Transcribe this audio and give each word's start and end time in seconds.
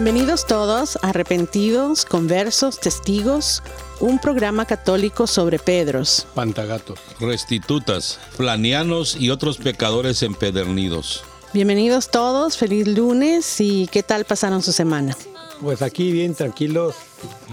Bienvenidos 0.00 0.46
todos 0.46 0.96
a 1.02 1.08
Arrepentidos, 1.08 2.04
Conversos, 2.04 2.78
Testigos, 2.78 3.64
un 3.98 4.20
programa 4.20 4.64
católico 4.64 5.26
sobre 5.26 5.58
Pedros, 5.58 6.24
Pantagatos, 6.36 7.00
restitutas, 7.18 8.20
flanianos 8.30 9.16
y 9.16 9.30
otros 9.30 9.58
pecadores 9.58 10.22
empedernidos. 10.22 11.24
Bienvenidos 11.52 12.12
todos, 12.12 12.56
feliz 12.56 12.86
lunes 12.86 13.60
y 13.60 13.88
¿qué 13.88 14.04
tal 14.04 14.24
pasaron 14.24 14.62
su 14.62 14.70
semana? 14.70 15.16
Pues 15.60 15.82
aquí 15.82 16.12
bien 16.12 16.32
tranquilos, 16.36 16.94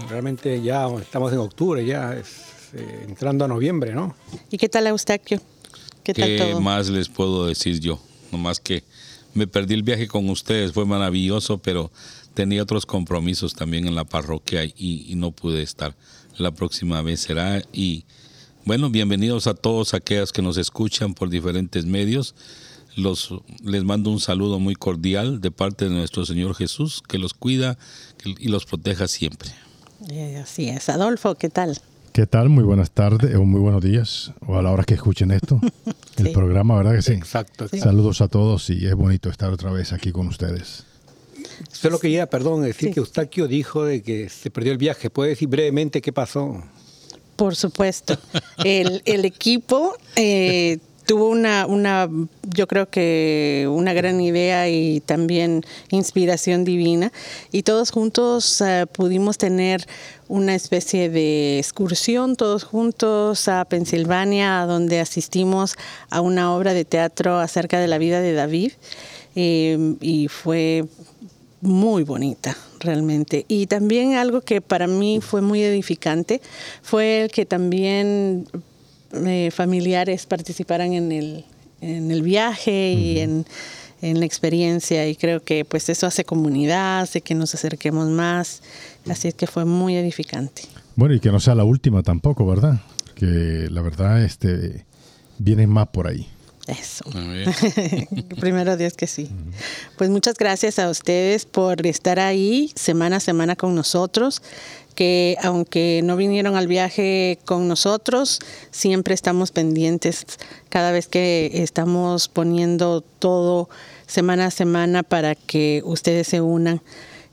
realmente 0.08 0.62
ya 0.62 0.86
estamos 1.00 1.32
en 1.32 1.40
octubre, 1.40 1.84
ya 1.84 2.14
es, 2.14 2.28
eh, 2.74 3.06
entrando 3.08 3.44
a 3.44 3.48
noviembre, 3.48 3.92
¿no? 3.92 4.14
¿Y 4.52 4.56
qué 4.56 4.68
tal 4.68 4.86
Eustaquio? 4.86 5.40
¿Qué, 6.04 6.14
tal 6.14 6.36
todo? 6.36 6.60
más 6.60 6.90
les 6.90 7.08
puedo 7.08 7.46
decir 7.46 7.80
yo? 7.80 7.98
Nomás 8.30 8.60
que 8.60 8.84
me 9.34 9.48
perdí 9.48 9.74
el 9.74 9.82
viaje 9.82 10.06
con 10.06 10.30
ustedes, 10.30 10.72
fue 10.72 10.86
maravilloso, 10.86 11.58
pero 11.58 11.90
tenía 12.36 12.62
otros 12.62 12.84
compromisos 12.84 13.54
también 13.54 13.88
en 13.88 13.94
la 13.94 14.04
parroquia 14.04 14.62
y, 14.62 15.14
no 15.16 15.32
pude 15.32 15.62
estar. 15.62 15.96
La 16.36 16.50
próxima 16.52 17.00
vez 17.00 17.20
será. 17.20 17.62
Y 17.72 18.04
bueno, 18.66 18.90
bienvenidos 18.90 19.46
a 19.46 19.54
todos 19.54 19.94
aquellos 19.94 20.32
que 20.32 20.42
nos 20.42 20.58
escuchan 20.58 21.14
por 21.14 21.30
diferentes 21.30 21.86
medios. 21.86 22.34
Los, 22.94 23.34
les 23.64 23.84
mando 23.84 24.10
un 24.10 24.20
saludo 24.20 24.60
muy 24.60 24.74
cordial 24.74 25.40
de 25.40 25.50
parte 25.50 25.86
de 25.86 25.92
nuestro 25.92 26.26
Señor 26.26 26.54
Jesús, 26.54 27.02
que 27.08 27.18
los 27.18 27.32
cuida 27.32 27.78
y 28.24 28.48
los 28.48 28.66
proteja 28.66 29.08
siempre. 29.08 29.50
Eh, 30.10 30.36
así 30.36 30.68
es. 30.68 30.90
Adolfo, 30.90 31.36
¿qué 31.36 31.48
tal? 31.48 31.80
¿Qué 32.12 32.26
tal? 32.26 32.50
Muy 32.50 32.64
buenas 32.64 32.90
tardes 32.90 33.34
o 33.34 33.44
muy 33.44 33.60
buenos 33.60 33.82
días, 33.82 34.32
o 34.46 34.58
a 34.58 34.62
la 34.62 34.70
hora 34.72 34.84
que 34.84 34.94
escuchen 34.94 35.30
esto, 35.30 35.58
el 36.18 36.32
programa, 36.32 36.76
¿verdad 36.76 36.96
que 36.96 37.02
sí? 37.02 37.12
Exacto. 37.12 37.66
Saludos 37.68 38.20
a 38.20 38.28
todos 38.28 38.68
y 38.68 38.86
es 38.86 38.94
bonito 38.94 39.30
estar 39.30 39.50
otra 39.50 39.70
vez 39.70 39.94
aquí 39.94 40.12
con 40.12 40.28
ustedes. 40.28 40.84
Solo 41.72 41.98
quería, 41.98 42.26
perdón, 42.26 42.62
decir 42.62 42.92
que 42.92 43.00
Eustaquio 43.00 43.48
dijo 43.48 43.84
de 43.84 44.02
que 44.02 44.28
se 44.28 44.50
perdió 44.50 44.72
el 44.72 44.78
viaje. 44.78 45.10
¿Puede 45.10 45.30
decir 45.30 45.48
brevemente 45.48 46.00
qué 46.00 46.12
pasó? 46.12 46.62
Por 47.36 47.54
supuesto. 47.54 48.18
El, 48.64 49.24
equipo 49.24 49.94
eh, 50.16 50.78
tuvo 51.06 51.28
una, 51.28 51.66
una, 51.66 52.08
yo 52.42 52.66
creo 52.66 52.88
que 52.88 53.68
una 53.70 53.92
gran 53.92 54.20
idea 54.20 54.68
y 54.68 55.00
también 55.00 55.64
inspiración 55.90 56.64
divina. 56.64 57.12
Y 57.52 57.62
todos 57.62 57.90
juntos 57.90 58.60
eh, 58.60 58.86
pudimos 58.90 59.38
tener 59.38 59.86
una 60.28 60.54
especie 60.54 61.08
de 61.08 61.58
excursión, 61.58 62.36
todos 62.36 62.64
juntos 62.64 63.48
a 63.48 63.64
Pensilvania, 63.64 64.66
donde 64.66 65.00
asistimos 65.00 65.76
a 66.10 66.20
una 66.20 66.54
obra 66.54 66.74
de 66.74 66.84
teatro 66.84 67.38
acerca 67.38 67.78
de 67.78 67.86
la 67.86 67.98
vida 67.98 68.20
de 68.20 68.32
David. 68.32 68.72
Eh, 69.36 69.96
y 70.00 70.28
fue 70.28 70.86
muy 71.66 72.04
bonita 72.04 72.56
realmente. 72.80 73.44
Y 73.48 73.66
también 73.66 74.14
algo 74.14 74.40
que 74.40 74.60
para 74.60 74.86
mí 74.86 75.20
fue 75.20 75.42
muy 75.42 75.62
edificante 75.62 76.40
fue 76.82 77.24
el 77.24 77.30
que 77.30 77.46
también 77.46 78.46
eh, 79.12 79.50
familiares 79.52 80.26
participaran 80.26 80.92
en 80.92 81.12
el, 81.12 81.44
en 81.80 82.10
el 82.10 82.22
viaje 82.22 82.92
y 82.92 83.18
en, 83.18 83.44
en, 84.02 84.20
la 84.20 84.26
experiencia. 84.26 85.08
Y 85.08 85.16
creo 85.16 85.42
que 85.42 85.64
pues 85.64 85.88
eso 85.88 86.06
hace 86.06 86.24
comunidad, 86.24 87.00
hace 87.00 87.20
que 87.20 87.34
nos 87.34 87.54
acerquemos 87.54 88.08
más. 88.08 88.62
Así 89.08 89.28
es 89.28 89.34
que 89.34 89.46
fue 89.46 89.64
muy 89.64 89.96
edificante. 89.96 90.62
Bueno, 90.94 91.14
y 91.14 91.20
que 91.20 91.30
no 91.30 91.40
sea 91.40 91.54
la 91.54 91.64
última 91.64 92.02
tampoco, 92.02 92.46
¿verdad? 92.46 92.80
Que 93.14 93.68
la 93.70 93.82
verdad 93.82 94.22
este, 94.22 94.84
vienen 95.38 95.68
más 95.70 95.88
por 95.88 96.06
ahí. 96.06 96.28
Eso. 96.66 97.04
Primero 98.40 98.76
Dios 98.76 98.94
que 98.94 99.06
sí. 99.06 99.28
Pues 99.96 100.10
muchas 100.10 100.34
gracias 100.34 100.78
a 100.78 100.90
ustedes 100.90 101.44
por 101.44 101.86
estar 101.86 102.18
ahí 102.18 102.72
semana 102.74 103.16
a 103.16 103.20
semana 103.20 103.54
con 103.54 103.74
nosotros, 103.74 104.42
que 104.96 105.36
aunque 105.42 106.00
no 106.02 106.16
vinieron 106.16 106.56
al 106.56 106.66
viaje 106.66 107.38
con 107.44 107.68
nosotros, 107.68 108.40
siempre 108.72 109.14
estamos 109.14 109.52
pendientes 109.52 110.26
cada 110.68 110.90
vez 110.90 111.06
que 111.06 111.50
estamos 111.54 112.28
poniendo 112.28 113.00
todo 113.00 113.68
semana 114.06 114.46
a 114.46 114.50
semana 114.50 115.02
para 115.02 115.34
que 115.34 115.82
ustedes 115.84 116.26
se 116.26 116.40
unan 116.40 116.80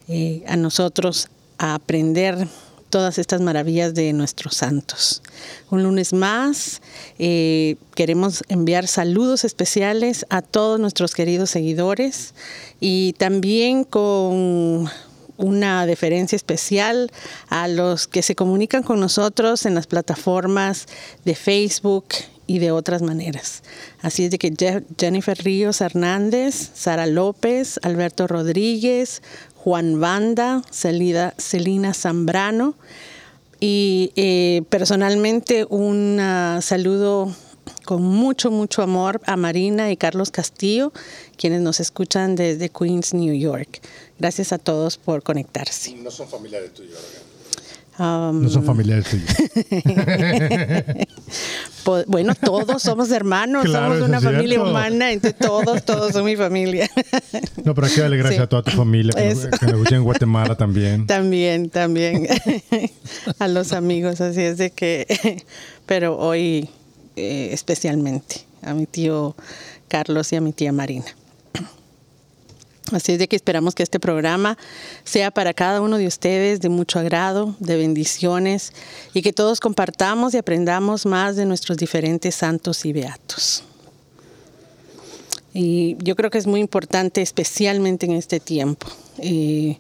eh, 0.08 0.44
a 0.48 0.58
nosotros 0.58 1.30
a 1.58 1.76
aprender 1.76 2.48
todas 2.94 3.18
estas 3.18 3.42
maravillas 3.42 3.96
de 3.96 4.14
nuestros 4.14 4.56
santos. 4.56 5.24
Un 5.72 5.82
lunes 5.82 6.14
más, 6.14 6.80
eh, 7.18 7.76
queremos 7.96 8.44
enviar 8.50 8.86
saludos 8.86 9.46
especiales 9.46 10.28
a 10.30 10.44
todos 10.44 10.80
nuestros 10.80 11.16
queridos 11.16 11.50
seguidores 11.50 12.36
y 12.80 13.14
también 13.14 13.84
con 13.84 14.92
una 15.38 15.88
deferencia 15.88 16.36
especial 16.36 17.10
a 17.50 17.68
los 17.68 18.06
que 18.06 18.22
se 18.22 18.36
comunican 18.36 18.84
con 18.84 19.00
nosotros 19.00 19.66
en 19.66 19.74
las 19.74 19.88
plataformas 19.88 20.86
de 21.26 21.34
Facebook 21.34 22.06
y 22.46 22.60
de 22.60 22.72
otras 22.72 23.02
maneras. 23.02 23.64
Así 24.02 24.26
es 24.26 24.32
de 24.32 24.38
que 24.38 24.54
Jennifer 25.00 25.38
Ríos 25.44 25.82
Hernández, 25.82 26.72
Sara 26.76 27.08
López, 27.08 27.80
Alberto 27.82 28.28
Rodríguez, 28.28 29.24
Juan 29.64 30.02
Banda, 30.02 30.62
Celina 30.72 31.94
Zambrano 31.94 32.76
y 33.62 34.12
eh, 34.18 34.64
personalmente 34.68 35.66
un 35.70 36.20
saludo 36.62 37.34
con 37.86 38.02
mucho, 38.02 38.52
mucho 38.52 38.82
amor 38.82 39.22
a 39.26 39.38
Marina 39.38 39.90
y 39.90 39.96
Carlos 39.96 40.32
Castillo, 40.32 40.92
quienes 41.38 41.62
nos 41.62 41.80
escuchan 41.80 42.36
desde 42.36 42.68
Queens, 42.68 43.14
New 43.14 43.34
York. 43.34 43.80
Gracias 44.20 44.52
a 44.52 44.58
todos 44.58 44.98
por 44.98 45.24
conectarse. 45.24 45.94
No 45.96 46.12
son 46.12 46.28
familiares 46.28 46.74
tuyos, 46.74 47.00
no 48.00 48.50
son 48.50 48.64
familiares 48.64 49.06
tuyos. 49.10 49.30
bueno, 52.08 52.34
todos 52.36 52.82
somos 52.82 53.12
hermanos, 53.12 53.70
somos 53.70 54.02
una 54.02 54.20
familia 54.20 54.62
humana, 54.62 55.12
entonces 55.12 55.40
todos, 55.40 55.84
todos 55.86 56.14
son 56.14 56.26
mi 56.26 56.36
familia. 56.36 56.90
no, 57.64 57.76
pero 57.76 57.88
hay 57.88 57.94
que 57.94 58.02
darle 58.02 58.18
gracias 58.18 58.44
a 58.44 58.48
toda 58.48 58.64
tu 58.64 58.72
familia 58.72 59.14
que, 59.14 59.30
nos, 59.30 59.46
escuchan 59.46 59.96
en 59.96 60.04
Guatemala 60.04 60.56
también. 60.56 61.06
También, 61.14 61.70
también. 61.70 62.28
a 63.40 63.48
los 63.48 63.74
amigos, 63.74 64.22
así 64.22 64.42
es 64.42 64.58
de 64.58 64.72
que, 64.72 65.44
pero 65.86 66.18
hoy 66.18 66.70
eh, 67.16 67.50
especialmente 67.52 68.42
a 68.62 68.74
mi 68.74 68.86
tío 68.86 69.36
Carlos 69.88 70.34
y 70.34 70.38
a 70.38 70.42
mi 70.42 70.54
tía 70.54 70.72
Marina. 70.72 71.06
Así 72.94 73.14
es 73.14 73.20
de 73.20 73.28
que 73.28 73.36
esperamos 73.36 73.76
que 73.76 73.84
este 73.84 74.00
programa 74.00 74.58
sea 75.04 75.32
para 75.32 75.54
cada 75.54 75.82
uno 75.82 75.98
de 75.98 76.08
ustedes 76.08 76.62
de 76.62 76.70
mucho 76.70 77.00
agrado, 77.00 77.56
de 77.60 77.78
bendiciones 77.78 78.74
y 79.14 79.22
que 79.22 79.34
todos 79.34 79.60
compartamos 79.60 80.34
y 80.34 80.38
aprendamos 80.38 81.06
más 81.06 81.36
de 81.36 81.46
nuestros 81.46 81.78
diferentes 81.78 82.36
santos 82.36 82.86
y 82.86 82.94
beatos. 82.94 83.64
Y 85.54 85.98
yo 86.00 86.16
creo 86.16 86.32
que 86.32 86.40
es 86.40 86.48
muy 86.48 86.60
importante, 86.60 87.22
especialmente 87.22 88.06
en 88.06 88.14
este 88.14 88.40
tiempo, 88.40 88.88
eh, 89.20 89.78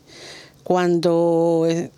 cuando 0.64 1.66
eh, 1.68 1.90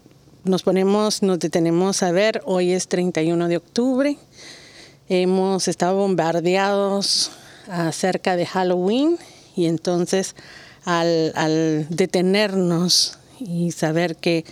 nos 0.46 0.64
ponemos, 0.64 1.22
nos 1.22 1.40
detenemos 1.40 2.02
a 2.02 2.12
ver, 2.12 2.42
hoy 2.46 2.72
es 2.72 2.88
31 2.88 3.50
de 3.50 3.58
octubre, 3.58 4.18
hemos 5.10 5.68
estado 5.68 5.98
bombardeados 5.98 7.32
acerca 7.68 8.36
de 8.36 8.46
Halloween 8.46 9.18
y 9.56 9.66
entonces 9.66 10.36
al, 10.86 11.88
detenernos 11.90 13.18
y 13.40 13.72
saber 13.72 14.16
que 14.16 14.46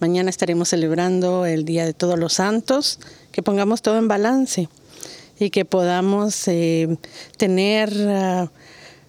mañana 0.00 0.28
estaremos 0.28 0.68
celebrando 0.68 1.46
el 1.46 1.64
Día 1.64 1.86
de 1.86 1.94
Todos 1.94 2.18
los 2.18 2.34
Santos, 2.34 2.98
que 3.32 3.42
pongamos 3.42 3.82
todo 3.82 3.98
en 3.98 4.08
balance 4.08 4.68
y 5.38 5.50
que 5.50 5.64
podamos 5.64 6.48
eh, 6.48 6.98
tener 7.38 7.92
ah, 8.08 8.50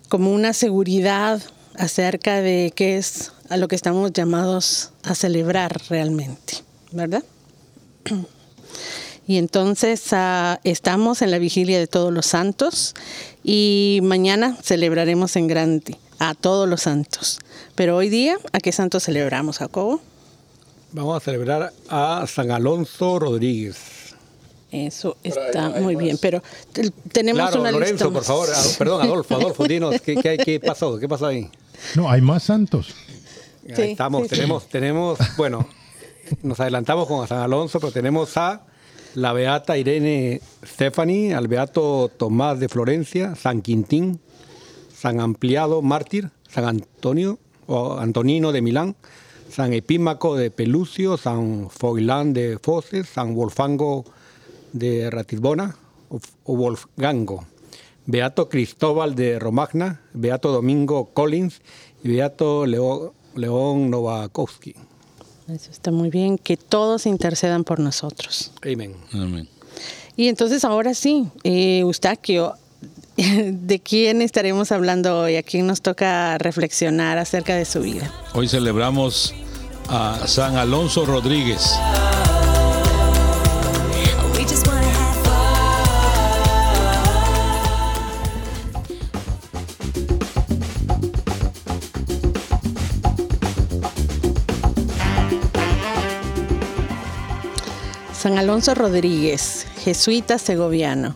como 0.07 0.31
una 0.33 0.53
seguridad 0.53 1.41
acerca 1.75 2.41
de 2.41 2.71
qué 2.75 2.97
es 2.97 3.31
a 3.49 3.57
lo 3.57 3.67
que 3.67 3.75
estamos 3.75 4.13
llamados 4.13 4.91
a 5.03 5.15
celebrar 5.15 5.81
realmente, 5.89 6.55
¿verdad? 6.91 7.23
Y 9.27 9.37
entonces 9.37 10.01
ah, 10.11 10.59
estamos 10.63 11.21
en 11.21 11.31
la 11.31 11.39
vigilia 11.39 11.79
de 11.79 11.87
todos 11.87 12.13
los 12.13 12.27
santos 12.27 12.93
y 13.43 13.99
mañana 14.03 14.57
celebraremos 14.61 15.35
en 15.35 15.47
grande 15.47 15.97
a 16.19 16.33
todos 16.35 16.67
los 16.67 16.81
santos. 16.81 17.39
Pero 17.75 17.95
hoy 17.95 18.09
día, 18.09 18.37
¿a 18.53 18.59
qué 18.59 18.71
santo 18.71 18.99
celebramos, 18.99 19.57
Jacobo? 19.59 20.01
Vamos 20.91 21.17
a 21.17 21.19
celebrar 21.19 21.73
a 21.89 22.25
San 22.27 22.51
Alonso 22.51 23.19
Rodríguez. 23.19 23.97
Eso 24.71 25.15
está 25.23 25.69
muy 25.69 25.95
bien, 25.95 26.17
pero 26.21 26.41
tenemos 27.11 27.55
una 27.55 27.71
Lorenzo, 27.71 28.11
por 28.11 28.23
favor, 28.23 28.49
perdón, 28.77 29.01
Adolfo, 29.01 29.35
Adolfo, 29.35 29.63
dinos, 29.65 30.01
¿qué, 30.01 30.15
qué, 30.15 30.59
pasó? 30.59 30.99
¿Qué 30.99 31.07
pasó 31.07 31.27
ahí? 31.27 31.49
No, 31.95 32.09
hay 32.09 32.19
más 32.21 32.43
santos. 32.43 32.93
estamos, 33.65 34.27
tenemos, 34.27 34.67
tenemos, 34.67 35.19
bueno, 35.37 35.67
nos 36.43 36.59
adelantamos 36.59 37.07
con 37.07 37.25
San 37.27 37.39
Alonso, 37.39 37.79
pero 37.79 37.93
tenemos 37.93 38.35
a 38.35 38.61
la 39.15 39.31
beata 39.31 39.77
Irene 39.77 40.41
Stephanie, 40.65 41.33
al 41.33 41.47
beato 41.47 42.11
Tomás 42.17 42.59
de 42.59 42.67
Florencia, 42.67 43.35
San 43.35 43.61
Quintín, 43.61 44.19
San 44.97 45.19
Ampliado 45.19 45.83
Mártir, 45.83 46.31
San 46.49 46.65
Antonio 46.65 47.37
o 47.67 47.97
Antonino 47.97 48.51
de 48.51 48.61
Milán, 48.61 48.95
San 49.49 49.73
Epímaco 49.73 50.35
de 50.35 50.49
Pelucio, 50.49 51.17
San 51.17 51.69
Foilán 51.69 52.33
de 52.33 52.57
Foses, 52.57 53.07
San 53.07 53.35
Wolfango 53.35 54.05
de 54.73 55.09
Ratisbona 55.11 55.75
o, 56.09 56.55
Wolfgango, 56.55 57.45
Beato 58.07 58.49
Cristóbal 58.49 59.13
de 59.13 59.37
Romagna, 59.37 60.01
Beato 60.13 60.51
Domingo 60.51 61.09
Collins 61.13 61.61
y 62.03 62.09
Beato 62.09 62.65
León 62.65 63.91
Novakowski. 63.91 64.73
Eso 65.47 65.71
está 65.71 65.91
muy 65.91 66.09
bien, 66.09 66.37
que 66.37 66.57
todos 66.57 67.05
intercedan 67.05 67.63
por 67.63 67.79
nosotros. 67.79 68.51
Amén. 68.63 68.95
Amén. 69.13 69.47
Y 70.15 70.27
entonces 70.27 70.65
ahora 70.65 70.95
sí, 70.95 71.27
eh, 71.43 71.79
Eustaquio, 71.79 72.55
¿De 73.17 73.79
quién 73.79 74.21
estaremos 74.21 74.71
hablando 74.71 75.19
hoy? 75.19 75.37
¿A 75.37 75.43
quién 75.43 75.65
nos 75.65 75.81
toca 75.81 76.37
reflexionar 76.37 77.17
acerca 77.17 77.55
de 77.55 77.65
su 77.65 77.81
vida? 77.81 78.13
Hoy 78.33 78.47
celebramos 78.47 79.33
a 79.89 80.27
San 80.27 80.55
Alonso 80.55 81.05
Rodríguez. 81.05 81.73
San 98.13 98.37
Alonso 98.37 98.75
Rodríguez, 98.75 99.65
jesuita 99.83 100.37
segoviano. 100.37 101.15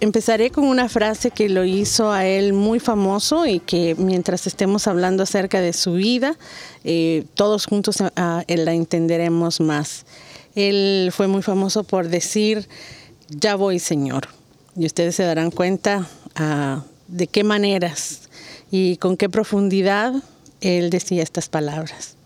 Empezaré 0.00 0.50
con 0.50 0.64
una 0.64 0.88
frase 0.88 1.30
que 1.30 1.48
lo 1.48 1.64
hizo 1.64 2.10
a 2.10 2.26
él 2.26 2.52
muy 2.52 2.80
famoso 2.80 3.46
y 3.46 3.60
que 3.60 3.94
mientras 3.94 4.46
estemos 4.46 4.88
hablando 4.88 5.22
acerca 5.22 5.60
de 5.60 5.72
su 5.72 5.94
vida, 5.94 6.36
eh, 6.82 7.24
todos 7.34 7.66
juntos 7.66 8.02
ah, 8.16 8.44
la 8.48 8.74
entenderemos 8.74 9.60
más. 9.60 10.04
Él 10.56 11.10
fue 11.12 11.28
muy 11.28 11.42
famoso 11.42 11.84
por 11.84 12.08
decir, 12.08 12.68
ya 13.28 13.54
voy 13.54 13.78
Señor. 13.78 14.28
Y 14.76 14.86
ustedes 14.86 15.14
se 15.14 15.22
darán 15.22 15.52
cuenta 15.52 16.08
ah, 16.34 16.82
de 17.06 17.28
qué 17.28 17.44
maneras 17.44 18.22
y 18.72 18.96
con 18.96 19.16
qué 19.16 19.28
profundidad 19.28 20.14
él 20.60 20.90
decía 20.90 21.22
estas 21.22 21.48
palabras. 21.48 22.16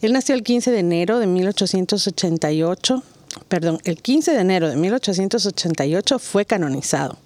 Él 0.00 0.12
nació 0.12 0.36
el 0.36 0.44
15 0.44 0.70
de 0.70 0.78
enero 0.78 1.18
de 1.18 1.26
1888 1.26 3.02
perdón, 3.48 3.78
el 3.84 4.00
15 4.00 4.32
de 4.32 4.40
enero 4.40 4.68
de 4.68 4.76
1888 4.76 6.18
fue 6.18 6.44
canonizado. 6.44 7.18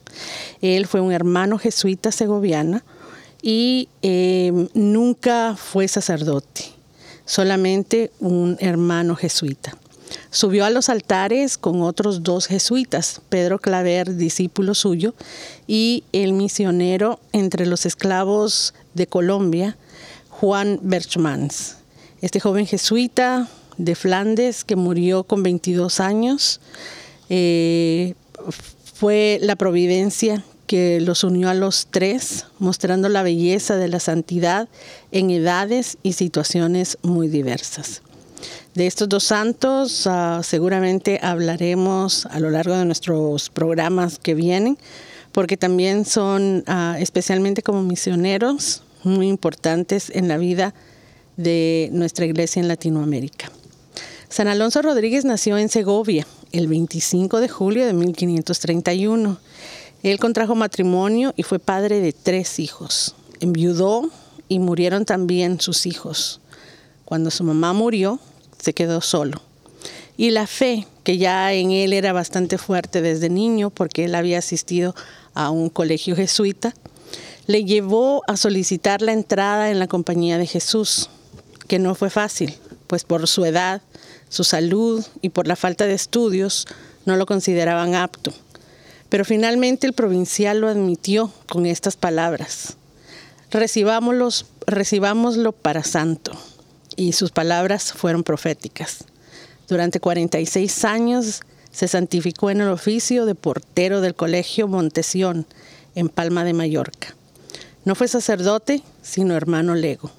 Él 0.61 0.87
fue 0.87 1.01
un 1.01 1.13
hermano 1.13 1.59
jesuita 1.59 2.13
segoviana 2.13 2.85
y 3.43 3.89
em, 4.03 4.69
nunca 4.75 5.57
fue 5.57 5.89
sacerdote, 5.89 6.65
solamente 7.25 8.11
un 8.21 8.57
hermano 8.61 9.17
jesuita. 9.17 9.77
Subió 10.31 10.65
a 10.65 10.71
los 10.71 10.89
altares 10.89 11.59
con 11.59 11.83
otros 11.83 12.23
dos 12.23 12.47
jesuitas, 12.47 13.21
Pedro 13.29 13.59
Claver, 13.59 14.17
discípulo 14.17 14.75
suyo, 14.75 15.15
y 15.67 16.05
el 16.13 16.35
misionero 16.35 17.19
entre 17.33 17.67
los 17.67 17.87
esclavos 17.87 18.75
de 18.95 19.07
Colombia, 19.07 19.77
Juan 20.29 20.79
Berchmans. 20.83 21.77
Este 22.21 22.41
joven 22.41 22.67
jesuita 22.67 23.49
de 23.83 23.95
Flandes 23.95 24.65
que 24.65 24.77
murió 24.77 25.25
con 25.25 25.43
22 25.43 26.01
años. 26.01 26.61
Eh, 27.29 28.15
fue 28.95 29.39
la 29.43 29.57
providencia 29.57 30.45
que 30.67 31.01
los 31.01 31.25
unió 31.25 31.51
a 31.51 31.55
los 31.55 31.89
tres, 31.91 32.47
mostrando 32.59 33.09
la 33.09 33.23
belleza 33.23 33.77
de 33.77 33.89
la 33.89 34.01
santidad 34.01 34.69
en 35.11 35.31
edades 35.31 35.99
y 36.03 36.13
situaciones 36.13 36.97
muy 37.03 37.29
diversas. 37.29 38.03
De 38.75 38.87
estos 38.87 39.09
dos 39.09 39.25
santos 39.25 40.07
ah, 40.07 40.41
seguramente 40.43 41.19
hablaremos 41.23 42.27
a 42.27 42.41
lo 42.41 42.51
largo 42.51 42.75
de 42.75 42.85
nuestros 42.85 43.51
programas 43.51 44.19
que 44.19 44.35
vienen, 44.35 44.79
porque 45.33 45.57
también 45.57 46.05
son 46.05 46.65
ah, 46.67 46.97
especialmente 46.99 47.63
como 47.63 47.83
misioneros 47.83 48.83
muy 49.03 49.29
importantes 49.29 50.11
en 50.15 50.29
la 50.29 50.39
vida 50.39 50.75
de 51.37 51.91
nuestra 51.93 52.25
iglesia 52.25 52.61
en 52.61 52.69
Latinoamérica. 52.69 53.51
San 54.33 54.49
Alonso 54.49 54.81
Rodríguez 54.81 55.27
nació 55.27 55.59
en 55.59 55.69
Segovia 55.69 56.27
el 56.53 56.67
25 56.67 57.39
de 57.39 57.51
julio 57.51 57.85
de 57.85 57.93
1531. 57.93 59.39
Él 60.03 60.19
contrajo 60.19 60.55
matrimonio 60.55 61.35
y 61.37 61.43
fue 61.43 61.59
padre 61.59 62.01
de 62.01 62.15
tres 62.15 62.59
hijos. 62.59 63.15
Enviudó 63.41 64.09
y 64.49 64.59
murieron 64.59 65.05
también 65.05 65.61
sus 65.61 65.85
hijos. 65.85 66.41
Cuando 67.05 67.31
su 67.31 67.45
mamá 67.45 67.75
murió, 67.75 68.21
se 68.59 68.73
quedó 68.73 69.03
solo. 69.03 69.43
Y 70.17 70.31
la 70.31 70.47
fe, 70.47 70.87
que 71.05 71.19
ya 71.19 71.53
en 71.53 71.71
él 71.71 71.93
era 71.93 72.15
bastante 72.15 72.57
fuerte 72.57 73.03
desde 73.03 73.29
niño, 73.29 73.69
porque 73.69 74.07
él 74.07 74.15
había 74.15 74.39
asistido 74.39 74.95
a 75.35 75.51
un 75.51 75.69
colegio 75.69 76.17
jesuita, 76.17 76.75
le 77.47 77.67
llevó 77.67 78.23
a 78.27 78.39
solicitar 78.39 79.03
la 79.03 79.13
entrada 79.13 79.71
en 79.71 79.79
la 79.79 79.89
compañía 79.89 80.39
de 80.39 80.47
Jesús, 80.47 81.11
que 81.69 81.79
no 81.79 81.95
fue 81.95 82.09
fácil, 82.09 82.55
pues 82.87 83.05
por 83.05 83.29
su 83.29 83.45
edad 83.45 83.83
su 84.33 84.45
salud 84.45 85.05
y 85.21 85.29
por 85.29 85.47
la 85.47 85.57
falta 85.57 85.85
de 85.85 85.93
estudios 85.93 86.67
no 87.05 87.17
lo 87.17 87.27
consideraban 87.27 87.95
apto. 87.95 88.33
Pero 89.11 89.27
finalmente 89.27 89.87
el 89.87 89.93
provincial 89.93 90.59
lo 90.59 90.69
admitió 90.69 91.31
con 91.51 91.67
estas 91.67 91.97
palabras. 91.97 92.79
recibámoslo 93.51 95.53
para 95.53 95.85
santo. 95.85 96.33
Y 96.97 97.13
sus 97.13 97.31
palabras 97.31 97.93
fueron 97.93 98.23
proféticas. 98.23 99.05
Durante 99.69 100.01
46 100.01 100.85
años 100.87 101.43
se 101.71 101.87
santificó 101.87 102.49
en 102.49 102.63
el 102.63 102.69
oficio 102.69 103.27
de 103.27 103.35
portero 103.35 104.01
del 104.01 104.15
colegio 104.15 104.67
Montesión, 104.67 105.47
en 105.95 106.09
Palma 106.09 106.43
de 106.45 106.55
Mallorca. 106.55 107.15
No 107.85 107.95
fue 107.95 108.09
sacerdote, 108.09 108.83
sino 109.03 109.37
hermano 109.37 109.75
lego. 109.75 110.11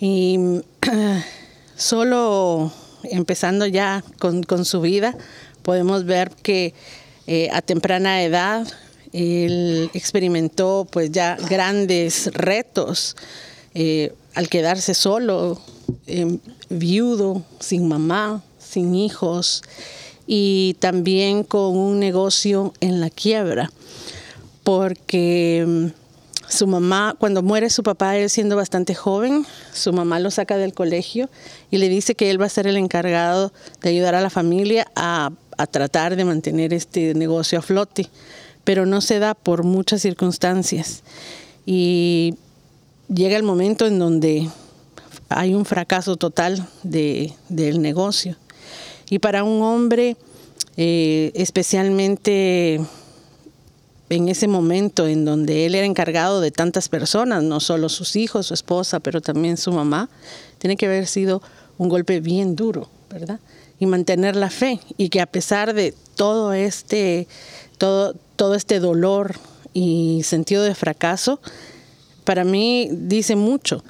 Y 0.00 0.62
solo 1.82 2.72
empezando 3.04 3.66
ya 3.66 4.04
con, 4.18 4.64
su 4.64 4.80
vida, 4.80 5.16
podemos 5.62 6.04
ver 6.04 6.30
que 6.30 6.74
eh, 7.26 7.48
a 7.52 7.60
temprana 7.60 8.22
edad 8.22 8.66
él 9.12 9.90
experimentó 9.92 10.86
pues 10.90 11.10
ya 11.10 11.36
grandes 11.36 12.30
retos 12.32 13.16
eh, 13.74 14.14
al 14.34 14.48
quedarse 14.48 14.94
solo, 14.94 15.60
em, 16.06 16.38
viudo, 16.70 17.42
sin 17.60 17.88
mamá, 17.88 18.42
sin 18.58 18.94
hijos 18.94 19.62
y 20.26 20.76
también 20.78 21.42
con 21.42 21.76
un 21.76 21.98
negocio 21.98 22.72
en 22.80 23.00
la 23.00 23.10
quiebra, 23.10 23.70
porque 24.62 25.60
em, 25.60 25.92
su 26.52 26.66
mamá, 26.66 27.16
cuando 27.18 27.42
muere 27.42 27.70
su 27.70 27.82
papá, 27.82 28.16
él 28.16 28.28
siendo 28.28 28.56
bastante 28.56 28.94
joven, 28.94 29.46
su 29.72 29.92
mamá 29.92 30.20
lo 30.20 30.30
saca 30.30 30.58
del 30.58 30.74
colegio 30.74 31.30
y 31.70 31.78
le 31.78 31.88
dice 31.88 32.14
que 32.14 32.30
él 32.30 32.40
va 32.40 32.46
a 32.46 32.50
ser 32.50 32.66
el 32.66 32.76
encargado 32.76 33.52
de 33.80 33.88
ayudar 33.88 34.14
a 34.14 34.20
la 34.20 34.30
familia 34.30 34.86
a, 34.94 35.30
tratar 35.70 36.16
de 36.16 36.24
mantener 36.24 36.74
este 36.74 37.14
negocio 37.14 37.60
a 37.60 37.62
flote, 37.62 38.08
pero 38.64 38.84
no 38.84 39.00
se 39.00 39.20
da 39.20 39.34
por 39.34 39.62
muchas 39.62 40.02
circunstancias. 40.02 41.04
Y 41.64 42.34
llega 43.08 43.36
el 43.36 43.44
momento 43.44 43.86
en 43.86 44.00
donde 44.00 44.50
hay 45.28 45.54
un 45.54 45.64
fracaso 45.64 46.16
total 46.16 46.66
de, 46.82 47.32
del 47.48 47.80
negocio. 47.80 48.36
Y 49.08 49.20
para 49.20 49.44
un 49.44 49.62
hombre, 49.62 50.16
eh, 50.76 51.30
especialmente 51.34 52.80
en 54.12 54.28
ese 54.28 54.48
momento 54.48 55.06
en 55.06 55.24
donde 55.24 55.66
él 55.66 55.74
era 55.74 55.86
encargado 55.86 56.40
de 56.40 56.50
tantas 56.50 56.88
personas, 56.88 57.42
no 57.42 57.60
solo 57.60 57.88
sus 57.88 58.16
hijos, 58.16 58.46
su 58.46 58.54
esposa, 58.54 59.00
pero 59.00 59.20
también 59.20 59.56
su 59.56 59.72
mamá, 59.72 60.08
tiene 60.58 60.76
que 60.76 60.86
haber 60.86 61.06
sido 61.06 61.42
un 61.78 61.88
golpe 61.88 62.20
bien 62.20 62.54
duro, 62.54 62.88
¿verdad? 63.10 63.40
Y 63.78 63.86
mantener 63.86 64.36
la 64.36 64.50
fe 64.50 64.80
y 64.96 65.08
que 65.08 65.20
a 65.20 65.26
pesar 65.26 65.74
de 65.74 65.94
todo 66.14 66.52
este, 66.52 67.26
todo, 67.78 68.14
todo 68.36 68.54
este 68.54 68.80
dolor 68.80 69.34
y 69.72 70.22
sentido 70.24 70.62
de 70.62 70.74
fracaso, 70.74 71.40
para 72.24 72.44
mí 72.44 72.88
dice 72.92 73.34
mucho 73.34 73.82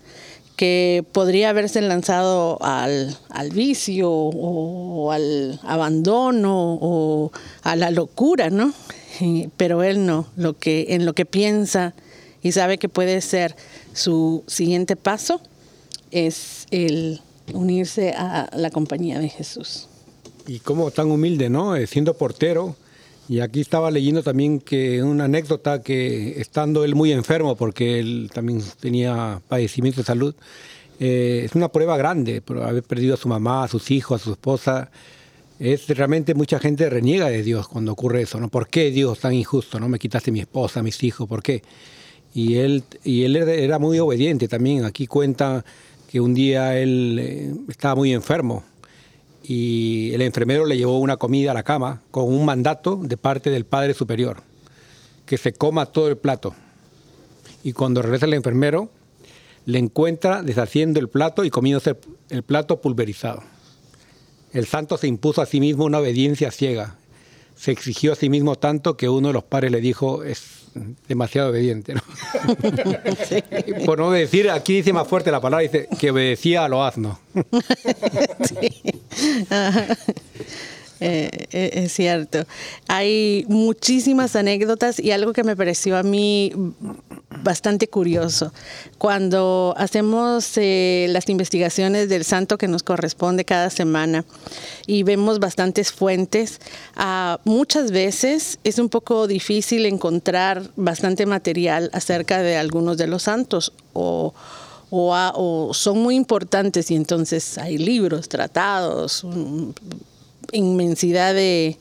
que 0.56 1.04
podría 1.12 1.50
haberse 1.50 1.80
lanzado 1.80 2.58
al, 2.62 3.16
al, 3.30 3.50
vicio 3.50 4.10
o 4.10 5.10
al 5.10 5.58
abandono 5.64 6.78
o 6.80 7.32
a 7.62 7.74
la 7.76 7.90
locura, 7.90 8.50
¿no? 8.50 8.72
Pero 9.56 9.82
él 9.82 10.06
no, 10.06 10.26
lo 10.36 10.58
que, 10.58 10.86
en 10.90 11.04
lo 11.04 11.14
que 11.14 11.26
piensa 11.26 11.94
y 12.42 12.52
sabe 12.52 12.78
que 12.78 12.88
puede 12.88 13.20
ser 13.20 13.56
su 13.92 14.42
siguiente 14.46 14.96
paso 14.96 15.40
es 16.10 16.66
el 16.70 17.20
unirse 17.52 18.10
a 18.16 18.50
la 18.56 18.70
compañía 18.70 19.18
de 19.18 19.28
Jesús. 19.28 19.88
Y 20.46 20.58
como 20.58 20.90
tan 20.90 21.10
humilde, 21.10 21.48
¿no? 21.48 21.76
Eh, 21.76 21.86
siendo 21.86 22.14
portero. 22.14 22.76
Y 23.28 23.40
aquí 23.40 23.60
estaba 23.60 23.90
leyendo 23.90 24.22
también 24.22 24.60
que 24.60 25.02
una 25.02 25.24
anécdota 25.24 25.80
que 25.80 26.40
estando 26.40 26.84
él 26.84 26.94
muy 26.94 27.12
enfermo, 27.12 27.54
porque 27.56 28.00
él 28.00 28.30
también 28.34 28.62
tenía 28.80 29.40
padecimiento 29.48 30.00
de 30.00 30.06
salud, 30.06 30.34
eh, 30.98 31.42
es 31.44 31.54
una 31.54 31.68
prueba 31.68 31.96
grande 31.96 32.40
por 32.42 32.62
haber 32.62 32.82
perdido 32.82 33.14
a 33.14 33.16
su 33.16 33.28
mamá, 33.28 33.64
a 33.64 33.68
sus 33.68 33.90
hijos, 33.90 34.20
a 34.20 34.24
su 34.24 34.32
esposa 34.32 34.90
es 35.62 35.86
realmente 35.88 36.34
mucha 36.34 36.58
gente 36.58 36.90
reniega 36.90 37.28
de 37.28 37.44
Dios 37.44 37.68
cuando 37.68 37.92
ocurre 37.92 38.22
eso, 38.22 38.40
¿no? 38.40 38.48
¿Por 38.48 38.66
qué 38.66 38.90
Dios 38.90 39.20
tan 39.20 39.32
injusto? 39.32 39.78
¿No 39.78 39.88
me 39.88 40.00
quitaste 40.00 40.32
mi 40.32 40.40
esposa, 40.40 40.82
mis 40.82 41.00
hijos? 41.04 41.28
¿Por 41.28 41.40
qué? 41.40 41.62
Y 42.34 42.56
él, 42.56 42.82
y 43.04 43.22
él 43.22 43.36
era 43.36 43.78
muy 43.78 44.00
obediente 44.00 44.48
también. 44.48 44.84
Aquí 44.84 45.06
cuenta 45.06 45.64
que 46.10 46.20
un 46.20 46.34
día 46.34 46.76
él 46.76 47.16
eh, 47.20 47.54
estaba 47.68 47.94
muy 47.94 48.12
enfermo 48.12 48.64
y 49.44 50.10
el 50.12 50.22
enfermero 50.22 50.66
le 50.66 50.76
llevó 50.76 50.98
una 50.98 51.16
comida 51.16 51.52
a 51.52 51.54
la 51.54 51.62
cama 51.62 52.02
con 52.10 52.24
un 52.24 52.44
mandato 52.44 52.96
de 52.96 53.16
parte 53.16 53.50
del 53.50 53.64
Padre 53.64 53.94
Superior, 53.94 54.38
que 55.26 55.38
se 55.38 55.52
coma 55.52 55.86
todo 55.86 56.08
el 56.08 56.16
plato. 56.16 56.56
Y 57.62 57.72
cuando 57.72 58.02
regresa 58.02 58.26
el 58.26 58.34
enfermero, 58.34 58.90
le 59.66 59.78
encuentra 59.78 60.42
deshaciendo 60.42 60.98
el 60.98 61.08
plato 61.08 61.44
y 61.44 61.50
comiéndose 61.50 61.94
el 62.30 62.42
plato 62.42 62.80
pulverizado. 62.80 63.51
El 64.52 64.66
santo 64.66 64.96
se 64.98 65.06
impuso 65.06 65.42
a 65.42 65.46
sí 65.46 65.60
mismo 65.60 65.84
una 65.84 65.98
obediencia 65.98 66.50
ciega. 66.50 66.96
Se 67.56 67.70
exigió 67.70 68.12
a 68.12 68.16
sí 68.16 68.28
mismo 68.28 68.56
tanto 68.56 68.96
que 68.96 69.08
uno 69.08 69.28
de 69.28 69.34
los 69.34 69.44
padres 69.44 69.70
le 69.72 69.80
dijo, 69.80 70.24
es 70.24 70.62
demasiado 71.08 71.50
obediente. 71.50 71.94
Por 73.86 73.98
no 73.98 74.10
decir, 74.10 74.50
aquí 74.50 74.74
dice 74.76 74.92
más 74.92 75.06
fuerte 75.06 75.30
la 75.30 75.40
palabra, 75.40 75.62
dice 75.62 75.88
que 75.98 76.10
obedecía 76.10 76.64
a 76.64 76.68
lo 76.68 76.84
asno. 76.84 77.20
sí. 78.44 78.82
Eh, 81.04 81.48
eh, 81.50 81.70
es 81.72 81.92
cierto. 81.92 82.44
Hay 82.86 83.44
muchísimas 83.48 84.36
anécdotas 84.36 85.00
y 85.00 85.10
algo 85.10 85.32
que 85.32 85.42
me 85.42 85.56
pareció 85.56 85.96
a 85.96 86.04
mí 86.04 86.52
bastante 87.42 87.88
curioso. 87.88 88.52
Cuando 88.98 89.74
hacemos 89.76 90.52
eh, 90.56 91.06
las 91.08 91.28
investigaciones 91.28 92.08
del 92.08 92.24
santo 92.24 92.56
que 92.56 92.68
nos 92.68 92.84
corresponde 92.84 93.44
cada 93.44 93.68
semana 93.70 94.24
y 94.86 95.02
vemos 95.02 95.40
bastantes 95.40 95.90
fuentes, 95.90 96.60
ah, 96.94 97.40
muchas 97.44 97.90
veces 97.90 98.60
es 98.62 98.78
un 98.78 98.88
poco 98.88 99.26
difícil 99.26 99.86
encontrar 99.86 100.70
bastante 100.76 101.26
material 101.26 101.90
acerca 101.92 102.42
de 102.42 102.56
algunos 102.56 102.96
de 102.96 103.08
los 103.08 103.24
santos 103.24 103.72
o, 103.92 104.34
o, 104.90 105.74
son 105.74 105.98
muy 105.98 106.14
importantes 106.14 106.92
y 106.92 106.94
entonces 106.94 107.58
hay 107.58 107.76
libros, 107.76 108.28
tratados, 108.28 109.24
inmensidad 110.52 111.34
de, 111.34 111.76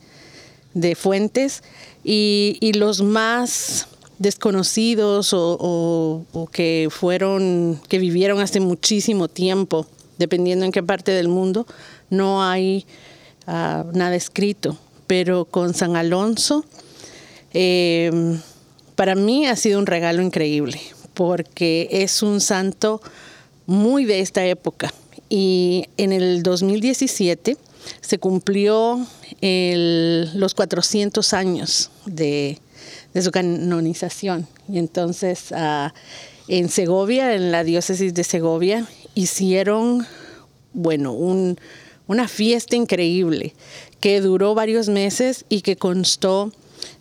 fuentes 0.96 1.62
y, 2.04 2.72
los 2.74 3.02
más 3.02 3.88
desconocidos 4.18 5.30
o, 5.32 6.24
que 6.52 6.88
fueron, 6.90 7.80
que 7.88 7.98
vivieron 7.98 8.40
hace 8.40 8.60
muchísimo 8.60 9.28
tiempo, 9.28 9.86
dependiendo 10.18 10.64
en 10.64 10.72
qué 10.72 10.82
parte 10.82 11.12
del 11.12 11.28
mundo, 11.28 11.66
no 12.10 12.42
hay 12.42 12.86
ah, 13.46 13.84
nada 13.92 14.14
escrito. 14.16 14.76
Pero 15.06 15.44
con 15.44 15.74
San 15.74 15.96
Alonso, 15.96 16.64
em, 17.52 18.40
para 18.94 19.14
mí 19.14 19.46
ha 19.46 19.56
sido 19.56 19.78
un 19.78 19.86
regalo 19.86 20.22
increíble, 20.22 20.80
porque 21.14 21.88
es 21.90 22.22
un 22.22 22.40
santo 22.40 23.02
muy 23.66 24.04
de 24.04 24.20
esta 24.20 24.44
época. 24.46 24.92
Y 25.28 25.86
en 25.96 26.12
el 26.12 26.42
2017 26.42 27.56
se 28.00 28.18
cumplió 28.18 29.06
los 29.40 30.54
400 30.54 31.32
años 31.32 31.90
de, 32.06 32.58
su 33.20 33.30
canonización. 33.30 34.46
Y 34.68 34.78
entonces 34.78 35.52
ah, 35.52 35.92
en 36.48 36.68
Segovia, 36.68 37.34
en 37.34 37.52
la 37.52 37.64
diócesis 37.64 38.14
de 38.14 38.24
Segovia, 38.24 38.86
hicieron, 39.14 40.06
bueno, 40.72 41.12
una 41.12 42.28
fiesta 42.28 42.76
increíble 42.76 43.54
que 44.00 44.20
duró 44.20 44.54
varios 44.54 44.88
meses 44.88 45.44
y 45.48 45.60
que 45.60 45.76
constó 45.76 46.52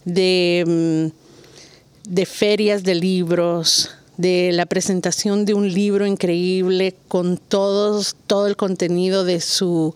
de, 0.06 1.12
mm, 1.14 2.12
de 2.12 2.26
ferias 2.26 2.84
de 2.84 2.96
libros, 2.96 3.90
de 4.18 4.52
la 4.52 4.68
presentación 4.68 5.46
de 5.46 5.54
un 5.56 5.74
libro 5.74 6.06
increíble 6.06 6.96
con 7.08 7.38
todos, 7.38 8.16
todo 8.28 8.48
el 8.48 8.56
contenido 8.56 9.26
de 9.26 9.42
su, 9.42 9.96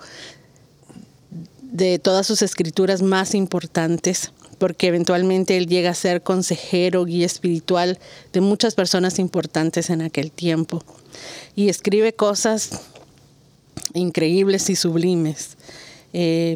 de 1.76 2.00
todas 2.00 2.26
sus 2.26 2.42
escrituras 2.42 3.02
más 3.02 3.36
importantes, 3.36 4.32
porque 4.60 4.88
eventualmente 4.88 5.58
él 5.58 5.68
llega 5.68 5.90
a 5.90 5.94
ser 5.94 6.22
consejero, 6.22 7.04
guía 7.04 7.26
espiritual 7.26 8.00
de 8.32 8.40
muchas 8.40 8.76
personas 8.76 9.20
importantes 9.20 9.90
en 9.90 10.02
aquel 10.02 10.32
tiempo. 10.32 10.82
Y 11.54 11.68
escribe 11.68 12.14
cosas 12.14 12.80
increíbles 13.94 14.70
y 14.70 14.78
sublimes, 14.78 15.58
eh, 16.14 16.56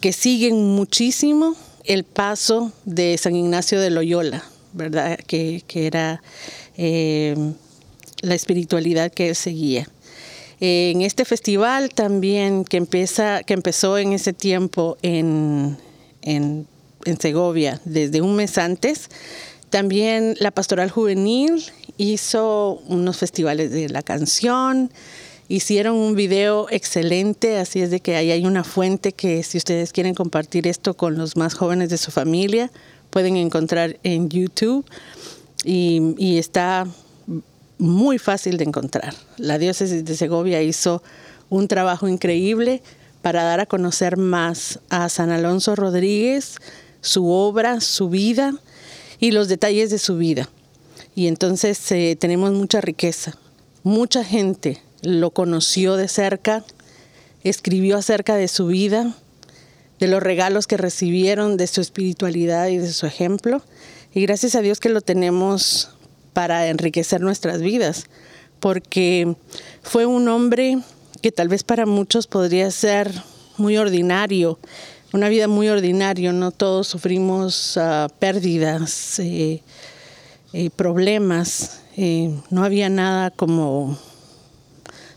que 0.00 0.12
siguen 0.12 0.56
muchísimo 0.74 1.54
el 1.84 2.02
paso 2.02 2.72
de 2.84 3.16
San 3.18 3.36
Ignacio 3.36 3.80
de 3.80 3.90
Loyola, 3.90 4.42
¿verdad? 4.72 5.16
Que, 5.28 5.62
era 5.72 6.22
eh, 6.76 7.36
la 8.20 8.34
espiritualidad 8.34 9.12
que 9.12 9.28
él 9.28 9.36
seguía 9.36 9.88
en 10.60 11.02
este 11.02 11.24
festival 11.24 11.90
también 11.90 12.64
que, 12.64 12.76
empieza, 12.76 13.42
que 13.42 13.54
empezó 13.54 13.98
en 13.98 14.12
ese 14.12 14.32
tiempo 14.32 14.98
en, 15.02 15.76
en 16.22 16.66
Segovia 17.20 17.80
desde 17.84 18.20
un 18.20 18.36
mes 18.36 18.58
antes. 18.58 19.08
También 19.70 20.36
la 20.40 20.50
Pastoral 20.50 20.90
Juvenil 20.90 21.64
hizo 21.96 22.82
unos 22.88 23.16
festivales 23.18 23.70
de 23.70 23.88
la 23.88 24.02
canción, 24.02 24.90
hicieron 25.48 25.96
un 25.96 26.14
video 26.14 26.66
excelente, 26.70 27.58
así 27.58 27.80
es 27.80 27.90
de 27.90 28.00
que 28.00 28.16
ahí 28.16 28.30
hay 28.30 28.46
una 28.46 28.64
fuente 28.64 29.12
que 29.12 29.42
si 29.42 29.58
ustedes 29.58 29.92
quieren 29.92 30.14
compartir 30.14 30.66
esto 30.66 30.94
con 30.94 31.16
los 31.16 31.36
más 31.36 31.54
jóvenes 31.54 31.88
de 31.88 31.98
su 31.98 32.10
familia, 32.10 32.70
pueden 33.10 33.36
encontrar 33.36 33.98
en 34.02 34.28
YouTube 34.28 34.84
y, 35.64 36.14
y 36.18 36.38
está 36.38 36.86
muy 37.80 38.18
fácil 38.18 38.56
de 38.58 38.64
encontrar. 38.64 39.14
La 39.38 39.58
diócesis 39.58 40.04
de 40.04 40.14
Segovia 40.14 40.62
hizo 40.62 41.02
un 41.48 41.66
trabajo 41.66 42.08
increíble 42.08 42.82
para 43.22 43.42
dar 43.42 43.60
a 43.60 43.66
conocer 43.66 44.16
más 44.16 44.78
a 44.88 45.08
San 45.08 45.30
Alonso 45.30 45.74
Rodríguez, 45.74 46.56
su 47.00 47.28
obra, 47.28 47.80
su 47.80 48.08
vida 48.08 48.54
y 49.18 49.32
los 49.32 49.48
detalles 49.48 49.90
de 49.90 49.98
su 49.98 50.16
vida. 50.16 50.48
Y 51.14 51.26
entonces 51.26 51.90
eh, 51.92 52.16
tenemos 52.18 52.52
mucha 52.52 52.80
riqueza. 52.80 53.36
Mucha 53.82 54.24
gente 54.24 54.82
lo 55.02 55.30
conoció 55.30 55.96
de 55.96 56.08
cerca, 56.08 56.64
escribió 57.42 57.96
acerca 57.96 58.36
de 58.36 58.48
su 58.48 58.66
vida, 58.66 59.14
de 59.98 60.08
los 60.08 60.22
regalos 60.22 60.66
que 60.66 60.76
recibieron, 60.76 61.56
de 61.56 61.66
su 61.66 61.80
espiritualidad 61.80 62.68
y 62.68 62.78
de 62.78 62.92
su 62.92 63.06
ejemplo. 63.06 63.62
Y 64.14 64.22
gracias 64.22 64.54
a 64.54 64.62
Dios 64.62 64.80
que 64.80 64.88
lo 64.88 65.00
tenemos 65.00 65.90
para 66.32 66.68
enriquecer 66.68 67.20
nuestras 67.20 67.60
vidas, 67.60 68.06
porque 68.60 69.34
fue 69.82 70.06
un 70.06 70.28
hombre 70.28 70.78
que 71.22 71.32
tal 71.32 71.48
vez 71.48 71.64
para 71.64 71.86
muchos 71.86 72.26
podría 72.26 72.70
ser 72.70 73.12
muy 73.56 73.76
ordinario, 73.76 74.58
una 75.12 75.28
vida 75.28 75.48
muy 75.48 75.68
ordinaria, 75.68 76.32
no 76.32 76.50
todos 76.50 76.86
sufrimos 76.86 77.76
uh, 77.76 78.08
pérdidas, 78.18 79.18
eh, 79.18 79.62
eh, 80.52 80.70
problemas, 80.70 81.80
eh, 81.96 82.34
no 82.50 82.64
había 82.64 82.88
nada 82.88 83.30
como 83.30 83.98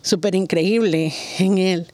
súper 0.02 0.36
increíble 0.36 1.14
en 1.40 1.58
él, 1.58 1.88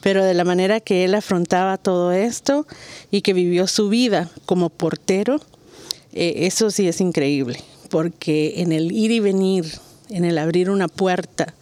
pero 0.00 0.24
de 0.24 0.34
la 0.34 0.44
manera 0.44 0.80
que 0.80 1.04
él 1.04 1.14
afrontaba 1.14 1.76
todo 1.76 2.10
esto 2.10 2.66
y 3.10 3.20
que 3.20 3.34
vivió 3.34 3.66
su 3.66 3.88
vida 3.88 4.30
como 4.46 4.68
portero, 4.68 5.40
eso 6.14 6.70
sí 6.70 6.88
es 6.88 7.00
increíble, 7.00 7.60
porque 7.92 8.54
en 8.62 8.72
el 8.72 8.90
ir 8.90 9.10
y 9.10 9.20
venir, 9.20 9.66
en 10.08 10.24
el 10.24 10.38
abrir 10.38 10.70
una 10.70 10.88
puerta, 10.88 11.52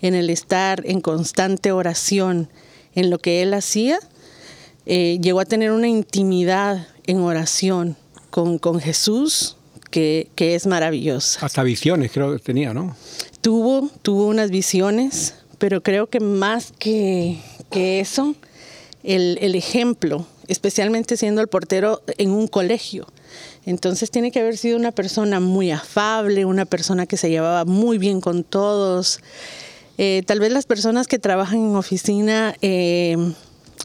en 0.00 0.14
el 0.14 0.30
estar 0.30 0.80
en 0.86 1.00
constante 1.00 1.72
oración, 1.72 2.48
en 2.94 3.10
lo 3.10 3.18
que 3.18 3.42
él 3.42 3.52
hacía, 3.52 3.98
eh, 4.86 5.18
llegó 5.20 5.40
a 5.40 5.44
tener 5.44 5.72
una 5.72 5.88
intimidad 5.88 6.86
en 7.08 7.18
oración 7.18 7.96
con, 8.30 8.58
con 8.58 8.78
Jesús 8.78 9.56
que, 9.90 10.28
que, 10.36 10.54
es 10.54 10.68
maravillosa. 10.68 11.44
Hasta 11.44 11.64
visiones 11.64 12.12
creo 12.12 12.32
que 12.32 12.38
tenía, 12.38 12.72
¿no? 12.72 12.96
Tuvo, 13.40 13.90
tuvo 14.02 14.28
unas 14.28 14.52
visiones, 14.52 15.34
pero 15.58 15.82
creo 15.82 16.06
que 16.06 16.20
más 16.20 16.72
que, 16.78 17.40
que 17.72 17.98
eso, 17.98 18.36
el, 19.02 19.36
el 19.40 19.56
ejemplo, 19.56 20.26
especialmente 20.46 21.16
siendo 21.16 21.40
el 21.40 21.48
portero 21.48 22.02
en 22.18 22.30
un 22.30 22.46
colegio. 22.46 23.08
Entonces 23.64 24.10
tiene 24.10 24.30
que 24.30 24.40
haber 24.40 24.56
sido 24.56 24.76
una 24.76 24.92
persona 24.92 25.40
muy 25.40 25.70
afable, 25.70 26.44
una 26.44 26.64
persona 26.64 27.06
que 27.06 27.16
se 27.16 27.30
llevaba 27.30 27.64
muy 27.64 27.98
bien 27.98 28.20
con 28.20 28.44
todos, 28.44 29.20
eh, 29.98 30.22
tal 30.26 30.40
vez 30.40 30.52
las 30.52 30.66
personas 30.66 31.06
que 31.06 31.18
trabajan 31.18 31.58
en 31.58 31.76
oficina, 31.76 32.54
eh, 32.62 33.16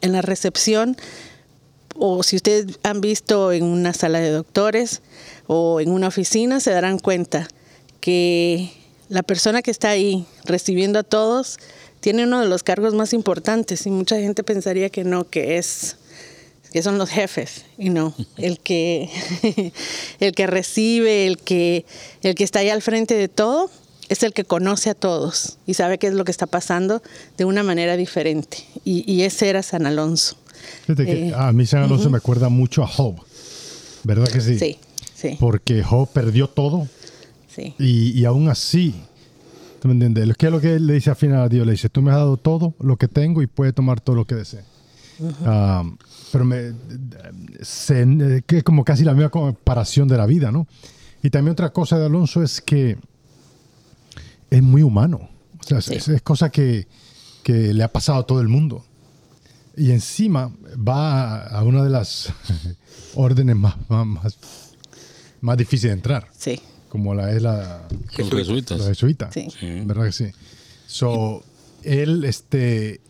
en 0.01 0.12
la 0.12 0.22
recepción, 0.22 0.98
o 1.96 2.24
si 2.24 2.36
ustedes 2.36 2.80
han 2.84 3.02
visto 3.02 3.52
en 3.52 3.63
una 3.63 3.93
sala 3.93 4.19
de 4.19 4.30
doctores 4.30 5.02
o 5.48 5.82
en 5.82 5.89
una 5.89 6.08
oficina, 6.08 6.60
se 6.60 6.72
darán 6.72 7.00
cuenta 7.00 7.48
que 8.00 8.72
la 9.10 9.24
persona 9.24 9.62
que 9.62 9.72
está 9.72 9.89
ahí 9.89 10.26
recibiendo 10.45 11.00
a 11.00 11.04
todos 11.04 11.58
tiene 12.00 12.24
uno 12.24 12.39
de 12.39 12.48
los 12.48 12.63
cargos 12.63 12.93
más 12.93 13.13
importantes 13.13 13.86
y 13.86 13.89
mucha 13.89 14.17
gente 14.17 14.43
pensaría 14.43 14.89
que 14.89 15.04
no, 15.04 15.28
que 15.28 15.58
es 15.58 15.98
que 16.71 16.84
son 16.84 16.97
los 16.97 17.10
jefes 17.10 17.65
y 17.77 17.89
no 17.89 18.13
el 18.38 18.60
que 18.60 19.10
el 20.19 20.34
que 20.34 20.47
recibe, 20.47 21.27
el 21.27 21.38
que 21.38 21.86
el 22.23 22.36
que 22.36 22.43
está 22.43 22.60
ahí 22.60 22.69
al 22.69 22.82
frente 22.82 23.15
de 23.15 23.27
todo 23.27 23.69
es 24.10 24.23
el 24.23 24.34
que 24.34 24.43
conoce 24.43 24.89
a 24.89 24.95
todos 24.95 25.58
y 25.65 25.73
sabe 25.73 25.97
qué 25.97 26.08
es 26.08 26.13
lo 26.13 26.23
que 26.23 26.32
está 26.32 26.45
pasando 26.45 27.01
de 27.38 27.45
una 27.45 27.63
manera 27.63 27.97
diferente. 27.97 28.58
Y, 28.86 29.21
ese 29.21 29.49
era 29.49 29.63
San 29.63 29.86
Alonso. 29.86 30.38
Eh, 30.88 31.34
a 31.36 31.51
mí 31.51 31.65
San 31.65 31.84
Alonso 31.84 32.10
me 32.10 32.17
acuerda 32.17 32.49
mucho 32.49 32.84
a 32.84 32.88
Job, 32.88 33.15
¿verdad 34.03 34.30
que 34.30 34.41
sí? 34.41 34.58
Sí, 34.58 34.77
sí. 35.13 35.38
Porque 35.39 35.84
Job 35.84 36.10
perdió 36.12 36.47
todo. 36.47 36.88
Sí. 37.53 37.73
Y, 37.80 38.23
aún 38.25 38.49
así, 38.49 38.95
¿tú 39.82 39.88
me 39.88 39.93
entiendes? 39.93 40.38
¿Qué 40.38 40.45
es 40.45 40.51
lo 40.51 40.62
que 40.62 40.75
él 40.75 40.88
le 40.88 40.93
dice 40.93 41.10
al 41.10 41.15
final 41.15 41.41
a 41.41 41.49
Dios? 41.49 41.65
Le 41.65 41.73
dice, 41.73 41.89
tú 41.89 42.01
me 42.01 42.12
has 42.12 42.17
dado 42.17 42.38
todo 42.38 42.73
lo 42.80 42.97
que 42.97 43.08
tengo 43.08 43.41
y 43.41 43.47
puedes 43.47 43.73
tomar 43.73 43.99
todo 43.99 44.15
lo 44.15 44.25
que 44.25 44.36
desee. 44.36 44.62
Ah, 45.43 45.84
pero 46.32 46.46
me, 46.46 46.74
se, 47.62 48.44
que 48.46 48.58
es 48.58 48.63
como 48.63 48.84
casi 48.84 49.04
la 49.04 49.13
misma 49.13 49.30
comparación 49.30 50.08
de 50.08 50.18
la 50.18 50.26
vida, 50.26 50.52
¿no? 50.52 50.68
Y 51.24 51.30
también 51.30 51.54
otra 51.54 51.72
cosa 51.72 51.98
de 51.98 52.06
Alonso 52.06 52.44
es 52.44 52.62
que 52.62 52.98
es 54.50 54.62
muy 54.62 54.82
humano. 54.82 55.30
O 55.60 55.63
sea, 55.63 55.80
es, 55.80 56.22
cosa 56.22 56.50
que, 56.50 56.88
que, 57.44 57.74
le 57.74 57.84
ha 57.84 57.92
pasado 57.92 58.20
a 58.20 58.26
todo 58.26 58.42
el 58.42 58.48
mundo. 58.48 58.86
Y 59.76 59.92
encima 59.92 60.52
va 60.76 61.44
a, 61.44 61.63
una 61.63 61.84
de 61.84 61.90
las 61.90 62.32
órdenes 63.16 63.56
más, 63.56 63.76
más, 63.90 64.36
más, 65.42 65.58
difíciles 65.58 65.92
de 65.92 65.94
entrar. 65.94 66.30
Sí. 66.38 66.60
Como 66.90 67.13
la 67.13 67.32
es 67.32 67.42
la... 67.42 67.88
Jesuitas. 68.10 68.80
La 68.80 68.86
jesuita. 68.88 69.32
Sí. 69.32 69.50
¿Verdad 69.86 70.06
que 70.06 70.12
sí? 70.12 70.32
So, 70.88 71.44
él, 71.84 72.24
este... 72.24 73.02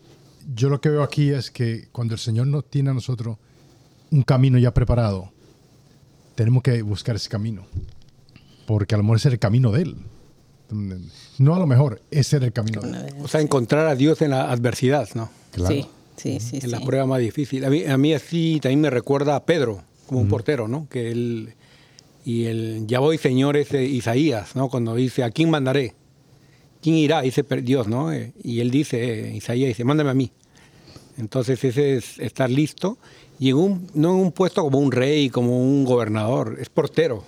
Yo 0.54 0.70
lo 0.70 0.80
que 0.80 0.88
veo 0.88 1.02
aquí 1.02 1.30
es 1.30 1.50
que 1.50 1.88
cuando 1.92 2.14
el 2.14 2.20
Señor 2.20 2.46
nos 2.46 2.68
tiene 2.70 2.90
a 2.90 2.94
nosotros 2.94 3.36
un 4.10 4.22
camino 4.22 4.58
ya 4.58 4.72
preparado, 4.72 5.30
tenemos 6.34 6.62
que 6.62 6.80
buscar 6.82 7.16
ese 7.16 7.28
camino. 7.28 7.66
Porque 8.66 8.94
a 8.94 8.98
lo 8.98 9.04
mejor 9.04 9.18
es 9.18 9.26
el 9.26 9.38
camino 9.38 9.72
de 9.72 9.82
Él. 9.82 9.96
No 11.38 11.54
a 11.54 11.58
lo 11.58 11.66
mejor, 11.66 12.02
ese 12.10 12.36
era 12.36 12.46
el 12.46 12.52
camino. 12.52 12.80
O 13.22 13.28
sea, 13.28 13.40
encontrar 13.40 13.86
a 13.86 13.94
Dios 13.94 14.22
en 14.22 14.30
la 14.30 14.50
adversidad, 14.50 15.08
¿no? 15.14 15.30
Claro. 15.52 15.74
Sí, 15.74 15.86
sí, 16.16 16.40
sí. 16.40 16.58
En 16.62 16.70
la 16.70 16.80
prueba 16.80 17.06
más 17.06 17.20
difícil. 17.20 17.64
A 17.64 17.70
mí, 17.70 17.84
a 17.84 17.96
mí 17.98 18.14
así 18.14 18.58
también 18.62 18.80
me 18.80 18.90
recuerda 18.90 19.36
a 19.36 19.44
Pedro, 19.44 19.82
como 20.06 20.20
un 20.20 20.28
portero, 20.28 20.68
¿no? 20.68 20.88
Que 20.88 21.10
él, 21.10 21.54
y 22.24 22.44
el 22.44 22.86
ya 22.86 23.00
voy, 23.00 23.18
Señor, 23.18 23.56
es 23.56 23.72
Isaías, 23.72 24.56
¿no? 24.56 24.68
Cuando 24.68 24.94
dice, 24.94 25.24
¿a 25.24 25.30
quién 25.30 25.50
mandaré? 25.50 25.94
¿Quién 26.82 26.96
irá? 26.96 27.22
Dice 27.22 27.44
Dios, 27.62 27.88
¿no? 27.88 28.12
Eh, 28.12 28.32
y 28.42 28.60
él 28.60 28.70
dice, 28.70 29.32
Isaías 29.34 29.68
dice, 29.68 29.84
mándame 29.84 30.10
a 30.10 30.14
mí. 30.14 30.30
Entonces 31.16 31.62
ese 31.64 31.96
es 31.96 32.18
estar 32.18 32.50
listo. 32.50 32.98
Y 33.38 33.50
en 33.50 33.56
un, 33.56 33.90
no 33.94 34.10
en 34.10 34.20
un 34.20 34.32
puesto 34.32 34.62
como 34.62 34.78
un 34.78 34.92
rey, 34.92 35.30
como 35.30 35.60
un 35.60 35.84
gobernador, 35.84 36.56
es 36.60 36.68
portero 36.68 37.24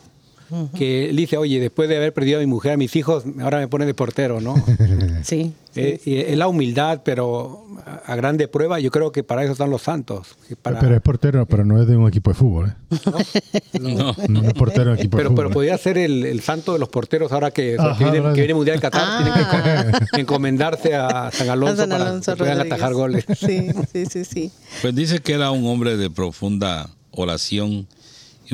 que 0.76 1.10
él 1.10 1.16
dice, 1.16 1.36
oye, 1.36 1.60
después 1.60 1.88
de 1.88 1.96
haber 1.96 2.12
perdido 2.12 2.38
a 2.38 2.40
mi 2.40 2.46
mujer, 2.46 2.72
a 2.72 2.76
mis 2.76 2.94
hijos, 2.96 3.24
ahora 3.40 3.58
me 3.58 3.68
pone 3.68 3.86
de 3.86 3.94
portero, 3.94 4.40
¿no? 4.40 4.54
sí. 5.22 5.52
Eh, 5.76 6.26
es 6.28 6.36
la 6.36 6.48
humildad, 6.48 7.02
pero 7.04 7.64
a 8.04 8.16
grande 8.16 8.48
prueba, 8.48 8.80
yo 8.80 8.90
creo 8.90 9.12
que 9.12 9.22
para 9.22 9.44
eso 9.44 9.52
están 9.52 9.70
los 9.70 9.82
santos. 9.82 10.36
Pero 10.62 10.94
es 10.94 11.00
portero, 11.00 11.46
pero 11.46 11.64
no 11.64 11.80
es 11.80 11.86
de 11.86 11.96
un 11.96 12.08
equipo 12.08 12.30
de 12.30 12.34
fútbol, 12.34 12.68
¿eh? 12.68 13.60
No, 13.80 14.14
no, 14.28 14.42
es 14.48 14.54
portero 14.54 14.90
de 14.90 14.96
equipo 14.96 15.16
pero, 15.16 15.30
de 15.30 15.34
fútbol. 15.34 15.44
Pero 15.44 15.54
podría 15.54 15.78
ser 15.78 15.96
el, 15.98 16.40
santo 16.40 16.72
de 16.72 16.80
los 16.80 16.88
porteros 16.88 17.30
ahora 17.30 17.52
que, 17.52 17.76
viene, 17.98 18.20
que 18.32 18.40
viene, 18.40 18.54
Mundial 18.54 18.80
Qatar, 18.80 19.02
ah. 19.04 19.82
tienen 19.84 20.08
que 20.12 20.20
encomendarse 20.20 20.94
a 20.96 21.30
San 21.30 21.48
Alonso, 21.48 21.86
para 21.86 22.22
que 22.22 22.36
puedan 22.36 22.60
atajar 22.60 22.92
goles. 22.94 23.24
Sí, 23.38 23.68
sí, 23.92 24.06
sí, 24.06 24.24
sí. 24.24 24.52
Pues 24.82 24.94
dice 24.94 25.20
que 25.20 25.34
era 25.34 25.50
un 25.52 25.66
hombre 25.66 25.96
de 25.96 26.10
profunda 26.10 26.90
oración 27.12 27.86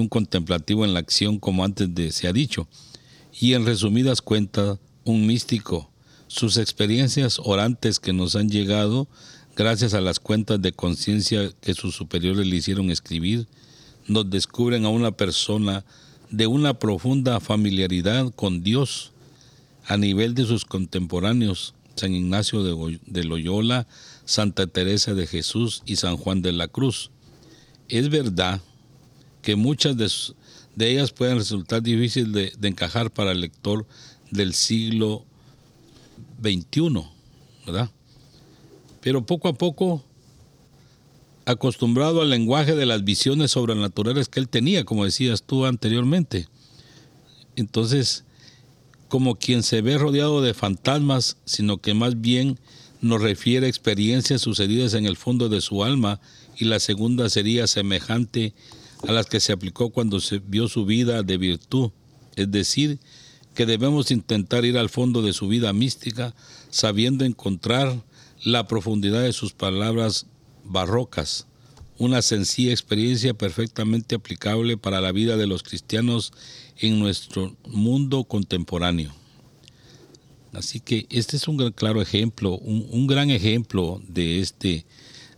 un 0.01 0.09
contemplativo 0.09 0.85
en 0.85 0.95
la 0.95 1.01
acción 1.01 1.39
como 1.39 1.65
antes 1.65 2.15
se 2.15 2.29
ha 2.29 2.33
dicho, 2.33 2.69
y 3.39 3.55
en 3.55 3.67
resumidas 3.67 4.23
cuentas, 4.23 4.79
un 5.05 5.27
místico. 5.27 5.91
Sus 6.29 6.57
experiencias 6.57 7.39
orantes 7.43 8.01
que 8.01 8.13
nos 8.13 8.35
han 8.35 8.49
llegado 8.49 9.09
gracias 9.55 9.95
a 9.95 10.01
las 10.01 10.21
cuentas 10.21 10.61
de 10.61 10.73
conciencia 10.73 11.51
que 11.61 11.75
sus 11.75 11.95
superiores 11.95 12.47
le 12.47 12.57
hicieron 12.57 12.91
escribir, 12.91 13.47
nos 14.07 14.29
descubren 14.29 14.85
a 14.85 14.91
una 14.91 15.13
persona 15.13 15.85
de 16.31 16.47
una 16.47 16.75
profunda 16.75 17.41
familiaridad 17.41 18.33
con 18.35 18.63
Dios 18.63 19.13
a 19.87 19.97
nivel 19.97 20.35
de 20.35 20.45
sus 20.45 20.65
contemporáneos, 20.65 21.75
San 21.95 22.15
Ignacio 22.15 22.63
de 22.63 23.25
Loyola, 23.25 23.87
Santa 24.25 24.67
Teresa 24.67 25.15
de 25.15 25.27
Jesús 25.27 25.83
y 25.87 25.97
San 25.97 26.17
Juan 26.17 26.43
de 26.43 26.53
la 26.53 26.69
Cruz. 26.69 27.11
Es 27.89 28.11
verdad 28.11 28.61
que 29.47 29.55
muchas 29.55 29.97
de, 29.97 30.91
ellas 30.91 31.13
pueden 31.13 31.39
resultar 31.39 31.81
difíciles 31.81 32.33
de, 32.33 32.69
encajar 32.69 33.13
para 33.13 33.31
el 33.31 33.41
lector 33.41 33.87
del 34.33 34.55
siglo 34.55 35.25
XXI, 36.43 37.05
¿verdad? 37.65 37.89
Pero 39.01 39.25
poco 39.25 39.47
a 39.47 39.53
poco 39.53 40.03
acostumbrado 41.45 42.23
al 42.23 42.31
lenguaje 42.31 42.75
de 42.75 42.87
las 42.87 43.05
visiones 43.05 43.53
sobrenaturales 43.53 44.29
que 44.29 44.41
él 44.41 44.49
tenía, 44.49 44.83
como 44.83 45.05
decías 45.05 45.45
tú 45.45 45.65
anteriormente. 45.65 46.49
Entonces, 47.55 48.25
como 49.07 49.37
quien 49.37 49.63
se 49.63 49.81
ve 49.81 49.97
rodeado 49.97 50.43
de 50.43 50.55
fantasmas, 50.55 51.37
sino 51.45 51.79
que 51.79 51.95
más 51.95 52.21
bien 52.21 52.59
nos 53.01 53.23
refiere 53.23 53.67
a 53.67 53.69
experiencias 53.69 54.41
sucedidas 54.41 54.95
en 54.95 55.07
el 55.07 55.17
fondo 55.17 55.49
de 55.49 55.61
su 55.61 55.85
alma 55.85 56.21
y 56.59 56.65
la 56.65 56.81
segunda 56.81 57.31
sería 57.31 57.69
semejante 57.69 58.55
a 59.07 59.13
las 59.13 59.27
que 59.27 59.41
se 59.41 59.53
aplicó 59.53 59.91
cuando 59.91 60.21
se 60.21 60.39
vio 60.39 60.69
su 60.69 60.85
vida 60.85 61.23
de 61.23 61.37
virtud, 61.37 61.91
es 62.37 62.51
decir, 62.51 62.99
que 63.55 63.67
debemos 63.67 64.11
intentar 64.11 64.65
ir 64.65 64.77
al 64.79 64.89
fondo 64.89 65.23
de 65.23 65.33
su 65.33 65.49
vida 65.49 65.73
mística, 65.73 66.35
sabiendo 66.71 67.25
encontrar 67.25 68.03
la 68.45 68.69
profundidad 68.69 69.23
de 69.23 69.33
sus 69.33 69.53
palabras 69.53 70.27
barrocas, 70.65 71.47
una 71.99 72.21
sencilla 72.21 72.73
experiencia 72.73 73.33
perfectamente 73.33 74.15
aplicable 74.15 74.77
para 74.77 75.01
la 75.01 75.13
vida 75.13 75.37
de 75.37 75.47
los 75.47 75.63
cristianos 75.63 76.33
en 76.79 76.99
nuestro 76.99 77.57
mundo 77.67 78.25
contemporáneo. 78.25 79.15
Así 80.53 80.81
que 80.81 81.07
este 81.11 81.37
es 81.37 81.49
un 81.49 81.71
claro 81.73 82.01
ejemplo, 82.01 82.57
un, 82.57 83.07
gran 83.07 83.31
ejemplo 83.31 84.01
de 84.09 84.41
este, 84.41 84.87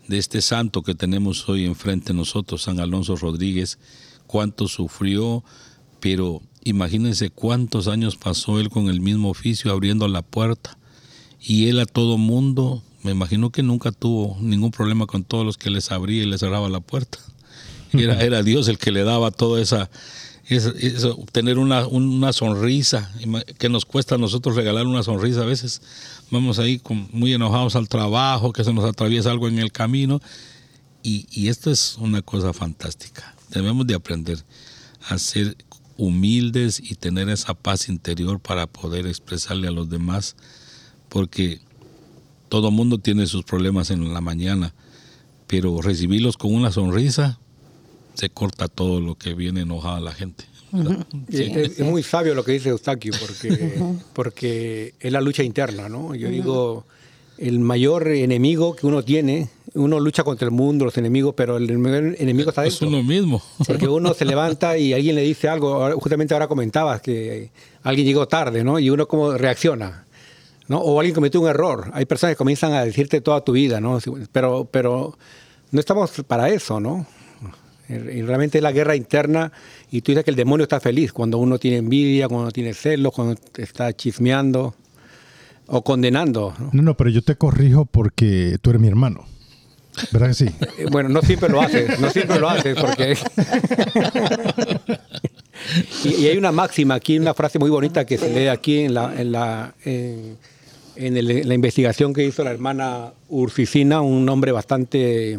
de 0.09 0.19
este 0.19 0.43
santo 0.43 0.83
que 0.83 0.95
tenemos 0.95 1.49
hoy 1.49 1.65
enfrente 1.65 2.09
de 2.09 2.19
nosotros, 2.19 2.63
San 2.63 2.81
Alonso 2.81 3.15
Rodríguez, 3.15 3.79
cuánto 4.27 4.67
sufrió, 4.67 5.45
pero 6.01 6.43
imagínense 6.65 7.31
cuántos 7.31 7.89
años 7.89 8.17
pasó 8.17 8.59
él 8.59 8.71
con 8.71 8.89
el 8.89 9.01
mismo 9.01 9.31
oficio 9.31 9.71
abriendo 9.71 10.09
la 10.09 10.23
puerta 10.23 10.79
y 11.41 11.69
él 11.69 11.79
a 11.79 11.87
todo 11.87 12.19
mundo, 12.19 12.83
me 13.03 13.13
imagino 13.13 13.51
que 13.51 13.63
nunca 13.63 13.93
tuvo 13.93 14.37
ningún 14.41 14.71
problema 14.71 15.07
con 15.07 15.25
todos 15.25 15.45
los 15.45 15.57
que 15.57 15.71
les 15.71 15.93
abría 15.93 16.23
y 16.23 16.27
les 16.27 16.41
cerraba 16.41 16.69
la 16.69 16.81
puerta. 16.81 17.19
Era, 17.93 18.21
era 18.25 18.43
Dios 18.43 18.67
el 18.69 18.79
que 18.79 18.91
le 18.91 19.05
daba 19.05 19.31
toda 19.31 19.61
esa, 19.61 19.91
eso, 20.49 21.17
tener 21.33 21.59
una, 21.59 21.87
una, 21.87 22.33
sonrisa, 22.33 23.13
que 23.59 23.69
nos 23.69 23.85
cuesta 23.85 24.15
a 24.15 24.19
nosotros 24.19 24.57
regalar 24.57 24.87
una 24.87 25.03
sonrisa. 25.03 25.43
A 25.43 25.47
veces 25.47 25.83
vamos 26.31 26.59
ahí 26.59 26.81
muy 27.13 27.33
enojados 27.33 27.77
al 27.77 27.89
trabajo, 27.89 28.53
que 28.53 28.65
se 28.65 28.73
nos 28.73 28.85
atraviesa 28.85 29.31
algo 29.31 29.49
en 29.49 29.59
el 29.59 29.73
camino. 29.73 30.21
Y, 31.03 31.27
y 31.31 31.49
esto 31.49 31.71
es 31.71 31.97
una 31.99 32.23
cosa 32.23 32.53
fantástica. 32.53 33.35
Debemos 33.51 33.87
de 33.87 33.95
aprender 33.95 34.45
a 35.09 35.19
ser 35.19 35.57
humildes 35.97 36.81
y 36.83 36.95
tener 36.95 37.29
esa 37.29 37.55
paz 37.55 37.89
interior 37.89 38.41
para 38.41 38.67
poder 38.67 39.07
expresarle 39.07 39.69
a 39.69 39.73
los 39.73 39.89
demás, 39.91 40.37
porque 41.09 41.61
todo 42.49 42.71
mundo 42.71 42.99
tiene 42.99 43.27
sus 43.27 43.45
problemas 43.45 43.91
en 43.91 44.13
la 44.13 44.21
mañana, 44.21 44.75
pero 45.47 45.83
recibirlos 45.83 46.37
con 46.37 46.55
una 46.55 46.71
sonrisa, 46.71 47.39
se 48.15 48.31
corta 48.31 48.69
todo 48.69 49.01
lo 49.01 49.17
que 49.17 49.35
viene 49.35 49.63
enojada 49.63 50.01
la 50.01 50.13
gente. 50.13 50.45
Es, 51.31 51.81
muy 51.81 52.03
sabio 52.03 52.35
lo 52.35 52.45
que 52.45 52.53
dice 52.53 52.69
Eustaquio, 52.71 53.13
porque, 53.21 53.73
porque 54.13 54.95
es 55.01 55.13
la 55.13 55.21
lucha 55.21 55.43
interna, 55.43 55.89
¿no? 55.89 56.15
Yo 56.15 56.29
digo, 56.29 56.85
el 57.39 57.59
mayor 57.61 58.09
enemigo 58.09 58.75
que 58.77 58.87
uno 58.87 59.03
tiene, 59.03 59.49
uno 59.75 60.01
lucha 60.01 60.25
contra 60.25 60.47
el 60.47 60.53
mundo, 60.53 60.85
los 60.85 60.97
enemigos, 60.99 61.35
pero 61.37 61.57
el 61.57 61.71
enemigo 61.71 62.51
está 62.51 62.63
dentro. 62.63 62.87
Es 62.87 62.93
uno 62.93 63.03
mismo. 63.03 63.43
Porque 63.67 63.89
uno 63.89 64.15
se 64.15 64.25
levanta 64.25 64.77
y 64.77 64.93
alguien 64.93 65.15
le 65.17 65.23
dice 65.23 65.49
algo, 65.49 65.91
justamente 65.99 66.35
ahora 66.35 66.49
comentabas 66.49 67.01
que 67.01 67.51
alguien 67.83 68.07
llegó 68.07 68.29
tarde, 68.29 68.65
¿no? 68.65 68.79
Y 68.79 68.91
uno 68.91 69.07
como 69.07 69.33
reacciona. 69.33 70.05
¿no? 70.69 70.79
O 70.81 71.01
alguien 71.01 71.15
cometió 71.15 71.41
un 71.41 71.49
error. 71.49 71.91
Hay 71.95 72.05
personas 72.05 72.35
que 72.35 72.39
comienzan 72.39 72.73
a 72.75 72.85
decirte 72.85 73.21
toda 73.21 73.43
tu 73.43 73.53
vida, 73.53 73.81
¿no? 73.81 73.99
Pero, 74.33 74.69
pero 74.71 75.17
no 75.71 75.81
estamos 75.81 76.11
para 76.27 76.51
eso, 76.51 76.79
¿no? 76.79 77.07
Y 77.89 78.23
realmente 78.23 78.59
es 78.59 78.63
la 78.63 78.73
guerra 78.73 78.97
interna 78.97 79.51
y 79.91 80.03
tú 80.03 80.13
dices 80.13 80.25
que 80.25 80.31
el 80.31 80.37
demonio 80.37 80.65
está 80.65 80.79
feliz 80.79 81.13
cuando 81.13 81.39
uno 81.39 81.59
tiene 81.59 81.79
envidia, 81.79 82.29
cuando 82.29 82.51
tiene 82.51 82.75
celos, 82.75 83.15
cuando 83.15 83.41
está 83.57 83.93
chismeando 83.95 84.75
o 85.67 85.83
condenando. 85.83 86.55
¿no? 86.73 86.83
no, 86.83 86.97
pero 86.97 87.11
yo 87.11 87.23
te 87.23 87.37
corrijo 87.37 87.87
porque 87.87 88.59
tú 88.61 88.71
eres 88.71 88.83
mi 88.83 88.89
hermano. 88.89 89.25
¿Verdad 90.13 90.29
que 90.29 90.35
sí? 90.35 90.47
Eh, 90.79 90.87
bueno, 90.91 91.09
no 91.09 91.23
siempre 91.23 91.49
lo 91.49 91.61
haces, 91.61 91.99
no 91.99 92.11
siempre 92.11 92.39
lo 92.39 92.49
haces 92.49 92.77
porque... 92.79 93.17
y, 96.05 96.27
hay 96.27 96.37
una 96.37 96.53
máxima 96.53 96.95
aquí, 96.95 97.19
una 97.19 97.35
frase 97.35 97.59
muy 97.59 97.71
bonita 97.71 98.05
que 98.05 98.19
se 98.19 98.33
lee 98.33 98.49
aquí 98.49 98.81
en 98.81 98.95
la, 98.95 99.21
en 99.21 99.33
la, 99.33 99.75
en, 99.85 100.39
la 101.49 101.55
investigación 101.55 102.13
que 102.13 102.25
hizo 102.25 102.45
la 102.45 102.51
hermana 102.51 103.13
Ursicina, 103.29 104.01
un 104.01 104.25
nombre 104.25 104.53
bastante 104.53 105.39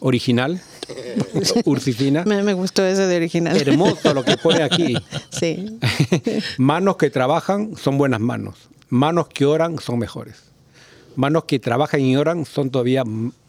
original. 0.00 0.60
Ursicina. 1.64 2.24
Me, 2.24 2.42
me, 2.42 2.54
gustó 2.54 2.84
ese 2.84 3.06
de 3.06 3.16
original. 3.16 3.56
Hermoso 3.56 4.14
lo 4.14 4.24
que 4.24 4.36
pone 4.36 4.62
aquí. 4.62 4.96
Sí. 5.30 5.78
manos 6.58 6.96
que 6.96 7.10
trabajan 7.10 7.76
son 7.76 7.98
buenas 7.98 8.20
manos. 8.20 8.68
Manos 8.88 9.28
que 9.28 9.44
oran 9.44 9.78
son 9.78 9.98
mejores. 9.98 10.36
Manos 11.16 11.44
que 11.44 11.58
trabajan 11.58 12.00
y 12.00 12.16
oran 12.16 12.44
son 12.44 12.70
todavía 12.70 13.04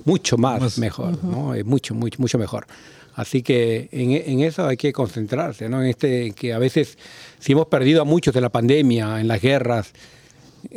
mucho 0.06 0.38
más, 0.38 0.78
mejor, 0.78 1.24
¿no? 1.24 1.56
Es 1.56 1.66
mucho, 1.66 1.96
mucho, 1.96 2.22
mucho 2.22 2.38
mejor. 2.38 2.68
Así 3.16 3.42
que 3.42 3.90
en, 3.92 4.12
en, 4.12 4.42
eso 4.42 4.68
hay 4.68 4.78
que 4.78 4.94
concentrarse, 4.94 5.68
¿no? 5.68 5.82
En 5.82 5.90
este 5.90 6.32
que 6.32 6.54
a 6.54 6.60
veces 6.60 6.98
si 7.40 7.54
hemos 7.54 7.68
perdido 7.68 8.02
a 8.02 8.06
muchos 8.06 8.34
de 8.34 8.42
la 8.42 8.50
pandemia, 8.50 9.20
en 9.20 9.28
las 9.28 9.42
guerras, 9.42 9.94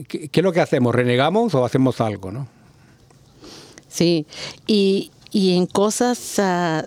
¿qué, 0.08 0.28
qué 0.28 0.40
es 0.40 0.44
lo 0.44 0.52
que 0.52 0.60
hacemos? 0.60 0.94
¿Renegamos 0.94 1.54
o 1.54 1.64
hacemos 1.64 2.00
algo, 2.00 2.30
no? 2.30 2.48
Sí, 3.88 4.26
y, 4.66 5.10
y 5.32 5.56
en 5.56 5.66
cosas 5.66 6.38
uh, 6.38 6.86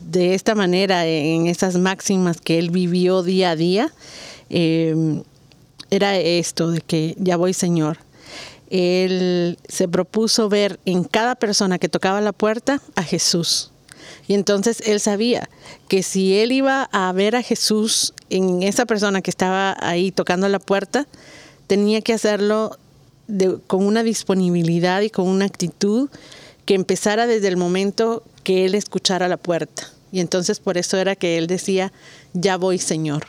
de 0.00 0.34
esta 0.34 0.54
manera, 0.54 1.04
en 1.04 1.48
esas 1.48 1.76
máximas 1.76 2.40
que 2.40 2.58
él 2.58 2.70
vivió 2.70 3.22
día 3.22 3.50
a 3.50 3.56
día, 3.56 3.92
eh, 4.48 5.22
era 5.90 6.16
esto 6.16 6.70
de 6.70 6.80
que 6.80 7.16
ya 7.18 7.36
voy 7.36 7.52
Señor. 7.52 7.98
Él 8.70 9.58
se 9.68 9.88
propuso 9.88 10.48
ver 10.48 10.80
en 10.84 11.04
cada 11.04 11.34
persona 11.34 11.78
que 11.78 11.88
tocaba 11.88 12.20
la 12.20 12.32
puerta 12.32 12.80
a 12.94 13.02
Jesús. 13.02 13.70
Y 14.28 14.34
entonces 14.34 14.80
él 14.86 15.00
sabía 15.00 15.48
que 15.88 16.02
si 16.02 16.38
él 16.38 16.52
iba 16.52 16.88
a 16.92 17.12
ver 17.12 17.36
a 17.36 17.42
Jesús 17.42 18.12
en 18.30 18.62
esa 18.62 18.86
persona 18.86 19.22
que 19.22 19.30
estaba 19.30 19.76
ahí 19.80 20.10
tocando 20.10 20.48
la 20.48 20.58
puerta, 20.58 21.06
tenía 21.66 22.00
que 22.00 22.12
hacerlo 22.12 22.76
con 23.66 23.84
una 23.84 24.02
disponibilidad 24.02 25.00
y 25.00 25.10
con 25.10 25.26
una 25.28 25.44
actitud 25.44 26.08
que 26.66 26.74
empezara 26.74 27.26
desde 27.26 27.48
el 27.48 27.56
momento 27.56 28.22
que 28.42 28.66
él 28.66 28.74
escuchara 28.74 29.28
la 29.28 29.38
puerta. 29.38 29.88
Y 30.12 30.20
entonces 30.20 30.60
por 30.60 30.76
eso 30.76 30.98
era 30.98 31.16
que 31.16 31.38
él 31.38 31.46
decía, 31.46 31.92
ya 32.34 32.56
voy 32.56 32.78
Señor. 32.78 33.26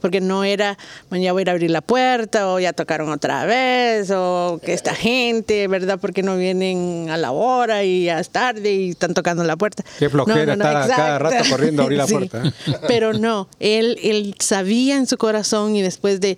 Porque 0.00 0.20
no 0.20 0.44
era, 0.44 0.76
bueno, 1.08 1.24
ya 1.24 1.32
voy 1.32 1.40
a 1.40 1.42
ir 1.42 1.48
a 1.48 1.52
abrir 1.52 1.70
la 1.70 1.80
puerta, 1.80 2.52
o 2.52 2.60
ya 2.60 2.72
tocaron 2.74 3.08
otra 3.08 3.46
vez, 3.46 4.10
o 4.14 4.60
que 4.62 4.74
esta 4.74 4.94
gente, 4.94 5.66
¿verdad? 5.68 5.98
Porque 5.98 6.22
no 6.22 6.36
vienen 6.36 7.08
a 7.10 7.16
la 7.16 7.32
hora 7.32 7.82
y 7.82 8.04
ya 8.04 8.20
es 8.20 8.28
tarde 8.28 8.72
y 8.72 8.90
están 8.90 9.14
tocando 9.14 9.42
la 9.42 9.56
puerta. 9.56 9.84
Qué 9.98 10.10
flojera 10.10 10.52
estar 10.52 10.88
cada 10.88 11.18
rato 11.18 11.50
corriendo 11.50 11.82
a 11.82 11.84
abrir 11.86 11.98
la 11.98 12.06
puerta. 12.08 12.42
¿eh? 12.46 12.52
Pero 12.88 13.14
no, 13.14 13.48
él, 13.58 13.98
él 14.02 14.34
sabía 14.38 14.96
en 14.96 15.06
su 15.06 15.16
corazón 15.16 15.74
y 15.76 15.82
después 15.82 16.20
de 16.20 16.36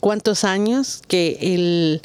cuántos 0.00 0.44
años 0.44 1.02
que 1.06 1.38
él, 1.40 2.02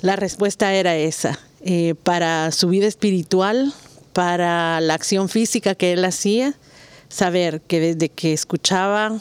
la 0.00 0.16
respuesta 0.16 0.72
era 0.72 0.96
esa. 0.96 1.38
Eh, 1.68 1.96
para 2.04 2.52
su 2.52 2.68
vida 2.68 2.86
espiritual, 2.86 3.74
para 4.12 4.80
la 4.80 4.94
acción 4.94 5.28
física 5.28 5.74
que 5.74 5.94
él 5.94 6.04
hacía, 6.04 6.54
saber 7.08 7.60
que 7.60 7.80
desde 7.80 8.08
que 8.08 8.32
escuchaba 8.32 9.18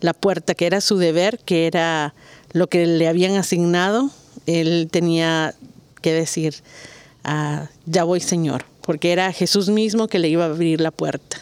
la 0.00 0.12
puerta, 0.12 0.54
que 0.54 0.66
era 0.66 0.80
su 0.80 0.96
deber, 0.96 1.40
que 1.40 1.66
era 1.66 2.14
lo 2.52 2.68
que 2.68 2.86
le 2.86 3.08
habían 3.08 3.34
asignado, 3.34 4.10
él 4.46 4.86
tenía 4.92 5.56
que 6.02 6.12
decir, 6.12 6.54
ah, 7.24 7.68
ya 7.84 8.04
voy 8.04 8.20
Señor, 8.20 8.64
porque 8.82 9.10
era 9.10 9.32
Jesús 9.32 9.70
mismo 9.70 10.06
que 10.06 10.20
le 10.20 10.28
iba 10.28 10.44
a 10.44 10.50
abrir 10.50 10.80
la 10.80 10.92
puerta. 10.92 11.38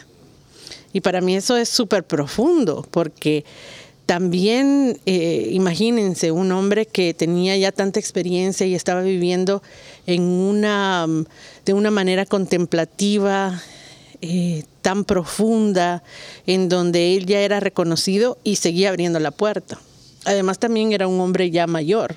Y 0.91 1.01
para 1.01 1.21
mí 1.21 1.35
eso 1.35 1.55
es 1.55 1.69
súper 1.69 2.03
profundo, 2.03 2.83
porque 2.89 3.45
también 4.05 4.99
eh, 5.05 5.49
imagínense 5.51 6.31
un 6.31 6.51
hombre 6.51 6.85
que 6.85 7.13
tenía 7.13 7.55
ya 7.57 7.71
tanta 7.71 7.99
experiencia 7.99 8.65
y 8.65 8.75
estaba 8.75 9.01
viviendo 9.01 9.63
en 10.05 10.23
una, 10.23 11.07
de 11.65 11.73
una 11.73 11.89
manera 11.89 12.25
contemplativa, 12.25 13.61
eh, 14.21 14.63
tan 14.81 15.05
profunda, 15.05 16.03
en 16.47 16.69
donde 16.69 17.15
él 17.15 17.25
ya 17.25 17.39
era 17.39 17.59
reconocido 17.59 18.37
y 18.43 18.57
seguía 18.57 18.89
abriendo 18.89 19.19
la 19.19 19.31
puerta. 19.31 19.79
Además 20.25 20.59
también 20.59 20.91
era 20.93 21.07
un 21.07 21.19
hombre 21.19 21.51
ya 21.51 21.67
mayor 21.67 22.15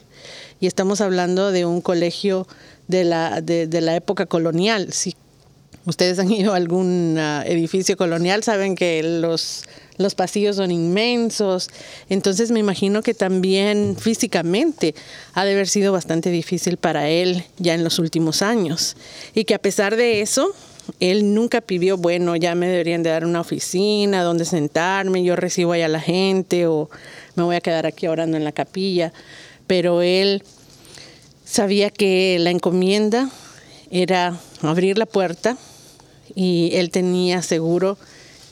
y 0.60 0.66
estamos 0.66 1.00
hablando 1.00 1.52
de 1.52 1.66
un 1.66 1.80
colegio 1.80 2.46
de 2.88 3.04
la, 3.04 3.40
de, 3.40 3.80
la 3.80 3.96
época 3.96 4.26
colonial, 4.26 4.92
sí, 4.92 5.14
ustedes 5.86 6.18
han 6.18 6.30
ido 6.30 6.52
a 6.52 6.56
algún 6.56 7.16
ah, 7.18 7.42
edificio 7.46 7.96
colonial, 7.96 8.42
saben 8.42 8.74
que 8.74 9.02
los, 9.02 9.64
los 9.96 10.14
pasillos 10.14 10.56
son 10.56 10.70
inmensos. 10.70 11.70
Entonces 12.08 12.50
me 12.50 12.60
imagino 12.60 13.02
que 13.02 13.14
también 13.14 13.96
físicamente 13.98 14.94
ha 15.32 15.44
de 15.44 15.52
haber 15.52 15.68
sido 15.68 15.92
bastante 15.92 16.30
difícil 16.30 16.76
para 16.76 17.08
él 17.08 17.44
ya 17.58 17.74
en 17.74 17.84
los 17.84 17.98
últimos 17.98 18.42
años. 18.42 18.96
Y 19.34 19.44
que 19.44 19.54
a 19.54 19.58
pesar 19.58 19.96
de 19.96 20.20
eso, 20.20 20.52
él 21.00 21.34
nunca 21.34 21.60
pidió, 21.60 21.96
bueno, 21.96 22.36
ya 22.36 22.54
me 22.54 22.68
deberían 22.68 23.02
de 23.02 23.10
dar 23.10 23.24
una 23.24 23.40
oficina 23.40 24.22
donde 24.22 24.44
sentarme, 24.44 25.22
yo 25.22 25.36
recibo 25.36 25.72
allá 25.72 25.86
a 25.86 25.88
la 25.88 26.00
gente 26.00 26.66
o 26.66 26.90
me 27.36 27.44
voy 27.44 27.56
a 27.56 27.60
quedar 27.60 27.86
aquí 27.86 28.06
orando 28.06 28.36
en 28.36 28.44
la 28.44 28.52
capilla. 28.52 29.12
Pero 29.66 30.02
él 30.02 30.42
sabía 31.44 31.90
que 31.90 32.38
la 32.40 32.50
encomienda 32.50 33.30
era 33.90 34.38
abrir 34.62 34.98
la 34.98 35.06
puerta 35.06 35.56
y 36.34 36.70
él 36.74 36.90
tenía 36.90 37.42
seguro 37.42 37.98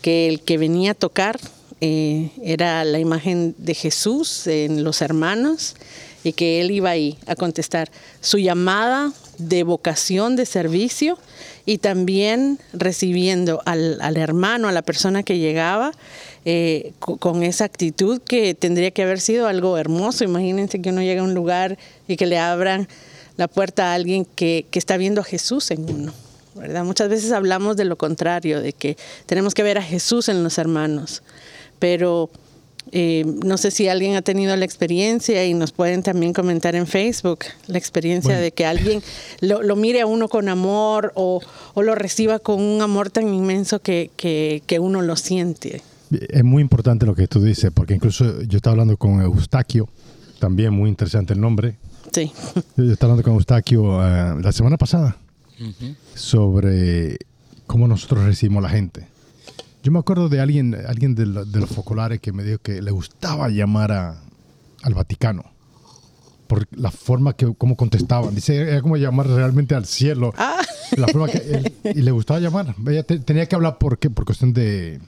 que 0.02 0.28
el 0.28 0.40
que 0.40 0.58
venía 0.58 0.92
a 0.92 0.94
tocar 0.94 1.40
eh, 1.80 2.30
era 2.42 2.84
la 2.84 2.98
imagen 2.98 3.54
de 3.58 3.74
Jesús 3.74 4.46
en 4.46 4.84
los 4.84 5.02
hermanos 5.02 5.74
y 6.22 6.32
que 6.32 6.60
él 6.60 6.70
iba 6.70 6.90
ahí 6.90 7.18
a 7.26 7.36
contestar 7.36 7.90
su 8.20 8.38
llamada 8.38 9.12
de 9.38 9.62
vocación 9.62 10.36
de 10.36 10.46
servicio 10.46 11.18
y 11.66 11.78
también 11.78 12.58
recibiendo 12.72 13.62
al, 13.64 14.16
hermano, 14.16 14.68
a 14.68 14.72
la 14.72 14.82
persona 14.82 15.22
que 15.22 15.38
llegaba, 15.38 15.92
eh, 16.44 16.92
con, 16.98 17.42
esa 17.42 17.64
actitud 17.64 18.20
que 18.20 18.54
tendría 18.54 18.90
que 18.90 19.02
haber 19.02 19.20
sido 19.20 19.46
algo 19.46 19.78
hermoso. 19.78 20.24
Imagínense 20.24 20.80
que 20.80 20.90
uno 20.90 21.02
llega 21.02 21.20
a 21.20 21.24
un 21.24 21.34
lugar 21.34 21.78
y 22.08 22.16
que 22.16 22.26
le 22.26 22.38
abran 22.38 22.88
la 23.36 23.48
puerta 23.48 23.90
a 23.90 23.94
alguien 23.94 24.24
que, 24.24 24.66
que 24.70 24.78
está 24.78 24.96
viendo 24.96 25.20
a 25.20 25.24
Jesús 25.24 25.70
en 25.70 25.90
uno. 25.90 26.23
¿Verdad? 26.54 26.84
Muchas 26.84 27.08
veces 27.08 27.32
hablamos 27.32 27.76
de 27.76 27.84
lo 27.84 27.96
contrario, 27.96 28.60
de 28.60 28.72
que 28.72 28.96
tenemos 29.26 29.54
que 29.54 29.62
ver 29.62 29.78
a 29.78 29.82
Jesús 29.82 30.28
en 30.28 30.42
los 30.42 30.58
hermanos, 30.58 31.22
pero 31.78 32.30
eh, 32.92 33.24
no 33.44 33.56
sé 33.56 33.70
si 33.70 33.88
alguien 33.88 34.14
ha 34.14 34.22
tenido 34.22 34.54
la 34.56 34.64
experiencia 34.64 35.44
y 35.46 35.54
nos 35.54 35.72
pueden 35.72 36.02
también 36.02 36.32
comentar 36.32 36.74
en 36.74 36.86
Facebook 36.86 37.40
la 37.66 37.78
experiencia 37.78 38.38
de 38.38 38.52
que 38.52 38.66
alguien 38.66 39.02
lo, 39.40 39.74
mire 39.74 40.02
a 40.02 40.06
uno 40.06 40.28
con 40.28 40.48
amor 40.48 41.12
o, 41.14 41.40
lo 41.76 41.94
reciba 41.94 42.38
con 42.38 42.60
un 42.60 42.82
amor 42.82 43.10
tan 43.10 43.32
inmenso 43.32 43.80
que, 43.80 44.10
que, 44.16 44.78
uno 44.78 45.02
lo 45.02 45.16
siente. 45.16 45.82
Es 46.10 46.44
muy 46.44 46.62
importante 46.62 47.06
lo 47.06 47.14
que 47.14 47.26
tú 47.26 47.42
dices, 47.42 47.70
porque 47.74 47.94
incluso 47.94 48.42
yo 48.42 48.56
estaba 48.56 48.72
hablando 48.72 48.96
con 48.96 49.22
Eustaquio, 49.22 49.88
también 50.38 50.72
muy 50.72 50.90
interesante 50.90 51.32
el 51.32 51.40
nombre. 51.40 51.76
Sí. 52.12 52.30
Yo 52.76 52.92
estaba 52.92 53.12
hablando 53.12 53.22
con 53.22 53.34
Eustaquio 53.34 54.06
eh, 54.06 54.36
la 54.40 54.52
semana 54.52 54.76
pasada 54.76 55.16
sobre 56.14 57.18
cómo 57.66 57.88
nosotros 57.88 58.24
recibimos 58.24 58.64
a 58.64 58.68
la 58.68 58.74
gente. 58.74 59.08
Yo 59.82 59.92
me 59.92 59.98
acuerdo 59.98 60.30
de 60.30 60.40
alguien, 60.40 60.74
alguien 60.88 61.14
de, 61.14 61.26
los 61.26 61.68
focolares 61.68 62.20
que 62.20 62.32
me 62.32 62.42
dijo 62.42 62.58
que 62.58 62.80
le 62.80 62.90
gustaba 62.90 63.50
llamar 63.50 63.92
al 63.92 64.94
Vaticano 64.94 65.44
por 66.46 66.66
la 66.72 66.90
forma 66.90 67.34
que 67.34 67.54
cómo 67.54 67.76
contestaban. 67.76 68.34
Dice, 68.34 68.56
era 68.56 68.80
como 68.80 68.96
llamar 68.96 69.26
realmente 69.26 69.74
al 69.74 69.84
cielo. 69.84 70.32
Ah. 70.38 70.62
La 70.96 71.08
forma 71.08 71.28
que 71.28 71.72
y 71.94 72.00
le 72.00 72.10
gustaba 72.12 72.40
llamar. 72.40 72.74
tenía 73.26 73.46
que 73.46 73.54
hablar 73.54 73.78
por 73.78 73.98
qué, 73.98 74.08
por 74.10 74.24
cuestión 74.24 74.52
de... 74.52 75.00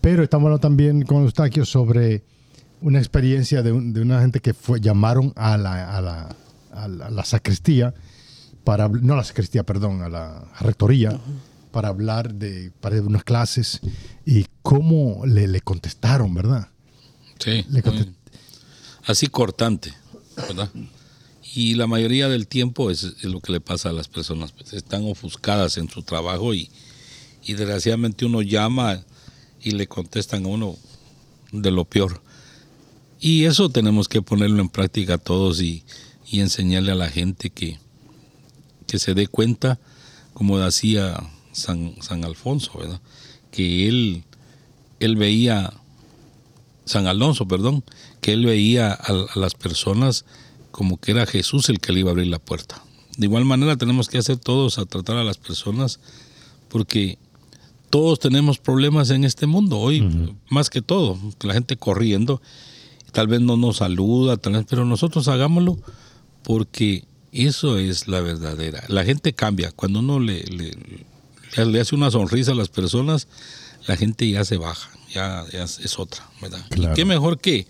Pero 0.00 0.22
estamos 0.22 0.46
hablando 0.46 0.60
también 0.60 1.02
con 1.02 1.22
Eustaquio 1.22 1.64
sobre 1.64 2.22
una 2.80 2.98
experiencia 2.98 3.62
de, 3.62 3.72
una 3.72 4.20
gente 4.20 4.40
que 4.40 4.54
fue, 4.54 4.80
llamaron 4.80 5.32
a 5.36 5.56
la, 5.58 5.96
a 5.96 6.00
la, 6.00 6.36
a 6.72 6.88
la 6.88 7.24
sacristía 7.24 7.94
para, 8.64 8.88
no 8.88 9.14
a 9.14 9.16
la 9.16 9.24
sacristía, 9.24 9.64
perdón, 9.64 10.02
a 10.02 10.08
la 10.08 10.44
rectoría, 10.60 11.18
para 11.70 11.88
hablar 11.88 12.34
de, 12.34 12.72
para 12.80 13.00
unas 13.00 13.24
clases 13.24 13.80
y 14.26 14.46
cómo 14.62 15.24
le, 15.26 15.48
le 15.48 15.60
contestaron, 15.60 16.34
¿verdad? 16.34 16.68
Sí. 17.38 17.64
así 19.04 19.26
cortante, 19.28 19.92
¿verdad? 20.36 20.70
Y 21.54 21.74
la 21.74 21.86
mayoría 21.86 22.28
del 22.28 22.46
tiempo 22.46 22.90
es, 22.90 23.24
lo 23.24 23.40
que 23.40 23.52
le 23.52 23.60
pasa 23.60 23.88
a 23.88 23.92
las 23.92 24.08
personas, 24.08 24.52
pues, 24.52 24.72
están 24.72 25.04
ofuscadas 25.04 25.78
en 25.78 25.88
su 25.88 26.02
trabajo 26.02 26.54
y, 26.54 26.70
y 27.42 27.54
desgraciadamente 27.54 28.24
uno 28.24 28.42
llama 28.42 29.02
y 29.60 29.72
le 29.72 29.86
contestan 29.86 30.44
a 30.44 30.48
uno 30.48 30.76
de 31.50 31.70
lo 31.70 31.84
peor. 31.84 32.22
Y 33.18 33.44
eso 33.44 33.68
tenemos 33.68 34.08
que 34.08 34.22
ponerlo 34.22 34.60
en 34.62 34.68
práctica 34.68 35.18
todos 35.18 35.60
y, 35.60 35.82
y 36.30 36.40
enseñarle 36.40 36.92
a 36.92 36.96
la 36.96 37.10
gente 37.10 37.50
que, 37.50 37.78
que 38.90 38.98
se 38.98 39.14
dé 39.14 39.28
cuenta, 39.28 39.78
como 40.34 40.58
decía 40.58 41.16
San, 41.52 41.94
San 42.02 42.24
Alfonso, 42.24 42.76
¿verdad? 42.76 43.00
que 43.52 43.86
él, 43.88 44.24
él 44.98 45.14
veía, 45.14 45.72
San 46.84 47.06
Alonso, 47.06 47.46
perdón, 47.46 47.84
que 48.20 48.32
él 48.32 48.46
veía 48.46 48.92
a, 48.92 49.26
las 49.36 49.54
personas 49.54 50.24
como 50.72 50.98
que 50.98 51.12
era 51.12 51.24
Jesús 51.24 51.68
el 51.68 51.78
que 51.78 51.92
le 51.92 52.00
iba 52.00 52.10
a 52.10 52.12
abrir 52.12 52.26
la 52.26 52.40
puerta. 52.40 52.82
De 53.16 53.26
igual 53.26 53.44
manera 53.44 53.76
tenemos 53.76 54.08
que 54.08 54.18
hacer 54.18 54.38
todos 54.38 54.78
a 54.78 54.86
tratar 54.86 55.18
a 55.18 55.24
las 55.24 55.38
personas 55.38 56.00
porque 56.68 57.16
todos 57.90 58.18
tenemos 58.18 58.58
problemas 58.58 59.10
en 59.10 59.22
este 59.22 59.46
mundo 59.46 59.78
hoy, 59.78 60.34
más 60.48 60.68
que 60.68 60.82
todo, 60.82 61.16
la 61.42 61.54
gente 61.54 61.76
corriendo, 61.76 62.42
tal 63.12 63.28
vez 63.28 63.40
no 63.40 63.56
nos 63.56 63.76
saluda, 63.76 64.36
pero 64.36 64.84
nosotros 64.84 65.28
hagámoslo 65.28 65.78
porque 66.42 67.04
eso 67.32 67.78
es 67.78 68.08
la 68.08 68.20
verdadera. 68.20 68.82
La 68.88 69.04
gente 69.04 69.32
cambia. 69.32 69.72
Cuando 69.72 70.00
uno 70.00 70.18
le, 70.18 70.42
le, 70.44 71.80
hace 71.80 71.94
una 71.94 72.10
sonrisa 72.10 72.52
a 72.52 72.54
las 72.54 72.68
personas, 72.68 73.28
la 73.86 73.96
gente 73.96 74.28
ya 74.30 74.44
se 74.44 74.56
baja, 74.56 74.90
ya, 75.12 75.44
es 75.52 75.98
otra, 75.98 76.24
qué 76.94 77.04
mejor 77.04 77.38
que 77.38 77.66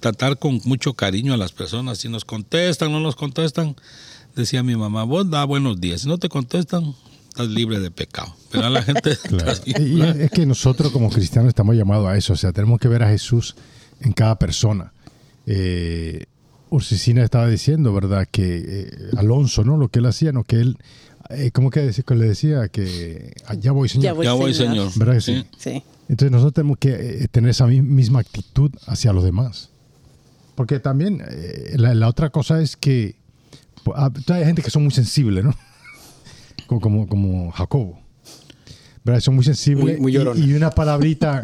tratar 0.00 0.38
con 0.38 0.60
mucho 0.64 0.94
cariño 0.94 1.34
a 1.34 1.36
las 1.36 1.52
personas. 1.52 1.98
Si 1.98 2.08
nos 2.08 2.24
contestan, 2.24 2.90
no 2.90 3.00
nos 3.00 3.16
contestan, 3.16 3.76
decía 4.34 4.62
mi 4.62 4.74
mamá, 4.74 5.04
vos 5.04 5.30
da 5.30 5.44
buenos 5.44 5.80
días. 5.80 6.02
Si 6.02 6.08
no 6.08 6.18
te 6.18 6.28
contestan, 6.28 6.94
estás 7.28 7.48
libre 7.48 7.78
de 7.78 7.90
pecado. 7.90 8.34
Pero 8.50 8.66
a 8.66 8.70
la 8.70 8.82
gente... 8.82 9.16
y 9.66 10.00
es 10.00 10.30
que 10.30 10.46
nosotros 10.46 10.90
como 10.90 11.10
cristianos 11.10 11.50
estamos 11.50 11.76
llamados 11.76 12.08
a 12.08 12.16
eso. 12.16 12.32
O 12.32 12.36
sea, 12.36 12.52
tenemos 12.52 12.80
que 12.80 12.88
ver 12.88 13.02
a 13.02 13.08
Jesús 13.08 13.54
en 14.00 14.12
cada 14.12 14.38
persona. 14.38 14.92
Eh, 15.46 16.24
Ursicina 16.70 17.22
estaba 17.24 17.48
diciendo, 17.48 17.92
¿verdad? 17.92 18.26
Que 18.30 18.64
eh, 18.66 19.10
Alonso, 19.16 19.64
¿no? 19.64 19.76
Lo 19.76 19.88
que 19.88 19.98
él 19.98 20.06
hacía, 20.06 20.32
¿no? 20.32 20.44
Que 20.44 20.56
él, 20.56 20.78
eh, 21.30 21.50
¿cómo 21.52 21.70
que, 21.70 21.80
le 21.82 22.24
decía? 22.24 22.68
Que 22.68 23.32
ah, 23.46 23.54
ya 23.54 23.72
voy, 23.72 23.88
señor. 23.88 24.22
Ya 24.22 24.32
voy, 24.32 24.54
señor. 24.54 24.90
¿Verdad 24.96 25.14
que 25.14 25.20
sí? 25.20 25.44
sí? 25.58 25.82
Entonces 26.08 26.30
nosotros 26.30 26.54
tenemos 26.54 26.78
que 26.78 26.90
eh, 26.90 27.28
tener 27.30 27.50
esa 27.50 27.66
misma 27.66 28.20
actitud 28.20 28.70
hacia 28.86 29.12
los 29.12 29.24
demás. 29.24 29.70
Porque 30.54 30.78
también 30.78 31.22
la, 31.74 32.06
otra 32.06 32.30
cosa 32.30 32.60
es 32.60 32.76
que 32.76 33.16
pues, 33.82 33.96
ah, 33.98 34.10
hay 34.28 34.44
gente 34.44 34.62
que 34.62 34.70
son 34.70 34.82
muy 34.82 34.92
sensibles, 34.92 35.44
¿no? 35.44 35.54
como, 36.66 36.80
como, 36.80 37.08
como 37.08 37.50
Jacobo. 37.52 38.00
¿Verdad? 39.04 39.20
Son 39.20 39.34
muy 39.34 39.44
sensibles. 39.44 39.98
Muy, 39.98 40.16
y, 40.16 40.20
y, 40.20 40.52
una 40.54 40.70
palabrita, 40.70 41.40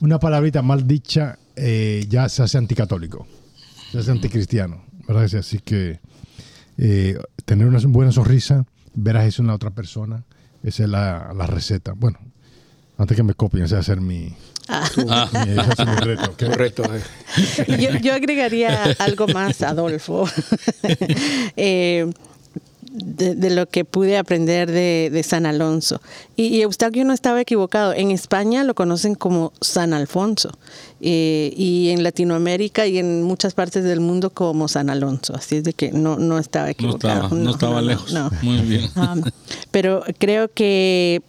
una 0.00 0.18
palabrita 0.18 0.62
mal 0.62 0.86
dicha 0.86 1.38
ya 2.08 2.28
se 2.30 2.42
hace 2.42 2.56
anticatólico 2.56 3.26
es 3.92 4.08
anticristiano, 4.08 4.84
¿verdad? 5.06 5.24
Así 5.38 5.58
que 5.58 6.00
eh, 6.78 7.18
tener 7.44 7.66
una 7.66 7.78
buena 7.86 8.12
sonrisa, 8.12 8.64
ver 8.94 9.16
a 9.16 9.22
Jesús 9.22 9.40
en 9.40 9.48
la 9.48 9.54
otra 9.54 9.70
persona, 9.70 10.24
esa 10.62 10.84
es 10.84 10.88
la, 10.88 11.46
receta. 11.46 11.92
Bueno, 11.92 12.18
antes 12.98 13.16
que 13.16 13.22
me 13.22 13.34
copien, 13.34 13.64
ese 13.64 13.74
va 13.74 13.80
a 13.80 13.84
ser 13.84 14.00
mi, 14.00 14.34
ah. 14.68 14.88
reto. 16.56 16.82
yo, 17.68 17.90
yo, 17.98 18.14
agregaría 18.14 18.94
algo 18.98 19.26
más, 19.28 19.62
Adolfo. 19.62 20.28
eh, 21.56 22.10
de, 22.92 23.50
lo 23.50 23.66
que 23.66 23.84
pude 23.84 24.18
aprender 24.18 24.70
de, 24.70 25.22
San 25.22 25.46
Alonso. 25.46 26.00
Y, 26.36 26.60
Eustaquio 26.60 27.04
no 27.04 27.12
estaba 27.12 27.40
equivocado. 27.40 27.92
En 27.92 28.10
España 28.10 28.64
lo 28.64 28.74
conocen 28.74 29.14
como 29.14 29.52
San 29.60 29.92
Alfonso. 29.92 30.50
Eh, 31.00 31.52
y 31.56 31.90
en 31.90 32.02
Latinoamérica 32.02 32.86
y 32.86 32.98
en 32.98 33.22
muchas 33.22 33.54
partes 33.54 33.84
del 33.84 34.00
mundo 34.00 34.30
como 34.30 34.68
San 34.68 34.90
Alonso. 34.90 35.34
Así 35.34 35.56
es 35.56 35.64
de 35.64 35.72
que 35.72 35.92
no, 35.92 36.16
no 36.16 36.38
estaba 36.38 36.70
equivocado. 36.70 37.34
No 37.34 37.50
estaba, 37.50 37.80
lejos. 37.80 38.12
Muy 38.42 38.58
bien. 38.58 38.90
Ah, 38.96 39.16
pero 39.70 40.02
creo 40.18 40.50
que 40.52 41.22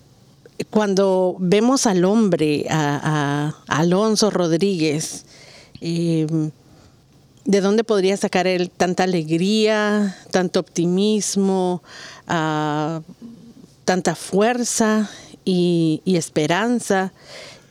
cuando 0.69 1.35
vemos 1.39 1.85
al 1.85 2.05
hombre, 2.05 2.65
a, 2.69 3.55
Alonso 3.67 4.29
Rodríguez, 4.29 5.25
eh, 5.79 6.27
¿De 7.45 7.61
dónde 7.61 7.83
podría 7.83 8.15
sacar 8.17 8.45
él 8.45 8.69
tanta 8.69 9.03
alegría, 9.03 10.15
tanto 10.29 10.59
optimismo, 10.59 11.81
ah, 12.27 13.01
tanta 13.83 14.15
fuerza 14.15 15.09
y, 15.43 16.01
esperanza 16.05 17.13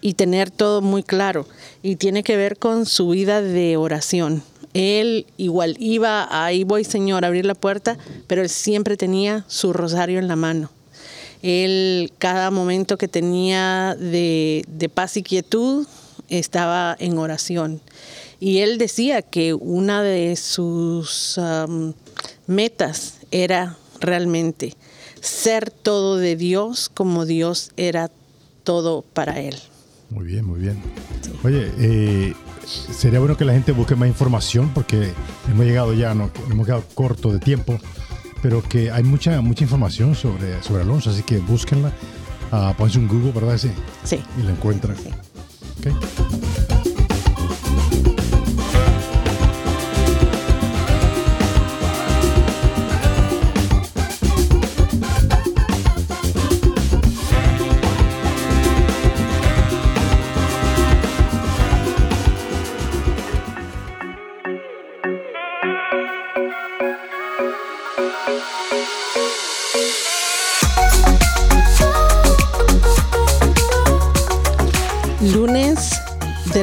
y 0.01 0.15
tener 0.15 0.51
todo 0.51 0.83
muy 0.83 1.03
claro? 1.03 1.47
Y 1.83 1.97
tiene 1.97 2.23
que 2.25 2.37
ver 2.37 2.59
con 2.59 2.85
su 2.85 3.11
vida 3.11 3.43
de 3.43 3.77
oración. 3.77 4.43
Él 4.75 5.27
igual 5.37 5.77
iba, 5.79 6.29
ahí 6.31 6.65
voy 6.65 6.85
Señor, 6.85 7.25
a 7.25 7.29
abrir 7.29 7.45
la 7.45 7.55
puerta, 7.55 7.97
pero 8.27 8.43
él 8.43 8.49
siempre 8.49 8.97
tenía 8.97 9.45
su 9.49 9.73
rosario 9.73 10.19
en 10.19 10.29
la 10.29 10.37
mano. 10.37 10.71
Él, 11.43 12.13
cada 12.19 12.51
momento 12.51 12.99
que 12.99 13.09
tenía 13.09 13.97
de, 13.99 14.91
paz 14.93 15.17
y 15.17 15.23
quietud, 15.23 15.87
estaba 16.29 16.97
en 16.99 17.19
oración. 17.19 17.81
Y 18.41 18.59
él 18.61 18.79
decía 18.79 19.21
que 19.21 19.53
una 19.53 20.03
de 20.03 20.35
sus 20.37 21.39
metas 22.47 23.19
era 23.31 23.77
realmente 24.01 24.75
ser 25.21 25.71
todo 25.71 26.17
de 26.17 26.37
Dios 26.37 26.91
como 26.93 27.27
Dios 27.27 27.73
era 27.77 28.11
todo 28.65 29.03
para 29.03 29.41
él. 29.41 29.57
Muy 30.09 30.25
bien, 30.25 30.45
muy 30.45 30.59
bien. 30.61 30.81
Oye, 31.45 31.71
eh, 31.79 32.35
sería 32.67 33.19
bueno 33.21 33.37
que 33.37 33.45
la 33.45 33.53
gente 33.53 33.73
busque 33.73 33.95
más 33.95 34.09
información 34.09 34.71
porque 34.75 35.13
hemos 35.51 35.67
llegado 35.67 35.93
ya, 35.93 36.15
no, 36.15 36.31
hemos 36.51 36.67
quedado 36.67 36.85
corto 36.95 37.31
de 37.33 37.39
tiempo, 37.39 37.79
pero 38.43 38.63
que 38.63 38.91
hay 38.91 39.03
mucha 39.03 39.41
mucha 39.43 39.65
información 39.65 40.15
sobre, 40.15 40.63
sobre 40.63 40.83
Alonso, 40.83 41.11
así 41.11 41.23
que 41.23 41.39
búsquenla. 41.39 41.93
Uh, 42.53 42.75
pónganse 42.75 42.99
un 42.99 43.07
Google, 43.07 43.33
¿verdad? 43.33 43.59
Sí. 43.59 43.71
sí. 44.03 44.21
Y 44.41 44.43
la 44.43 44.51
encuentran. 44.51 44.97
Sí. 44.97 45.11
Okay. 45.79 46.80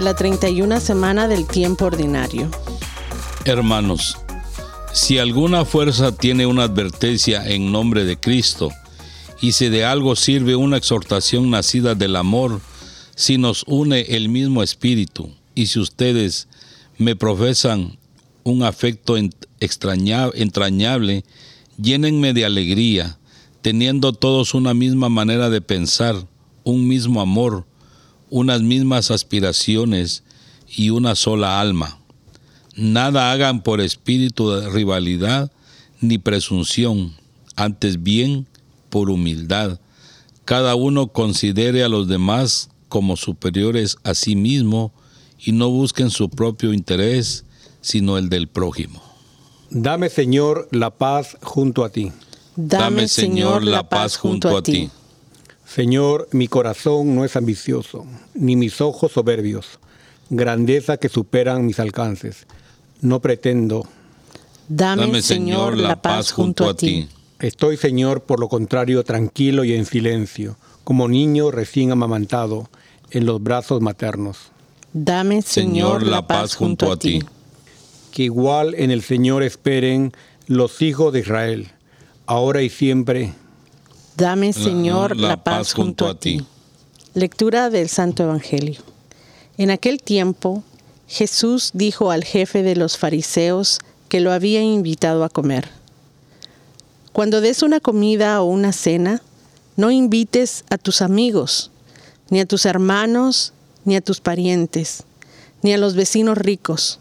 La 0.02 0.13
31 0.13 0.80
semana 0.80 1.28
del 1.28 1.48
tiempo 1.48 1.86
ordinario. 1.86 2.52
Hermanos, 3.44 4.20
si 4.94 5.18
alguna 5.18 5.66
fuerza 5.66 6.12
tiene 6.12 6.46
una 6.46 6.66
advertencia 6.66 7.48
en 7.48 7.72
nombre 7.72 8.06
de 8.06 8.20
Cristo, 8.20 8.70
y 9.42 9.54
si 9.54 9.70
de 9.70 9.84
algo 9.84 10.16
sirve 10.16 10.56
una 10.56 10.78
exhortación 10.78 11.50
nacida 11.50 11.96
del 11.96 12.16
amor, 12.16 12.62
si 13.16 13.40
nos 13.40 13.63
une 13.66 14.02
el 14.02 14.30
mismo 14.30 14.62
espíritu, 14.62 15.32
y 15.56 15.66
si 15.68 15.80
ustedes 15.80 16.48
me 17.00 17.16
profesan 17.16 17.98
un 18.44 18.62
afecto 18.62 19.16
entrañable, 19.60 21.24
llénenme 21.82 22.34
de 22.34 22.46
alegría, 22.46 23.18
teniendo 23.63 24.13
todos 24.13 24.54
una 24.54 24.76
misma 24.76 25.10
manera 25.10 25.50
de 25.50 25.62
pensar, 25.62 26.28
un 26.63 26.88
mismo 26.88 27.22
amor, 27.22 27.66
unas 28.30 28.62
mismas 28.62 29.12
aspiraciones 29.12 30.24
y 30.68 30.90
una 30.90 31.16
sola 31.16 31.60
alma. 31.60 32.00
Nada 32.76 33.32
hagan 33.32 33.63
por 33.63 33.82
espíritu 33.82 34.52
de 34.52 34.70
rivalidad 34.70 35.52
ni 36.00 36.18
presunción, 36.18 37.13
antes 37.56 38.04
bien 38.04 38.46
por 38.90 39.10
humildad. 39.10 39.80
Cada 40.46 40.76
uno 40.76 41.08
considere 41.08 41.84
a 41.84 41.90
los 41.90 42.08
demás 42.08 42.70
como 42.88 43.18
superiores 43.18 43.98
a 44.04 44.13
sí 44.13 44.36
mismo 44.36 44.92
y 45.40 45.52
no 45.52 45.70
busquen 45.70 46.10
su 46.10 46.30
propio 46.30 46.74
interés, 46.74 47.46
sino 47.82 48.18
el 48.18 48.30
del 48.30 48.48
prójimo. 48.48 49.02
Dame, 49.70 50.10
Señor, 50.10 50.68
la 50.72 50.92
paz 50.92 51.38
junto 51.42 51.84
a 51.84 51.90
ti. 51.90 52.12
Dame, 52.56 53.08
Señor, 53.08 53.63
la 53.63 53.88
paz 53.88 54.18
junto 54.18 54.56
a 54.56 54.63
ti. 54.63 54.90
Señor, 55.67 56.30
mi 56.32 56.47
corazón 56.47 57.13
no 57.13 57.25
es 57.25 57.36
ambicioso, 57.36 58.06
ni 58.34 58.56
mis 58.56 58.80
ojos 58.80 59.12
soberbios, 59.12 59.80
grandeza 60.30 60.95
que 60.95 61.10
superan 61.10 61.65
mis 61.65 61.80
alcances. 61.80 62.47
No 63.01 63.19
pretendo. 63.19 63.86
Dame, 64.69 65.21
Señor, 65.21 65.77
la 65.77 66.01
paz 66.01 66.32
junto 66.32 66.69
a 66.69 66.73
ti. 66.73 67.10
Estoy, 67.39 67.75
Señor, 67.75 68.21
por 68.23 68.39
lo 68.39 68.47
contrario, 68.47 69.03
tranquilo 69.03 69.65
y 69.65 69.73
en 69.73 69.86
silencio, 69.86 70.58
como 70.86 71.10
niño 71.10 71.51
recién 71.51 71.91
amamantado 71.91 72.69
en 73.12 73.25
los 73.25 73.43
brazos 73.43 73.82
maternos. 73.82 74.51
Dame, 74.93 75.41
Señor, 75.41 76.03
la 76.03 76.25
paz 76.25 76.56
junto 76.56 76.91
a 76.91 76.97
ti. 76.97 77.21
Que 78.12 78.23
igual 78.23 78.73
en 78.75 78.89
el 78.89 79.03
Señor 79.03 79.43
esperen 79.43 80.13
los 80.47 80.82
hijos 80.82 81.12
de 81.12 81.19
Israel, 81.19 81.71
ahora 82.25 82.62
y 82.62 82.69
siempre 82.69 83.34
Dame, 84.17 84.51
Señor, 84.51 85.15
la, 85.15 85.43
paz 85.43 85.73
junto 85.73 86.08
a 86.08 86.15
ti. 86.15 86.43
Lectura 87.13 87.69
del 87.69 87.88
Santo 87.88 88.23
Evangelio. 88.23 88.82
En 89.60 89.69
aquel 89.69 90.01
tiempo, 90.01 90.63
Jesús 91.08 91.69
dijo 91.75 92.10
al 92.10 92.23
jefe 92.23 92.63
de 92.63 92.75
los 92.75 92.97
fariseos 92.97 93.77
que 94.10 94.19
lo 94.19 94.32
había 94.32 94.63
invitado 94.63 95.23
a 95.23 95.30
comer. 95.30 95.69
Cuando 97.13 97.41
des 97.41 97.62
una 97.62 97.80
comida 97.80 98.41
o 98.41 98.45
una 98.45 98.73
cena, 98.73 99.21
no 99.75 99.91
invites 99.91 100.65
a 100.71 100.80
tus 100.80 101.03
amigos, 101.03 101.69
ni 102.32 102.39
a 102.39 102.47
tus 102.47 102.65
hermanos, 102.65 103.53
ni 103.86 103.95
a 103.95 104.01
tus 104.01 104.19
parientes, 104.19 105.03
ni 105.62 105.73
a 105.73 105.77
los 105.77 105.93
vecinos 105.93 106.39
ricos, 106.39 106.99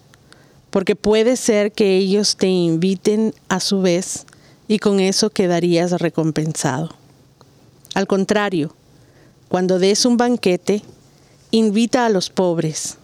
porque 0.68 0.96
puede 0.96 1.38
ser 1.38 1.72
que 1.72 1.96
ellos 1.96 2.36
te 2.36 2.48
inviten 2.48 3.34
a 3.48 3.60
su 3.60 3.80
vez 3.80 4.26
y 4.68 4.80
con 4.80 5.00
eso 5.00 5.30
quedarías 5.30 5.92
recompensado. 5.92 7.05
Al 7.96 8.06
contrario, 8.06 8.76
cuando 9.48 9.78
des 9.78 10.04
un 10.04 10.18
banquete, 10.18 10.82
invita 11.50 12.04
a 12.04 12.10
los 12.10 12.28
pobres, 12.28 12.98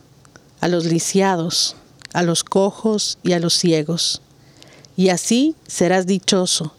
a 0.61 0.69
los 0.69 0.85
lisiados, 0.85 1.77
a 2.13 2.23
los 2.23 2.45
cojos 2.45 3.17
y 3.23 3.33
a 3.33 3.41
los 3.41 3.55
ciegos, 3.55 4.21
y 4.95 5.09
así 5.09 5.57
serás 5.67 6.07
dichoso, 6.07 6.75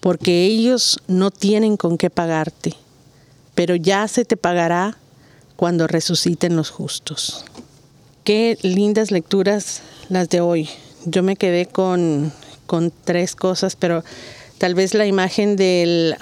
porque 0.00 0.46
ellos 0.46 0.98
no 1.08 1.30
tienen 1.30 1.76
con 1.76 1.98
qué 1.98 2.08
pagarte, 2.08 2.72
pero 3.54 3.76
ya 3.76 4.08
se 4.08 4.24
te 4.24 4.38
pagará 4.38 4.96
cuando 5.56 5.86
resuciten 5.86 6.56
los 6.56 6.70
justos. 6.70 7.44
Qué 8.24 8.56
lindas 8.62 9.10
lecturas 9.10 9.82
las 10.08 10.30
de 10.30 10.40
hoy. 10.40 10.70
Yo 11.04 11.22
me 11.22 11.36
quedé 11.36 11.66
con, 11.66 12.32
tres 13.04 13.36
cosas, 13.36 13.76
pero 13.76 14.04
tal 14.56 14.74
vez 14.74 14.94
la 14.94 15.04
imagen 15.04 15.56
del 15.56 16.16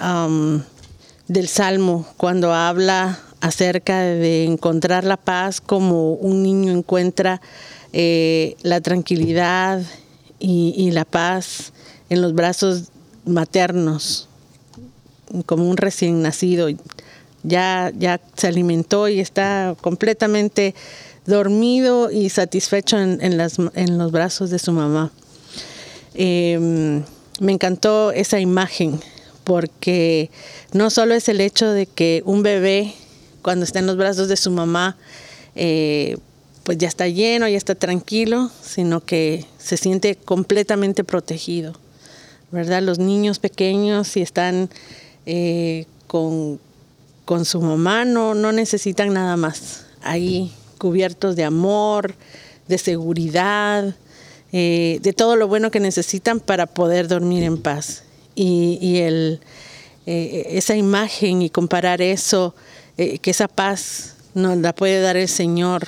del 1.31 1.47
Salmo 1.47 2.05
cuando 2.17 2.53
habla 2.53 3.17
acerca 3.39 4.01
de 4.01 4.43
encontrar 4.43 5.05
la 5.05 5.15
paz 5.15 5.61
como 5.61 6.13
un 6.13 6.43
niño 6.43 6.73
encuentra 6.73 7.41
eh, 7.93 8.57
la 8.63 8.81
tranquilidad 8.81 9.81
y, 10.39 10.91
la 10.91 11.05
paz 11.05 11.71
en 12.09 12.21
los 12.21 12.33
brazos 12.33 12.89
maternos, 13.25 14.27
como 15.45 15.69
un 15.69 15.77
recién 15.77 16.21
nacido. 16.21 16.67
Ya, 17.43 17.91
ya 17.97 18.19
se 18.35 18.47
alimentó 18.47 19.07
y 19.07 19.19
está 19.19 19.75
completamente 19.79 20.75
dormido 21.25 22.11
y 22.11 22.29
satisfecho 22.29 22.99
en, 22.99 23.19
en 23.21 23.97
los 23.97 24.11
brazos 24.11 24.49
de 24.49 24.59
su 24.59 24.71
mamá. 24.73 25.11
Em, 26.13 27.03
me 27.39 27.53
encantó 27.53 28.11
esa 28.11 28.39
imagen 28.39 28.99
porque 29.43 30.29
no 30.73 30.89
solo 30.89 31.13
es 31.13 31.29
el 31.29 31.41
hecho 31.41 31.69
de 31.71 31.85
que 31.85 32.21
un 32.25 32.43
bebé 32.43 32.93
cuando 33.41 33.65
está 33.65 33.79
en 33.79 33.87
los 33.87 33.97
brazos 33.97 34.27
de 34.27 34.37
su 34.37 34.51
mamá, 34.51 34.97
eh, 35.55 36.17
pues 36.63 36.77
ya 36.77 36.87
está 36.87 37.07
lleno, 37.07 37.47
ya 37.47 37.57
está 37.57 37.75
tranquilo, 37.75 38.51
sino 38.61 39.01
que 39.01 39.45
se 39.57 39.77
siente 39.77 40.15
completamente 40.15 41.03
protegido, 41.03 41.73
¿verdad? 42.51 42.83
Los 42.83 42.99
niños 42.99 43.39
pequeños, 43.39 44.07
si 44.07 44.21
están 44.21 44.69
eh, 45.25 45.85
con, 46.07 46.59
su 47.45 47.61
mamá, 47.61 48.05
no, 48.05 48.35
no 48.35 48.51
necesitan 48.51 49.13
nada 49.13 49.37
más. 49.37 49.85
Ahí 50.03 50.51
cubiertos 50.77 51.35
de 51.35 51.45
amor, 51.45 52.13
de 52.67 52.77
seguridad, 52.77 53.95
eh, 54.51 54.99
de 55.01 55.13
todo 55.13 55.35
lo 55.35 55.47
bueno 55.47 55.71
que 55.71 55.79
necesitan 55.79 56.39
para 56.39 56.67
poder 56.67 57.07
dormir 57.07 57.43
en 57.43 57.57
paz 57.57 58.03
y, 58.35 58.97
el, 58.97 59.39
eh, 60.05 60.47
esa 60.51 60.75
imagen 60.75 61.41
y 61.41 61.49
comparar 61.49 62.01
eso, 62.01 62.55
eh, 62.97 63.19
que 63.19 63.31
esa 63.31 63.47
paz 63.47 64.15
nos 64.33 64.57
la 64.57 64.73
puede 64.73 65.01
dar 65.01 65.17
el 65.17 65.27
Señor, 65.27 65.87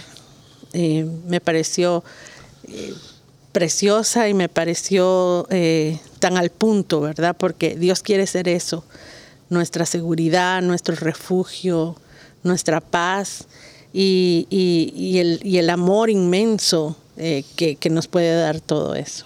eh, 0.74 1.06
me 1.28 1.40
pareció 1.40 2.04
preciosa 3.52 4.28
y 4.30 4.34
me 4.34 4.50
pareció 4.50 5.48
tan 6.20 6.38
al 6.38 6.50
punto, 6.50 7.02
¿verdad? 7.02 7.36
Porque 7.38 7.76
Dios 7.76 8.02
quiere 8.02 8.26
ser 8.26 8.48
eso, 8.48 8.84
nuestra 9.50 9.86
seguridad, 9.86 10.62
nuestro 10.62 10.96
refugio, 10.96 11.96
nuestra 12.42 12.82
paz 12.82 13.46
y, 13.94 14.48
el, 15.20 15.40
y 15.44 15.58
el, 15.58 15.70
amor 15.70 16.10
inmenso 16.10 16.96
que 17.16 17.90
nos 17.92 18.08
puede 18.08 18.36
dar 18.36 18.60
todo 18.60 18.96
eso. 18.96 19.26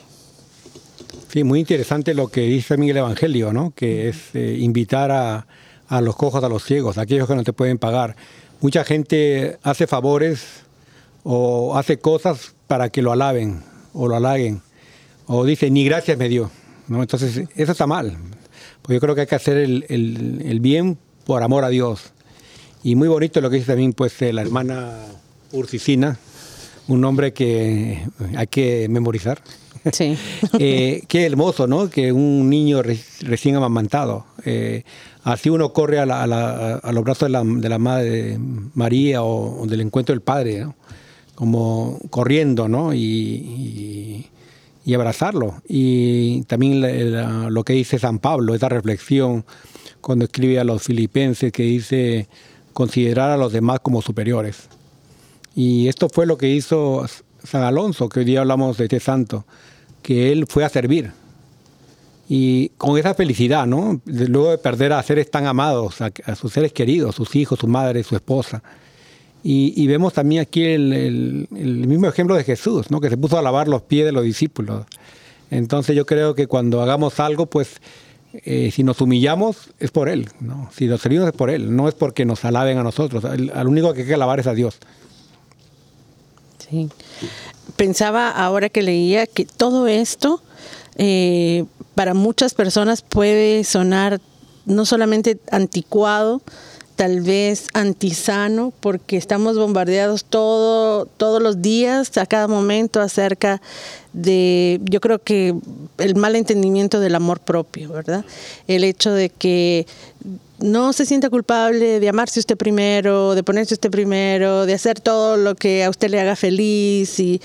Sí, 1.31 1.43
muy 1.43 1.59
interesante 1.59 2.13
lo 2.13 2.29
que 2.29 2.41
dice 2.41 2.69
también 2.69 2.91
el 2.91 2.97
Evangelio, 2.97 3.53
¿no? 3.53 3.71
que 3.75 4.09
es 4.09 4.33
eh, 4.33 4.57
invitar 4.59 5.11
a, 5.11 5.47
a 5.87 6.01
los 6.01 6.15
cojos, 6.15 6.43
a 6.43 6.49
los 6.49 6.63
ciegos, 6.63 6.97
a 6.97 7.01
aquellos 7.01 7.27
que 7.27 7.35
no 7.35 7.43
te 7.43 7.53
pueden 7.53 7.77
pagar. 7.77 8.15
Mucha 8.61 8.83
gente 8.83 9.57
hace 9.63 9.87
favores 9.87 10.63
o 11.23 11.77
hace 11.77 11.99
cosas 11.99 12.55
para 12.67 12.89
que 12.89 13.01
lo 13.01 13.11
alaben 13.11 13.61
o 13.93 14.07
lo 14.07 14.15
halaguen. 14.15 14.61
O 15.25 15.45
dice, 15.45 15.69
ni 15.69 15.85
gracias 15.85 16.17
me 16.17 16.29
dio. 16.29 16.49
¿no? 16.87 17.01
Entonces, 17.01 17.47
eso 17.55 17.71
está 17.71 17.87
mal. 17.87 18.17
Pues 18.81 18.95
yo 18.95 19.01
creo 19.01 19.15
que 19.15 19.21
hay 19.21 19.27
que 19.27 19.35
hacer 19.35 19.57
el, 19.57 19.85
el, 19.89 20.59
bien 20.59 20.97
por 21.25 21.43
amor 21.43 21.63
a 21.65 21.69
Dios. 21.69 22.13
Y 22.83 22.95
muy 22.95 23.07
bonito 23.07 23.41
lo 23.41 23.49
que 23.49 23.57
dice 23.57 23.67
también 23.67 23.93
pues, 23.93 24.21
la 24.21 24.41
hermana 24.41 25.05
Ursicina, 25.51 26.17
un 26.87 27.01
nombre 27.01 27.33
que 27.33 28.07
hay 28.35 28.47
que 28.47 28.87
memorizar. 28.89 29.41
Sí. 29.93 30.17
eh, 30.59 31.03
qué 31.07 31.25
hermoso, 31.25 31.67
¿no? 31.67 31.89
Que 31.89 32.11
un 32.11 32.49
niño 32.49 32.81
recién 32.81 33.55
amamantado. 33.55 34.25
Eh, 34.45 34.83
así 35.23 35.49
uno 35.49 35.73
corre 35.73 35.99
a, 35.99 36.05
los 36.05 37.03
brazos 37.03 37.27
de 37.27 37.29
la, 37.29 37.43
de 37.43 37.69
la, 37.69 37.79
Madre 37.79 38.37
María 38.73 39.23
o, 39.23 39.65
del 39.67 39.81
encuentro 39.81 40.13
del 40.13 40.21
Padre, 40.21 40.59
¿no? 40.59 40.75
como 41.35 41.99
corriendo, 42.09 42.67
¿no? 42.67 42.93
Y, 42.93 44.25
y, 44.85 44.93
abrazarlo. 44.93 45.61
Y 45.67 46.43
también 46.43 46.81
lo 47.53 47.63
que 47.65 47.73
dice 47.73 47.99
San 47.99 48.19
Pablo, 48.19 48.55
esa 48.55 48.69
reflexión 48.69 49.45
cuando 49.99 50.25
escribe 50.25 50.59
a 50.59 50.63
los 50.63 50.83
filipenses 50.83 51.51
que 51.51 51.63
dice 51.63 52.29
considerar 52.71 53.31
a 53.31 53.37
los 53.37 53.51
demás 53.51 53.81
como 53.81 54.01
superiores. 54.01 54.69
Y 55.53 55.87
esto 55.87 56.07
fue 56.07 56.25
lo 56.25 56.37
que 56.37 56.49
hizo 56.49 57.05
San 57.43 57.63
Alonso, 57.63 58.07
que 58.07 58.19
hoy 58.19 58.25
día 58.25 58.41
hablamos 58.41 58.77
de 58.77 58.83
este 58.85 58.99
santo, 58.99 59.45
que 60.07 60.31
él 60.31 60.45
fue 60.47 60.63
a 60.63 60.69
servir. 60.69 61.11
Y 62.29 62.69
con 62.77 62.97
esa 62.97 63.13
felicidad, 63.13 63.67
¿no? 63.67 63.99
Luego 64.05 64.51
de 64.51 64.57
perder 64.57 64.93
a 64.93 65.03
seres 65.03 65.29
tan 65.29 65.45
amados, 65.47 65.97
a, 65.99 66.35
sus 66.35 66.53
seres 66.53 66.71
queridos, 66.71 67.13
sus 67.13 67.35
hijos, 67.35 67.59
su 67.59 67.67
madre, 67.67 68.03
su 68.03 68.15
esposa. 68.15 68.63
Y, 69.43 69.85
vemos 69.85 70.13
también 70.13 70.41
aquí 70.41 70.63
el, 70.63 71.47
mismo 71.51 72.07
ejemplo 72.07 72.35
de 72.37 72.45
Jesús, 72.45 72.89
¿no? 72.89 73.01
Que 73.01 73.09
se 73.09 73.17
puso 73.17 73.37
a 73.37 73.41
lavar 73.41 73.67
los 73.67 73.81
pies 73.81 74.05
de 74.05 74.13
los 74.13 74.23
discípulos. 74.23 74.85
Entonces 75.51 75.93
yo 75.93 76.05
creo 76.05 76.35
que 76.35 76.47
cuando 76.47 76.81
hagamos 76.81 77.19
algo, 77.19 77.45
pues 77.45 77.81
eh, 78.33 78.71
si 78.71 78.83
nos 78.83 79.01
humillamos 79.01 79.73
es 79.77 79.91
por 79.91 80.07
Él, 80.07 80.29
¿no? 80.39 80.69
Si 80.73 80.85
nos 80.85 81.01
servimos 81.01 81.27
es 81.27 81.33
por 81.33 81.49
Él, 81.49 81.75
no 81.75 81.89
es 81.89 81.95
porque 81.95 82.23
nos 82.23 82.45
alaben 82.45 82.77
a 82.77 82.83
nosotros. 82.83 83.25
Al 83.25 83.67
único 83.67 83.93
que 83.93 84.01
hay 84.01 84.07
que 84.07 84.13
alabar 84.13 84.39
es 84.39 84.47
a 84.47 84.53
Dios. 84.53 84.79
Sí. 86.59 86.89
Pensaba 87.77 88.29
ahora 88.29 88.69
que 88.69 88.81
leía 88.81 89.27
que 89.27 89.45
todo 89.45 89.87
esto 89.87 90.41
eh, 90.97 91.63
para 91.95 92.13
muchas 92.13 92.53
personas 92.53 93.01
puede 93.01 93.63
sonar 93.63 94.19
no 94.65 94.85
solamente 94.85 95.39
anticuado, 95.51 96.41
tal 96.97 97.21
vez 97.21 97.67
antisano, 97.73 98.73
porque 98.79 99.17
estamos 99.17 99.55
bombardeados 99.55 100.25
todo, 100.25 101.05
todos 101.05 101.41
los 101.41 101.61
días, 101.61 102.17
a 102.17 102.25
cada 102.25 102.47
momento, 102.47 102.99
acerca 102.99 103.61
de, 104.13 104.81
yo 104.83 104.99
creo 104.99 105.19
que 105.19 105.53
el 105.99 106.15
mal 106.15 106.35
entendimiento 106.35 106.99
del 106.99 107.13
amor 107.13 107.39
propio, 107.39 107.91
¿verdad? 107.91 108.25
El 108.67 108.83
hecho 108.83 109.11
de 109.11 109.29
que 109.29 109.85
no 110.57 110.91
se 110.91 111.05
sienta 111.05 111.29
culpable 111.29 111.99
de 111.99 112.09
amarse 112.09 112.39
usted 112.39 112.57
primero, 112.57 113.35
de 113.35 113.43
ponerse 113.43 113.75
usted 113.75 113.91
primero, 113.91 114.65
de 114.65 114.73
hacer 114.73 114.99
todo 114.99 115.37
lo 115.37 115.53
que 115.53 115.83
a 115.83 115.91
usted 115.91 116.09
le 116.09 116.19
haga 116.19 116.35
feliz 116.35 117.19
y, 117.19 117.39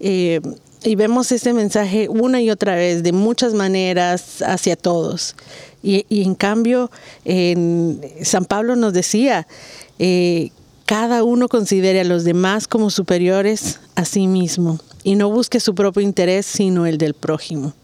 eh, 0.00 0.40
y 0.82 0.96
vemos 0.96 1.30
ese 1.30 1.52
mensaje 1.52 2.08
una 2.08 2.42
y 2.42 2.50
otra 2.50 2.74
vez 2.74 3.04
de 3.04 3.12
muchas 3.12 3.54
maneras 3.54 4.42
hacia 4.42 4.74
todos. 4.74 5.36
Y, 5.82 6.04
en 6.22 6.34
cambio, 6.34 6.90
San 8.22 8.44
Pablo 8.46 8.76
nos 8.76 8.92
decía, 8.92 9.46
eh, 9.98 10.50
cada 10.86 11.22
uno 11.22 11.48
considere 11.48 12.00
a 12.00 12.04
los 12.04 12.24
demás 12.24 12.66
como 12.66 12.90
superiores 12.90 13.80
a 13.94 14.04
sí 14.04 14.26
mismo 14.26 14.80
y 15.04 15.16
no 15.16 15.30
busque 15.30 15.60
su 15.60 15.74
propio 15.74 16.02
interés, 16.02 16.46
sino 16.46 16.86
el 16.86 16.98
del 16.98 17.14
prójimo. 17.14 17.74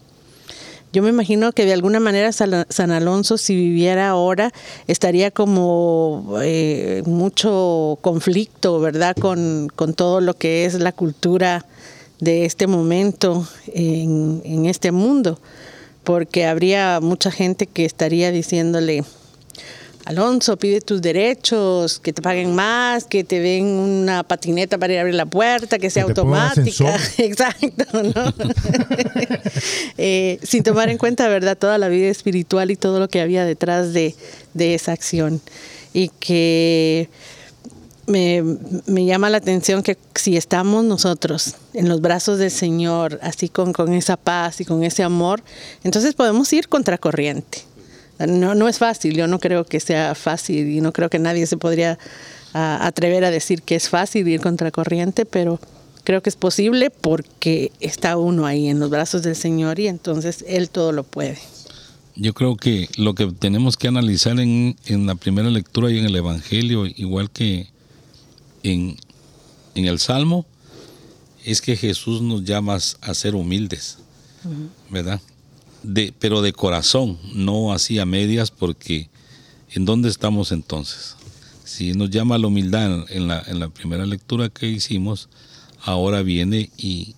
Yo 0.95 1.03
me 1.03 1.09
imagino 1.09 1.51
que 1.53 1.67
de 1.67 1.73
alguna 1.73 1.99
manera 1.99 2.31
San 2.33 2.91
Alonso, 2.93 3.37
si 3.37 3.57
viviera 3.57 4.09
ahora, 4.09 4.53
estaría 4.87 5.33
como 5.33 6.37
eh, 6.41 7.03
mucho 7.05 7.99
conflicto, 8.01 8.79
¿verdad? 8.79 9.17
Con, 9.17 9.71
todo 9.97 10.21
lo 10.21 10.35
que 10.35 10.65
es 10.67 10.75
la 10.75 10.93
cultura 10.93 11.67
de 12.21 12.45
este 12.45 12.69
momento 12.69 13.47
en, 13.67 14.41
en 14.45 14.67
este 14.67 14.93
mundo, 14.93 15.41
porque 16.05 16.47
habría 16.47 17.01
mucha 17.01 17.31
gente 17.31 17.67
que 17.67 17.85
estaría 17.85 18.31
diciéndole, 18.31 19.05
Alonso, 20.05 20.59
pide 20.59 20.83
tus 20.83 21.01
derechos, 21.01 21.99
que 21.99 22.13
te 22.13 22.21
paguen 22.21 22.55
más, 22.55 23.05
que 23.05 23.25
te 23.25 23.41
den 23.41 23.65
una 23.65 24.23
patineta 24.23 24.77
para 24.77 24.93
ir 24.93 24.99
a 24.99 25.01
abrir 25.03 25.15
la 25.15 25.25
puerta, 25.25 25.79
que 25.79 25.89
sea 25.89 26.03
automática. 26.03 26.99
Exacto, 27.19 28.03
¿no? 28.03 28.35
Eh, 29.97 30.39
sin 30.43 30.63
tomar 30.63 30.91
en 30.91 30.99
cuenta, 30.99 31.29
¿verdad?, 31.29 31.57
toda 31.57 31.79
la 31.79 31.89
vida 31.89 32.09
espiritual 32.09 32.71
y 32.71 32.77
todo 32.77 32.99
lo 32.99 33.09
que 33.09 33.21
había 33.21 33.45
detrás 33.45 33.93
de, 33.93 34.15
esa 34.59 34.93
acción. 34.93 35.41
Y 35.93 36.09
que 36.09 37.09
me, 38.07 38.43
me, 38.87 39.05
llama 39.05 39.31
la 39.31 39.39
atención 39.39 39.83
que 39.83 39.97
si 40.15 40.37
estamos 40.37 40.85
nosotros 40.85 41.55
en 41.73 41.89
los 41.89 42.01
brazos 42.01 42.39
del 42.39 42.51
Señor, 42.51 43.19
así 43.23 43.49
con, 43.49 43.73
con 43.73 43.93
esa 43.93 44.17
paz 44.17 44.61
y 44.61 44.65
con 44.65 44.85
ese 44.85 45.03
amor, 45.03 45.43
entonces 45.83 46.15
podemos 46.15 46.53
ir 46.53 46.69
contracorriente 46.69 47.63
no, 48.19 48.55
no 48.55 48.69
es 48.69 48.79
fácil, 48.79 49.15
yo 49.15 49.27
no 49.27 49.39
creo 49.39 49.65
que 49.65 49.81
sea 49.81 50.15
fácil 50.15 50.69
y 50.69 50.81
no 50.81 50.93
creo 50.93 51.11
que 51.11 51.19
nadie 51.19 51.47
se 51.47 51.57
podría 51.57 51.99
atrever 52.53 53.25
a 53.25 53.31
decir 53.33 53.63
que 53.63 53.75
es 53.75 53.89
fácil 53.89 54.29
ir 54.29 54.41
contracorriente, 54.41 55.27
pero 55.27 55.59
creo 56.05 56.23
que 56.23 56.31
es 56.31 56.37
posible 56.37 56.91
porque 56.91 57.73
está 57.81 58.17
uno 58.17 58.47
ahí 58.47 58.69
en 58.69 58.79
los 58.79 58.91
brazos 58.91 59.23
del 59.23 59.35
Señor 59.35 59.81
y 59.81 59.89
entonces 59.89 60.45
Él 60.47 60.71
todo 60.71 60.93
lo 60.93 61.03
puede. 61.03 61.39
Yo 62.15 62.33
creo 62.33 62.57
que 62.57 62.89
lo 62.97 63.17
que 63.17 63.27
tenemos 63.33 63.77
que 63.77 63.89
analizar 63.89 64.39
en, 64.39 64.77
la 64.87 65.17
primera 65.17 65.51
lectura 65.51 65.91
y 65.91 65.99
en 65.99 66.05
el 66.05 66.15
Evangelio, 66.15 66.87
igual 66.87 67.29
que 67.31 67.67
en, 68.65 68.97
en 69.77 69.85
el 69.85 70.01
Salmo, 70.01 70.45
es 71.45 71.61
que 71.61 71.77
Jesús 71.77 72.23
nos 72.23 72.43
llama 72.43 72.75
a 72.75 73.15
ser 73.15 73.37
humildes, 73.37 73.99
¿verdad? 74.91 75.21
pero 76.19 76.41
de 76.41 76.53
corazón, 76.53 77.19
no 77.35 77.73
así 77.73 77.99
a 77.99 78.07
medias, 78.07 78.51
porque 78.51 79.11
¿en 79.71 79.85
dónde 79.85 80.09
estamos 80.09 80.51
entonces? 80.51 81.17
Si 81.65 81.93
nos 81.93 82.11
llama 82.11 82.39
la 82.39 82.47
humildad 82.47 83.05
en 83.11 83.29
la, 83.29 83.43
en 83.47 83.61
la 83.61 83.69
primera 83.69 84.07
lectura 84.07 84.49
que 84.49 84.67
hicimos, 84.67 85.29
ahora 85.83 86.23
viene 86.23 86.71
y 86.79 87.15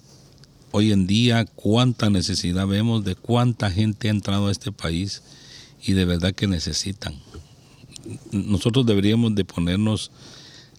hoy 0.73 0.91
en 0.91 1.07
día 1.07 1.45
cuánta 1.45 2.11
necesidad 2.11 2.67
vemos 2.67 3.05
de 3.05 3.15
cuánta 3.15 3.71
gente 3.71 4.09
ha 4.09 4.11
entrado 4.11 4.49
a 4.49 4.53
este 4.53 4.73
país 4.73 5.23
y 5.85 5.93
de 5.93 6.05
verdad 6.05 6.35
que 6.35 6.49
necesitan. 6.49 7.15
Nosotros 8.33 8.87
deberíamos 8.87 9.35
de 9.35 9.45
ponernos 9.45 10.11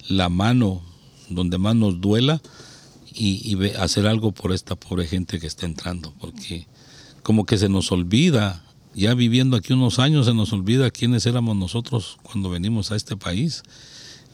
la 0.08 0.30
mano 0.30 0.82
donde 1.30 1.58
más 1.58 1.76
nos 1.76 2.00
duela 2.02 2.42
y, 3.14 3.54
y 3.54 3.72
hacer 3.78 4.08
algo 4.08 4.32
por 4.32 4.52
esta 4.52 4.76
pobre 4.76 5.08
gente 5.08 5.40
que 5.40 5.48
está 5.48 5.66
entrando, 5.66 6.14
porque 6.20 6.68
como 7.24 7.46
que 7.46 7.58
se 7.58 7.68
nos 7.68 7.92
olvida, 7.92 8.64
ya 8.96 9.14
viviendo 9.14 9.58
aquí 9.58 9.74
unos 9.74 10.00
años, 10.00 10.26
se 10.26 10.34
nos 10.34 10.54
olvida 10.54 10.90
quiénes 10.92 11.26
éramos 11.26 11.58
nosotros 11.58 12.18
cuando 12.24 12.50
venimos 12.50 12.92
a 12.92 12.96
este 12.96 13.18
país. 13.18 13.64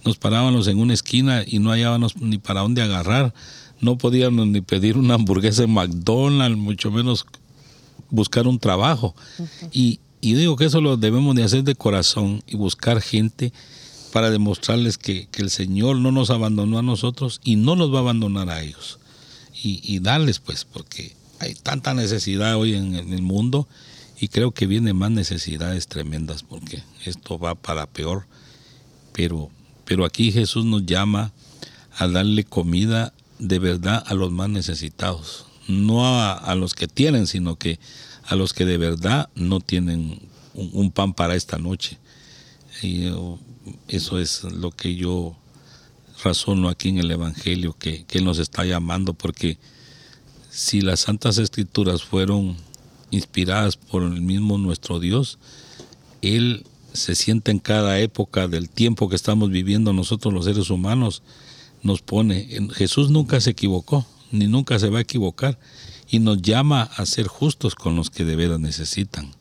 Nos 0.06 0.18
parábamos 0.18 0.68
en 0.68 0.78
una 0.78 0.94
esquina 0.94 1.44
y 1.46 1.60
no 1.60 1.72
hallábamos 1.72 2.18
ni 2.18 2.38
para 2.38 2.62
dónde 2.62 2.82
agarrar. 2.82 3.34
No 3.82 3.98
podíamos 3.98 4.48
ni 4.48 4.62
pedir 4.62 4.98
una 4.98 5.16
hamburguesa 5.16 5.64
en 5.64 5.74
McDonald's, 5.74 6.58
mucho 6.58 6.92
menos 6.92 7.26
buscar 8.10 8.48
un 8.48 8.60
trabajo. 8.60 9.16
y, 9.72 10.00
y, 10.22 10.36
digo 10.36 10.56
que 10.56 10.66
eso 10.66 10.82
lo 10.82 10.96
debemos 10.98 11.36
de 11.36 11.44
hacer 11.44 11.64
de 11.64 11.76
corazón 11.76 12.44
y 12.46 12.58
buscar 12.58 13.02
gente 13.02 13.52
para 14.14 14.30
demostrarles 14.30 15.00
que, 15.00 15.28
que, 15.32 15.42
el 15.42 15.50
Señor 15.50 15.98
no 15.98 16.12
nos 16.12 16.30
abandonó 16.30 16.78
a 16.78 16.84
nosotros 16.84 17.42
y 17.44 17.56
no 17.56 17.76
nos 17.76 17.92
va 17.92 17.98
a 17.98 18.02
abandonar 18.02 18.52
a 18.52 18.62
ellos. 18.62 19.00
Y, 19.64 19.82
y 19.84 20.00
darles 20.00 20.38
pues, 20.38 20.66
porque 20.66 21.16
hay 21.40 21.56
tanta 21.56 21.96
necesidad 21.96 22.56
hoy 22.58 22.76
en, 22.76 22.94
el 22.94 23.24
mundo 23.24 23.68
y 24.20 24.28
creo 24.28 24.52
que 24.52 24.68
vienen 24.68 24.96
más 24.96 25.10
necesidades 25.10 25.88
tremendas 25.88 26.44
porque 26.44 26.84
esto 27.06 27.40
va 27.40 27.56
para 27.56 27.88
peor. 27.88 28.28
Pero, 29.14 29.50
pero 29.84 30.06
aquí 30.06 30.32
Jesús 30.32 30.64
nos 30.64 30.86
llama 30.86 31.34
a 31.98 32.08
darle 32.08 32.44
comida 32.44 33.14
de 33.40 33.58
verdad 33.58 34.04
a 34.06 34.14
los 34.14 34.32
más 34.32 34.48
necesitados. 34.48 35.48
No 35.68 36.06
a, 36.06 36.54
los 36.54 36.76
que 36.76 36.88
tienen, 36.88 37.26
sino 37.26 37.56
que 37.56 37.80
a 38.26 38.36
los 38.36 38.54
que 38.54 38.66
de 38.66 38.78
verdad 38.78 39.30
no 39.34 39.60
tienen 39.60 40.22
un, 40.54 40.92
pan 40.92 41.16
para 41.16 41.36
esta 41.36 41.58
noche. 41.58 41.98
Y 42.84 43.08
oh, 43.08 43.40
eso 43.88 44.20
es 44.20 44.44
lo 44.44 44.72
que 44.72 44.96
yo 44.96 45.36
razono 46.24 46.70
aquí 46.70 46.90
en 46.90 47.00
el 47.00 47.12
Evangelio, 47.12 47.76
que, 47.78 48.06
que 48.06 48.20
Él 48.20 48.26
nos 48.26 48.40
está 48.40 48.66
llamando, 48.66 49.14
porque 49.14 49.58
si 50.50 50.82
las 50.82 51.02
Santas 51.02 51.38
Escrituras 51.38 52.04
fueron 52.04 52.56
inspiradas 53.12 53.76
por 53.76 54.04
el 54.04 54.22
mismo 54.22 54.58
nuestro 54.58 55.00
Dios, 55.00 55.40
Él 56.22 56.66
se 56.94 57.16
siente 57.16 57.52
en 57.52 57.60
cada 57.60 58.00
época 58.00 58.48
del 58.48 58.70
tiempo 58.70 59.10
que 59.10 59.16
estamos 59.16 59.50
viviendo 59.50 59.94
nosotros 59.94 60.34
los 60.34 60.46
seres 60.46 60.70
humanos, 60.70 61.24
nos 61.82 62.02
pone. 62.02 62.48
Jesús 62.74 63.10
nunca 63.10 63.42
se 63.42 63.52
equivocó, 63.52 64.06
ni 64.32 64.48
nunca 64.48 64.80
se 64.80 64.90
va 64.90 65.00
a 65.00 65.02
equivocar, 65.02 65.60
y 66.10 66.20
nos 66.20 66.42
llama 66.42 66.84
a 66.84 67.06
ser 67.06 67.28
justos 67.28 67.76
con 67.76 67.96
los 67.96 68.10
que 68.10 68.26
de 68.26 68.36
veras 68.36 68.60
necesitan. 68.60 69.32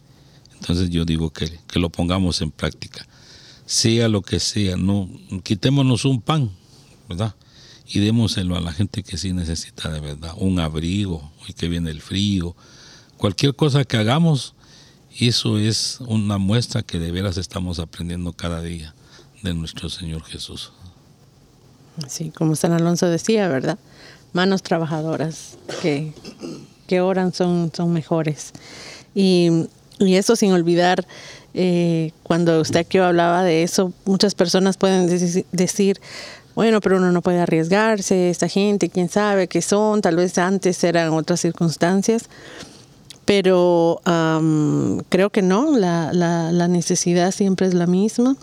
Entonces 0.55 0.91
yo 0.91 1.05
digo 1.05 1.31
que, 1.31 1.59
que 1.67 1.79
lo 1.79 1.91
pongamos 1.91 2.41
en 2.41 2.51
práctica. 2.51 3.07
Sea 3.67 4.09
lo 4.09 4.23
que 4.23 4.41
sea, 4.41 4.77
no 4.77 5.09
quitémonos 5.43 6.05
un 6.05 6.21
pan, 6.21 6.51
¿verdad? 7.09 7.35
Y 7.87 8.01
démoselo 8.01 8.57
a 8.57 8.61
la 8.61 8.73
gente 8.73 9.03
que 9.03 9.17
sí 9.17 9.33
necesita 9.33 9.91
de 9.91 10.01
verdad, 10.01 10.35
un 10.37 10.59
abrigo, 10.59 11.31
hoy 11.43 11.55
que 11.55 11.69
viene 11.69 11.91
el 11.91 12.01
frío, 12.01 12.57
cualquier 13.17 13.55
cosa 13.55 13.85
que 13.85 13.97
hagamos, 13.97 14.55
eso 15.19 15.59
es 15.59 15.99
una 16.07 16.39
muestra 16.39 16.83
que 16.83 16.99
de 16.99 17.13
veras 17.13 17.37
estamos 17.37 17.79
aprendiendo 17.79 18.33
cada 18.33 18.63
día 18.63 18.95
de 19.43 19.55
nuestro 19.55 19.89
Señor 19.91 20.25
Jesús. 20.25 20.73
Sí, 22.09 22.31
como 22.31 22.57
San 22.57 22.73
Alonso 22.73 23.07
decía, 23.07 23.49
¿verdad? 23.49 23.79
Manos 24.33 24.63
trabajadoras 24.63 25.59
que, 25.83 26.13
que 26.87 27.01
oran 27.01 27.35
son, 27.35 27.71
son 27.75 27.93
mejores. 27.93 28.53
Y, 29.15 29.67
y 29.99 30.15
eso 30.15 30.37
sin 30.37 30.53
olvidar, 30.53 31.07
eh, 31.55 32.13
cuando 32.23 32.61
usted 32.61 32.81
aquí 32.81 32.99
hablaba 32.99 33.43
de 33.43 33.63
eso, 33.63 33.93
muchas 34.05 34.35
personas 34.35 34.77
pueden 34.77 35.07
decir, 35.53 36.01
bueno, 36.55 36.81
pero 36.81 36.97
uno 36.97 37.13
no 37.13 37.23
puede 37.23 37.41
arriesgarse, 37.41 38.31
esta 38.31 38.49
gente, 38.49 38.89
quién 38.89 39.09
sabe 39.09 39.49
qué 39.49 39.63
son, 39.63 40.03
tal 40.03 40.17
vez 40.17 40.39
antes 40.39 40.83
eran 40.85 41.11
otras 41.11 41.41
circunstancias 41.41 42.29
pero 43.25 44.01
creo 45.09 45.31
que 45.31 45.43
no, 45.43 45.79
la, 45.79 46.13
la, 46.13 46.53
la, 46.53 46.69
necesidad 46.69 47.31
siempre 47.31 47.67
es 47.67 47.75
la 47.75 47.87
misma. 47.87 48.37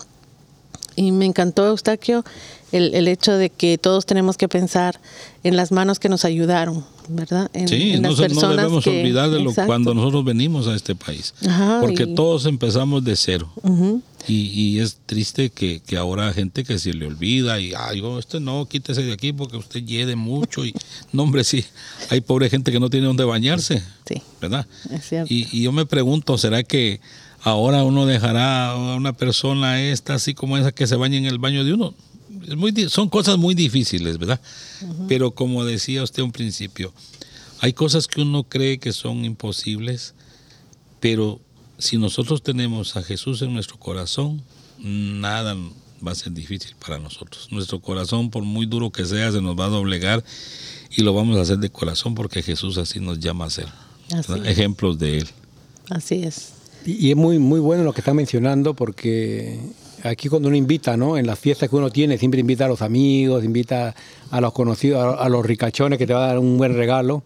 Y 0.95 1.11
me 1.11 1.25
encantó, 1.25 1.67
Eustaquio, 1.67 2.23
el, 2.71 2.93
el, 2.93 3.07
hecho 3.07 3.33
de 3.33 3.49
que 3.49 3.77
todos 3.77 4.05
tenemos 4.05 4.37
que 4.37 4.47
pensar 4.47 4.99
en 5.43 5.55
las 5.55 5.71
manos 5.71 5.99
que 5.99 6.09
nos 6.09 6.25
ayudaron, 6.25 6.83
¿verdad? 7.07 7.49
En, 7.53 7.67
sí, 7.67 7.99
no, 7.99 8.13
debemos 8.13 8.85
olvidar 8.85 9.29
de 9.29 9.39
lo 9.39 9.53
cuando 9.53 9.93
nosotros 9.93 10.25
venimos 10.25 10.67
a 10.67 10.75
este 10.75 10.95
país, 10.95 11.33
porque 11.81 12.07
todos 12.07 12.45
empezamos 12.45 13.03
de 13.03 13.15
cero. 13.15 13.49
y, 14.27 14.33
y, 14.33 14.79
es 14.79 14.97
triste 15.05 15.49
que, 15.49 15.81
que, 15.85 15.97
ahora 15.97 16.33
gente 16.33 16.63
que 16.63 16.77
se 16.77 16.93
le 16.93 17.07
olvida 17.07 17.59
y, 17.59 17.73
ay, 17.75 18.01
oh, 18.01 18.19
este 18.19 18.39
no, 18.39 18.65
quítese 18.65 19.01
de 19.03 19.13
aquí 19.13 19.33
porque 19.33 19.57
usted 19.57 19.83
lleve 19.83 20.15
mucho. 20.15 20.65
Y, 20.65 20.73
no, 21.11 21.23
hombre, 21.23 21.43
sí, 21.43 21.65
hay 22.09 22.21
pobre 22.21 22.49
gente 22.49 22.71
que 22.71 22.79
no 22.79 22.89
tiene 22.89 23.07
donde 23.07 23.23
bañarse, 23.23 23.81
sí, 24.05 24.21
¿verdad? 24.41 24.67
Y, 25.27 25.47
y 25.57 25.63
yo 25.63 25.71
me 25.71 25.85
pregunto, 25.85 26.37
¿será 26.37 26.63
que 26.63 26.99
ahora 27.41 27.83
uno 27.83 28.05
dejará 28.05 28.71
a 28.71 28.95
una 28.95 29.13
persona 29.13 29.81
esta 29.81 30.15
así 30.15 30.33
como 30.33 30.57
esa 30.57 30.71
que 30.71 30.87
se 30.87 30.95
bañe 30.95 31.17
en 31.17 31.25
el 31.25 31.37
baño 31.37 31.63
de 31.63 31.73
uno? 31.73 31.93
Son 32.89 33.09
cosas 33.09 33.37
muy 33.37 33.55
difíciles, 33.55 34.17
¿verdad? 34.17 34.39
Pero 35.07 35.31
como 35.31 35.65
decía 35.65 36.03
usted 36.03 36.23
un 36.23 36.31
principio, 36.31 36.93
hay 37.59 37.73
cosas 37.73 38.07
que 38.07 38.21
uno 38.21 38.43
cree 38.43 38.79
que 38.79 38.93
son 38.93 39.25
imposibles, 39.25 40.13
pero 40.99 41.39
si 41.77 41.97
nosotros 41.97 42.41
tenemos 42.41 42.95
a 42.97 43.03
Jesús 43.03 43.41
en 43.41 43.53
nuestro 43.53 43.77
corazón, 43.77 44.41
nada 44.79 45.55
va 46.05 46.11
a 46.11 46.15
ser 46.15 46.33
difícil 46.33 46.75
para 46.85 46.99
nosotros. 46.99 47.47
Nuestro 47.51 47.79
corazón, 47.79 48.29
por 48.29 48.43
muy 48.43 48.65
duro 48.65 48.91
que 48.91 49.05
sea, 49.05 49.31
se 49.31 49.41
nos 49.41 49.57
va 49.57 49.65
a 49.65 49.69
doblegar 49.69 50.23
y 50.89 51.03
lo 51.03 51.13
vamos 51.13 51.37
a 51.37 51.41
hacer 51.41 51.57
de 51.57 51.69
corazón 51.69 52.15
porque 52.15 52.41
Jesús 52.41 52.77
así 52.77 52.99
nos 52.99 53.19
llama 53.19 53.45
a 53.45 53.49
ser. 53.49 53.67
Ejemplos 54.45 54.97
de 54.97 55.19
Él. 55.19 55.27
Así 55.89 56.23
es. 56.23 56.53
Y, 56.85 57.11
es 57.11 57.17
muy, 57.17 57.39
muy 57.39 57.59
bueno 57.59 57.83
lo 57.83 57.93
que 57.93 58.01
está 58.01 58.13
mencionando 58.13 58.73
porque 58.73 59.59
aquí 60.03 60.29
cuando 60.29 60.47
uno 60.47 60.57
invita, 60.57 60.97
¿no? 60.97 61.17
En 61.17 61.27
las 61.27 61.39
fiestas 61.39 61.69
que 61.69 61.75
uno 61.75 61.89
tiene, 61.89 62.17
siempre 62.17 62.39
invita 62.39 62.65
a 62.65 62.67
los 62.67 62.81
amigos, 62.81 63.43
invita 63.43 63.95
a 64.31 64.41
los 64.41 64.53
conocidos, 64.53 65.17
a, 65.19 65.29
los 65.29 65.45
ricachones 65.45 65.97
que 65.97 66.07
te 66.07 66.13
va 66.13 66.25
a 66.25 66.27
dar 66.27 66.39
un 66.39 66.57
buen 66.57 66.75
regalo. 66.75 67.23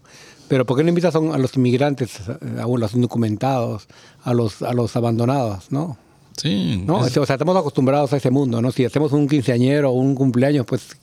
Pero 0.48 0.66
¿por 0.66 0.76
qué 0.76 0.82
no 0.82 0.90
invitas 0.90 1.14
a, 1.14 1.20
los 1.20 1.56
inmigrantes, 1.56 2.20
a, 2.28 2.66
los 2.66 2.94
indocumentados, 2.94 3.88
a 4.22 4.34
los, 4.34 4.62
a 4.62 4.72
los 4.72 4.94
abandonados, 4.96 5.70
no? 5.70 5.96
Sí. 6.36 6.82
¿No? 6.84 6.98
O 6.98 7.08
sea, 7.08 7.22
estamos 7.22 7.56
acostumbrados 7.56 8.12
a 8.12 8.16
ese 8.16 8.30
mundo, 8.30 8.60
¿no? 8.60 8.72
Si 8.72 8.84
hacemos 8.84 9.12
un 9.12 9.28
quinceañero 9.28 9.90
o 9.90 9.92
un 9.94 10.14
cumpleaños, 10.14 10.66
pues 10.66 10.96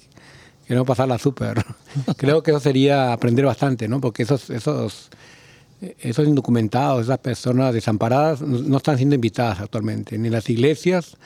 queremos 0.68 0.88
pasarla 0.88 1.18
súper. 1.18 1.64
Creo 2.18 2.44
que 2.44 2.52
eso 2.52 2.60
sería 2.60 3.14
aprender 3.14 3.46
bastante, 3.46 3.88
¿no? 3.88 4.00
Porque 4.00 4.24
esos, 4.24 4.50
esos, 4.50 5.10
esos 6.00 6.28
indocumentados, 6.28 7.06
esas 7.06 7.18
personas 7.20 7.74
desamparadas, 7.74 8.42
no 8.42 8.78
están 8.78 8.98
siendo 8.98 9.16
invitadas 9.16 9.62
actualmente, 9.62 10.18
ni 10.18 10.28
en 10.28 10.34
las 10.34 10.50
iglesias, 10.50 11.18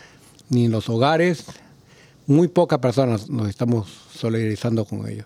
ni 0.49 0.65
en 0.65 0.71
los 0.71 0.89
hogares. 0.89 1.45
Muy 2.27 2.47
pocas 2.47 2.79
personas 2.79 3.29
nos 3.29 3.49
estamos 3.49 3.87
solidarizando 4.13 4.85
con 4.85 5.07
ellos. 5.07 5.25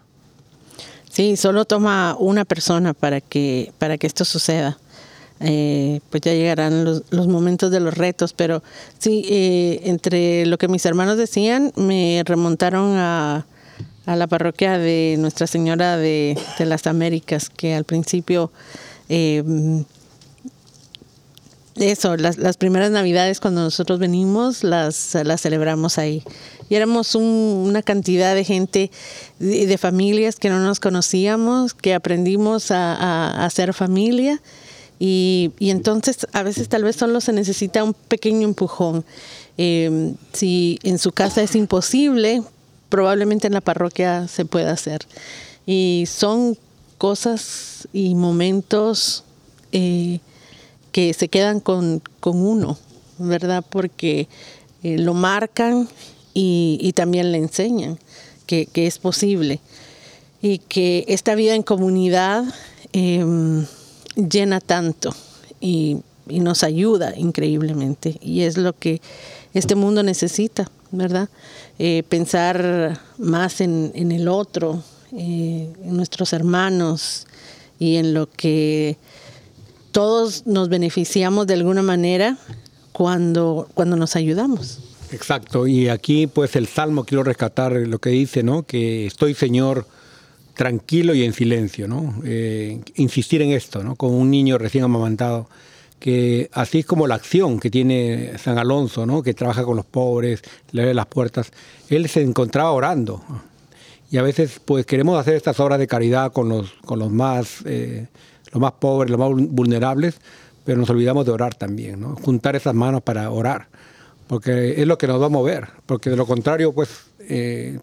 Sí, 1.09 1.37
solo 1.37 1.65
toma 1.65 2.15
una 2.19 2.45
persona 2.45 2.93
para 2.93 3.21
que, 3.21 3.71
para 3.77 3.97
que 3.97 4.07
esto 4.07 4.25
suceda. 4.25 4.77
Eh, 5.41 6.01
pues 6.09 6.21
ya 6.21 6.33
llegarán 6.33 6.83
los, 6.83 7.03
los, 7.11 7.27
momentos 7.27 7.71
de 7.71 7.79
los 7.79 7.93
retos, 7.93 8.33
pero 8.33 8.61
sí, 8.97 9.25
eh, 9.29 9.81
entre 9.85 10.45
lo 10.45 10.57
que 10.57 10.67
mis 10.67 10.85
hermanos 10.85 11.17
decían, 11.17 11.71
me 11.77 12.21
remontaron 12.25 12.97
a, 12.97 13.45
a 14.05 14.15
la 14.17 14.27
parroquia 14.27 14.77
de 14.77 15.15
Nuestra 15.17 15.47
Señora 15.47 15.95
de, 15.95 16.37
de 16.57 16.65
las 16.65 16.87
Américas, 16.87 17.49
que 17.49 17.73
al 17.73 17.85
principio 17.85 18.51
eh, 19.07 19.43
eso, 21.79 22.17
las, 22.17 22.37
las, 22.37 22.57
primeras 22.57 22.91
navidades 22.91 23.39
cuando 23.39 23.61
nosotros 23.61 23.99
venimos 23.99 24.63
las, 24.63 25.15
las 25.23 25.41
celebramos 25.41 25.97
ahí. 25.97 26.23
Y 26.69 26.75
éramos 26.75 27.15
una 27.15 27.81
cantidad 27.81 28.35
de 28.35 28.43
gente, 28.43 28.91
de, 29.39 29.77
familias 29.77 30.35
que 30.35 30.49
no 30.49 30.59
nos 30.59 30.79
conocíamos, 30.79 31.73
que 31.73 31.93
aprendimos 31.93 32.71
a, 32.71 32.95
a, 32.95 33.45
hacer 33.45 33.73
familia. 33.73 34.41
Y, 34.99 35.51
y, 35.59 35.69
entonces 35.69 36.27
a 36.33 36.43
veces 36.43 36.67
tal 36.69 36.83
vez 36.83 36.97
solo 36.97 37.21
se 37.21 37.33
necesita 37.33 37.83
un 37.83 37.93
pequeño 37.93 38.47
empujón. 38.47 39.05
Em, 39.57 40.15
si 40.33 40.79
en 40.83 40.99
su 40.99 41.11
casa 41.11 41.41
es 41.41 41.55
imposible, 41.55 42.43
probablemente 42.89 43.47
en 43.47 43.53
la 43.53 43.61
parroquia 43.61 44.27
se 44.27 44.45
pueda 44.45 44.71
hacer. 44.71 45.01
Y 45.65 46.05
son 46.07 46.57
cosas 46.97 47.87
y 47.93 48.15
momentos 48.15 49.23
eh, 49.71 50.19
que 50.91 51.13
se 51.13 51.27
quedan 51.27 51.59
con, 51.59 52.01
uno, 52.23 52.77
¿verdad? 53.17 53.63
Porque 53.67 54.27
eh, 54.83 54.97
lo 54.97 55.13
marcan 55.13 55.87
y, 56.33 56.91
también 56.95 57.31
le 57.31 57.37
enseñan 57.37 57.99
que, 58.45 58.67
es 58.73 58.97
posible 58.97 59.59
y 60.41 60.59
que 60.59 61.05
esta 61.07 61.35
vida 61.35 61.55
en 61.55 61.63
comunidad 61.63 62.43
em, 62.93 63.65
llena 64.15 64.59
tanto 64.61 65.13
y, 65.59 65.97
nos 66.27 66.63
ayuda 66.63 67.17
increíblemente 67.17 68.19
y 68.21 68.41
es 68.41 68.55
lo 68.55 68.73
que 68.73 69.01
este 69.55 69.73
mundo 69.73 70.03
necesita, 70.03 70.69
¿verdad? 70.91 71.27
Eh, 71.79 72.03
pensar 72.07 73.01
más 73.17 73.61
en, 73.61 73.91
en 73.95 74.11
el 74.11 74.27
otro, 74.27 74.83
eh, 75.11 75.73
en 75.83 75.97
nuestros 75.97 76.33
hermanos 76.33 77.25
y 77.79 77.95
en 77.95 78.13
lo 78.13 78.29
que 78.29 78.95
todos 79.91 80.45
nos 80.45 80.69
beneficiamos 80.69 81.47
de 81.47 81.55
alguna 81.55 81.81
manera 81.81 82.37
cuando, 82.91 83.67
cuando 83.73 83.95
nos 83.95 84.15
ayudamos. 84.15 84.79
Exacto, 85.11 85.67
y 85.67 85.89
aquí 85.89 86.27
pues 86.27 86.55
el 86.55 86.67
Salmo 86.67 87.03
quiero 87.03 87.23
rescatar 87.23 87.71
lo 87.73 87.99
que 87.99 88.11
dice, 88.11 88.43
¿no? 88.43 88.63
Que 88.63 89.07
estoy 89.07 89.33
Señor 89.33 89.87
tranquilo 90.53 91.15
y 91.15 91.23
en 91.23 91.33
silencio, 91.33 91.87
¿no? 91.87 92.21
Eh, 92.25 92.81
insistir 92.95 93.41
en 93.41 93.51
esto, 93.51 93.83
¿no? 93.83 93.95
Como 93.95 94.17
un 94.17 94.29
niño 94.29 94.57
recién 94.57 94.83
amamantado, 94.83 95.49
que 95.99 96.49
así 96.53 96.79
es 96.79 96.85
como 96.85 97.07
la 97.07 97.15
acción 97.15 97.59
que 97.59 97.71
tiene 97.71 98.37
San 98.37 98.57
Alonso, 98.57 99.05
¿no? 99.05 99.23
Que 99.23 99.33
trabaja 99.33 99.63
con 99.63 99.77
los 99.77 99.85
pobres, 99.85 100.41
le 100.71 100.81
abre 100.81 100.93
las 100.93 101.07
puertas, 101.07 101.51
él 101.89 102.07
se 102.09 102.21
encontraba 102.21 102.71
orando, 102.71 103.23
y 104.11 104.17
a 104.17 104.21
veces 104.21 104.59
pues 104.63 104.85
queremos 104.85 105.19
hacer 105.19 105.35
estas 105.35 105.59
obras 105.59 105.79
de 105.79 105.87
caridad 105.87 106.31
con 106.31 106.49
los, 106.49 106.73
con 106.85 106.99
los 106.99 107.11
más 107.11 107.59
eh, 107.65 108.07
los 108.51 108.61
más 108.61 108.73
pobres, 108.73 109.11
los 109.11 109.19
más 109.19 109.29
vulnerables, 109.49 110.19
pero 110.65 110.79
nos 110.79 110.89
olvidamos 110.89 111.25
de 111.25 111.31
orar 111.31 111.55
también, 111.55 111.99
¿no? 111.99 112.15
Juntar 112.15 112.55
esas 112.55 112.73
manos 112.73 113.01
para 113.01 113.29
orar, 113.31 113.67
porque 114.27 114.81
es 114.81 114.87
lo 114.87 114.97
que 114.97 115.07
nos 115.07 115.21
va 115.21 115.27
a 115.27 115.29
mover, 115.29 115.67
porque 115.85 116.09
de 116.09 116.15
lo 116.15 116.25
contrario, 116.25 116.73
pues, 116.73 116.89
eh, 117.27 117.79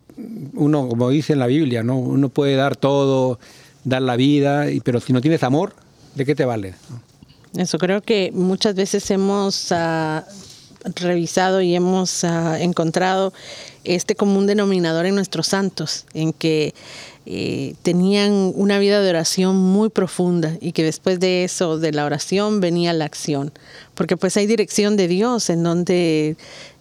uno, 0.54 0.88
como 0.88 1.10
dice 1.10 1.32
en 1.32 1.38
la 1.38 1.46
Biblia, 1.46 1.82
¿no? 1.82 1.98
Uno 1.98 2.28
puede 2.28 2.54
dar 2.56 2.76
todo, 2.76 3.38
dar 3.84 4.02
la 4.02 4.16
vida, 4.16 4.66
pero 4.84 5.00
si 5.00 5.12
no 5.12 5.20
tienes 5.20 5.42
amor, 5.42 5.74
¿de 6.14 6.24
qué 6.24 6.34
te 6.34 6.44
vale? 6.44 6.74
Eso 7.56 7.78
creo 7.78 8.02
que 8.02 8.30
muchas 8.34 8.74
veces 8.74 9.10
hemos, 9.10 9.72
ah, 9.72 10.24
revisado 10.94 11.60
y 11.60 11.74
hemos 11.74 12.24
ah, 12.24 12.60
encontrado 12.60 13.32
este 13.87 14.14
común 14.14 14.47
denominador 14.47 15.07
en 15.07 15.14
nuestros 15.14 15.47
santos, 15.47 16.07
en 16.14 16.32
que 16.32 16.74
eh, 17.24 17.74
tenían 17.82 18.53
una 18.55 18.78
vida 18.78 19.01
de 19.01 19.11
oración 19.11 19.57
muy 19.57 19.89
profunda 19.89 20.57
y 20.61 20.72
que 20.72 20.84
después 20.84 21.18
de 21.18 21.45
eso, 21.45 21.78
de 21.78 21.93
la 21.93 22.05
oración, 22.05 22.61
venía 22.61 22.93
la 22.93 23.05
acción. 23.05 23.53
Porque 23.95 24.16
pues 24.16 24.37
hay 24.37 24.47
dirección 24.47 24.97
de 24.97 25.09
Dios 25.09 25.51
en 25.51 25.62
donde 25.62 26.37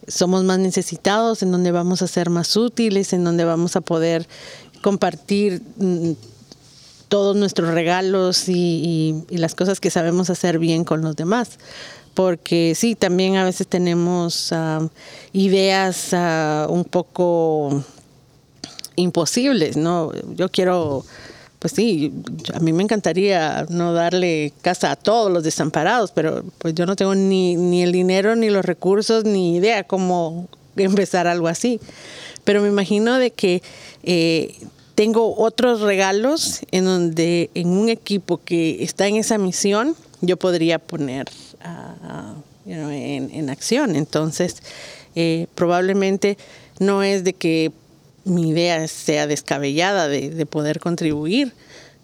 somos 0.07 0.43
más 0.43 0.59
necesitados, 0.59 1.41
en 1.41 1.51
donde 1.51 1.71
vamos 1.71 2.01
a 2.01 2.07
ser 2.07 2.29
más 2.29 2.55
útiles, 2.55 3.13
en 3.13 3.23
donde 3.23 3.43
vamos 3.43 3.75
a 3.75 3.81
poder 3.81 4.27
compartir 4.81 5.63
mm, 5.77 6.11
todos 7.07 7.35
nuestros 7.35 7.73
regalos 7.73 8.49
y, 8.49 9.23
las 9.29 9.55
cosas 9.55 9.79
que 9.79 9.89
sabemos 9.89 10.29
hacer 10.29 10.59
bien 10.59 10.83
con 10.83 11.01
los 11.01 11.15
demás. 11.15 11.57
Porque 12.15 12.73
sí, 12.75 12.95
también 12.95 13.35
a 13.35 13.43
veces 13.43 13.67
tenemos 13.67 14.51
ah, 14.51 14.87
ideas 15.33 16.13
ah, 16.13 16.65
un 16.69 16.85
poco 16.85 17.83
imposibles, 18.95 19.75
¿no? 19.75 20.11
Yo 20.35 20.49
quiero, 20.49 21.05
pues 21.59 21.73
sí, 21.73 22.13
a 22.53 22.59
mí 22.59 22.71
me 22.71 22.83
encantaría 22.83 23.65
no 23.69 23.93
darle 23.93 24.53
casa 24.61 24.91
a 24.91 24.95
todos 24.95 25.31
los 25.31 25.43
desamparados, 25.43 26.11
pero 26.11 26.43
pues 26.57 26.73
yo 26.73 26.85
no 26.85 26.95
tengo 26.95 27.15
ni, 27.15 27.57
ni 27.57 27.83
el 27.83 27.91
dinero, 27.91 28.35
ni 28.37 28.49
los 28.49 28.63
recursos, 28.63 29.25
ni 29.25 29.57
idea 29.57 29.83
cómo 29.83 30.47
empezar 30.77 31.27
algo 31.27 31.49
así. 31.49 31.79
Pero 32.45 32.61
me 32.61 32.69
imagino 32.69 33.17
de 33.19 33.31
que 33.31 33.61
eh, 34.03 34.55
tengo 34.95 35.35
otros 35.37 35.81
regalos 35.81 36.61
en 36.71 36.85
donde 36.85 37.49
en 37.55 37.67
un 37.67 37.89
equipo 37.89 38.39
que 38.43 38.83
está 38.83 39.07
en 39.07 39.17
esa 39.17 39.37
misión 39.37 39.95
yo 40.21 40.37
podría 40.37 40.79
poner 40.79 41.27
en, 42.65 43.49
acción. 43.49 43.95
Entonces, 43.95 44.57
eh, 45.15 45.47
probablemente 45.55 46.37
no 46.79 47.03
es 47.03 47.23
de 47.23 47.33
que 47.33 47.71
mi 48.25 48.49
idea 48.49 48.87
sea 48.87 49.27
descabellada 49.27 50.07
de, 50.07 50.45
poder 50.45 50.79
contribuir, 50.79 51.53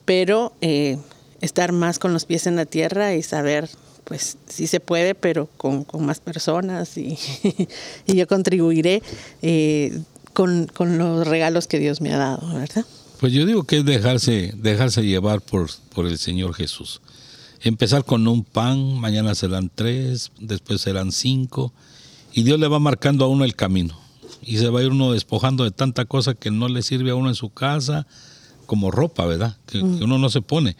pero 0.06 0.54
eh, 0.62 0.98
estar 1.42 1.72
más 1.72 2.00
con 2.00 2.14
los 2.14 2.26
pies 2.26 2.48
en 2.48 2.56
la 2.56 2.66
tierra 2.66 3.16
y 3.16 3.24
saber, 3.24 3.70
pues 4.04 4.38
sí 4.48 4.68
se 4.68 4.80
puede, 4.80 5.16
pero 5.16 5.48
con, 5.58 5.86
más 6.00 6.20
personas 6.20 6.98
y, 6.98 7.18
yo 8.06 8.28
contribuiré 8.28 9.02
eh, 9.42 10.00
con, 10.34 10.70
los 10.78 11.28
regalos 11.28 11.68
que 11.68 11.80
Dios 11.80 12.02
me 12.02 12.14
ha 12.14 12.18
dado, 12.18 12.54
¿verdad? 12.54 12.86
Pues 13.20 13.34
yo 13.34 13.46
digo 13.46 13.64
que 13.64 13.80
es 13.80 13.86
dejarse, 13.86 14.54
dejarse 14.56 15.04
llevar 15.04 15.42
por, 15.42 15.70
por 15.94 16.08
el 16.08 16.18
Señor 16.18 16.54
Jesús. 16.54 17.02
Empezar 17.64 18.06
con 18.06 18.28
un 18.28 18.44
pan, 18.44 19.00
mañana 19.00 19.36
serán 19.36 19.72
tres, 19.74 20.32
después 20.40 20.82
serán 20.82 21.12
cinco, 21.12 21.74
y 22.34 22.44
Dios 22.44 22.60
le 22.60 22.68
va 22.68 22.80
marcando 22.80 23.26
a 23.26 23.28
uno 23.28 23.44
el 23.44 23.56
camino. 23.56 23.98
Y 24.44 24.58
se 24.58 24.70
va 24.70 24.80
a 24.80 24.84
ir 24.84 24.90
uno 24.90 25.12
despojando 25.12 25.64
de 25.64 25.72
tanta 25.72 26.06
cosa 26.06 26.34
que 26.34 26.50
no 26.50 26.68
le 26.68 26.82
sirve 26.82 27.12
a 27.12 27.16
uno 27.16 27.30
en 27.30 27.36
su 27.36 27.50
casa, 27.50 28.08
como 28.66 28.90
ropa, 28.90 29.26
¿verdad? 29.26 29.58
Que, 29.68 29.84
mm. 29.84 30.04
uno 30.04 30.18
no 30.18 30.30
se 30.30 30.42
pone. 30.42 30.76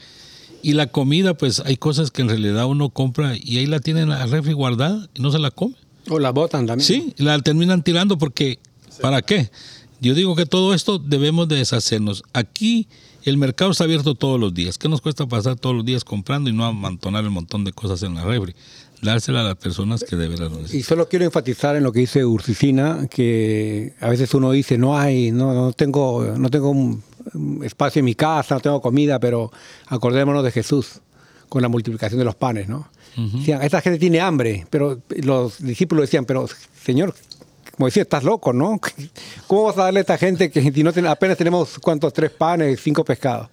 Y 0.64 0.74
la 0.74 0.88
comida, 0.88 1.36
pues 1.36 1.60
hay 1.60 1.78
cosas 1.78 2.10
que 2.10 2.22
en 2.22 2.30
realidad 2.30 2.66
uno 2.66 2.90
compra 2.90 3.36
y 3.36 3.58
ahí 3.58 3.66
la 3.66 3.80
tienen 3.80 4.04
en 4.04 4.10
la 4.10 4.26
refri 4.26 4.54
guardada 4.54 5.10
y 5.14 5.22
no 5.22 5.32
se 5.32 5.40
la 5.40 5.52
come. 5.52 5.76
O 6.10 6.20
la 6.20 6.32
botan 6.32 6.66
también. 6.66 6.86
Sí, 6.86 7.14
la 7.18 7.38
terminan 7.40 7.84
tirando 7.84 8.18
porque, 8.18 8.60
¿para 9.02 9.22
qué? 9.22 9.52
Yo 10.00 10.16
digo 10.16 10.36
que 10.36 10.46
todo 10.46 10.74
esto 10.74 10.98
debemos 10.98 11.48
de 11.48 11.58
deshacernos. 11.58 12.24
Aquí 12.34 12.88
el 13.24 13.38
mercado 13.38 13.72
está 13.72 13.84
abierto 13.84 14.16
todos 14.16 14.40
los 14.40 14.54
días. 14.54 14.78
¿Qué 14.78 14.90
nos 14.90 15.02
cuesta 15.02 15.26
pasar 15.26 15.56
todos 15.56 15.76
los 15.76 15.86
días 15.86 16.04
comprando 16.04 16.50
y 16.50 16.54
no 16.54 16.66
amontonar 16.66 17.24
el 17.24 17.30
montón 17.30 17.64
de 17.64 17.72
cosas 17.72 18.04
en 18.04 18.16
la 18.16 18.24
refri? 18.24 18.56
Dársela 19.02 19.42
a 19.42 19.44
las 19.44 19.56
personas 19.56 20.04
que 20.04 20.16
de 20.16 20.28
verdad 20.28 20.52
lo 20.52 20.58
necesitan. 20.58 20.80
Y 20.80 20.84
solo 20.84 21.10
quiero 21.10 21.26
enfatizar 21.26 21.76
en 21.76 21.84
lo 21.84 21.92
que 21.92 22.02
dice 22.02 22.24
Ursicina, 22.24 23.08
que 23.10 23.94
a 24.00 24.10
veces 24.10 24.34
uno 24.34 24.52
dice, 24.52 24.78
no 24.78 24.98
hay, 24.98 25.32
no, 25.32 25.54
no 25.54 25.74
tengo, 25.74 26.36
no 26.38 26.50
tengo 26.50 26.70
un 26.70 27.04
espacio 27.64 28.00
en 28.00 28.06
mi 28.06 28.16
casa, 28.16 28.56
no 28.56 28.62
tengo 28.62 28.82
comida, 28.82 29.20
pero 29.20 29.52
acordémonos 29.88 30.44
de 30.44 30.52
Jesús 30.52 31.02
con 31.50 31.62
la 31.62 31.68
multiplicación 31.68 32.20
de 32.20 32.26
los 32.26 32.36
panes, 32.36 32.70
¿no? 32.70 32.88
esta 33.62 33.82
gente 33.82 34.00
tiene 34.00 34.22
hambre, 34.22 34.66
pero 34.70 35.02
los 35.22 35.62
discípulos 35.62 36.04
decían, 36.04 36.24
pero 36.24 36.48
Señor, 36.82 37.14
como 37.76 37.88
decía, 37.88 38.04
estás 38.04 38.24
loco, 38.24 38.54
¿no? 38.54 38.80
¿Cómo 39.48 39.64
vas 39.64 39.78
a 39.78 39.84
darle 39.84 40.00
a 40.00 40.02
esta 40.02 40.18
gente 40.18 40.52
que 40.52 40.62
si 40.62 40.84
no 40.84 40.92
apenas 41.10 41.38
tenemos 41.38 41.80
cuántos, 41.80 42.14
tres 42.14 42.32
panes, 42.32 42.80
cinco 42.82 43.04
pescados? 43.04 43.50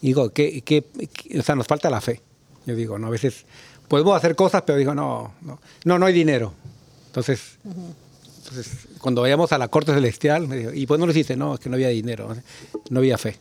digo, 0.00 0.30
que, 0.30 0.84
o 1.38 1.42
sea, 1.42 1.54
nos 1.54 1.66
falta 1.66 1.90
la 1.90 2.00
fe. 2.00 2.20
Yo 2.64 2.74
digo, 2.74 2.98
¿no? 2.98 3.08
A 3.08 3.10
veces 3.10 3.44
podemos 3.88 4.16
hacer 4.16 4.36
cosas, 4.36 4.62
pero 4.66 4.78
digo, 4.78 4.94
no, 4.94 5.34
no, 5.42 5.60
no, 5.84 5.98
no 5.98 6.06
hay 6.06 6.12
dinero. 6.12 6.52
Entonces, 7.06 7.58
entonces, 8.38 8.86
cuando 9.00 9.22
vayamos 9.22 9.52
a 9.52 9.58
la 9.58 9.68
corte 9.68 9.92
celestial, 9.92 10.48
me 10.48 10.56
digo, 10.56 10.72
y 10.72 10.86
pues 10.86 11.00
no 11.00 11.06
lo 11.06 11.12
hiciste, 11.12 11.36
no, 11.36 11.54
es 11.54 11.60
que 11.60 11.68
no 11.68 11.74
había 11.74 11.88
dinero, 11.88 12.34
no 12.90 12.98
había 12.98 13.18
fe. 13.18 13.36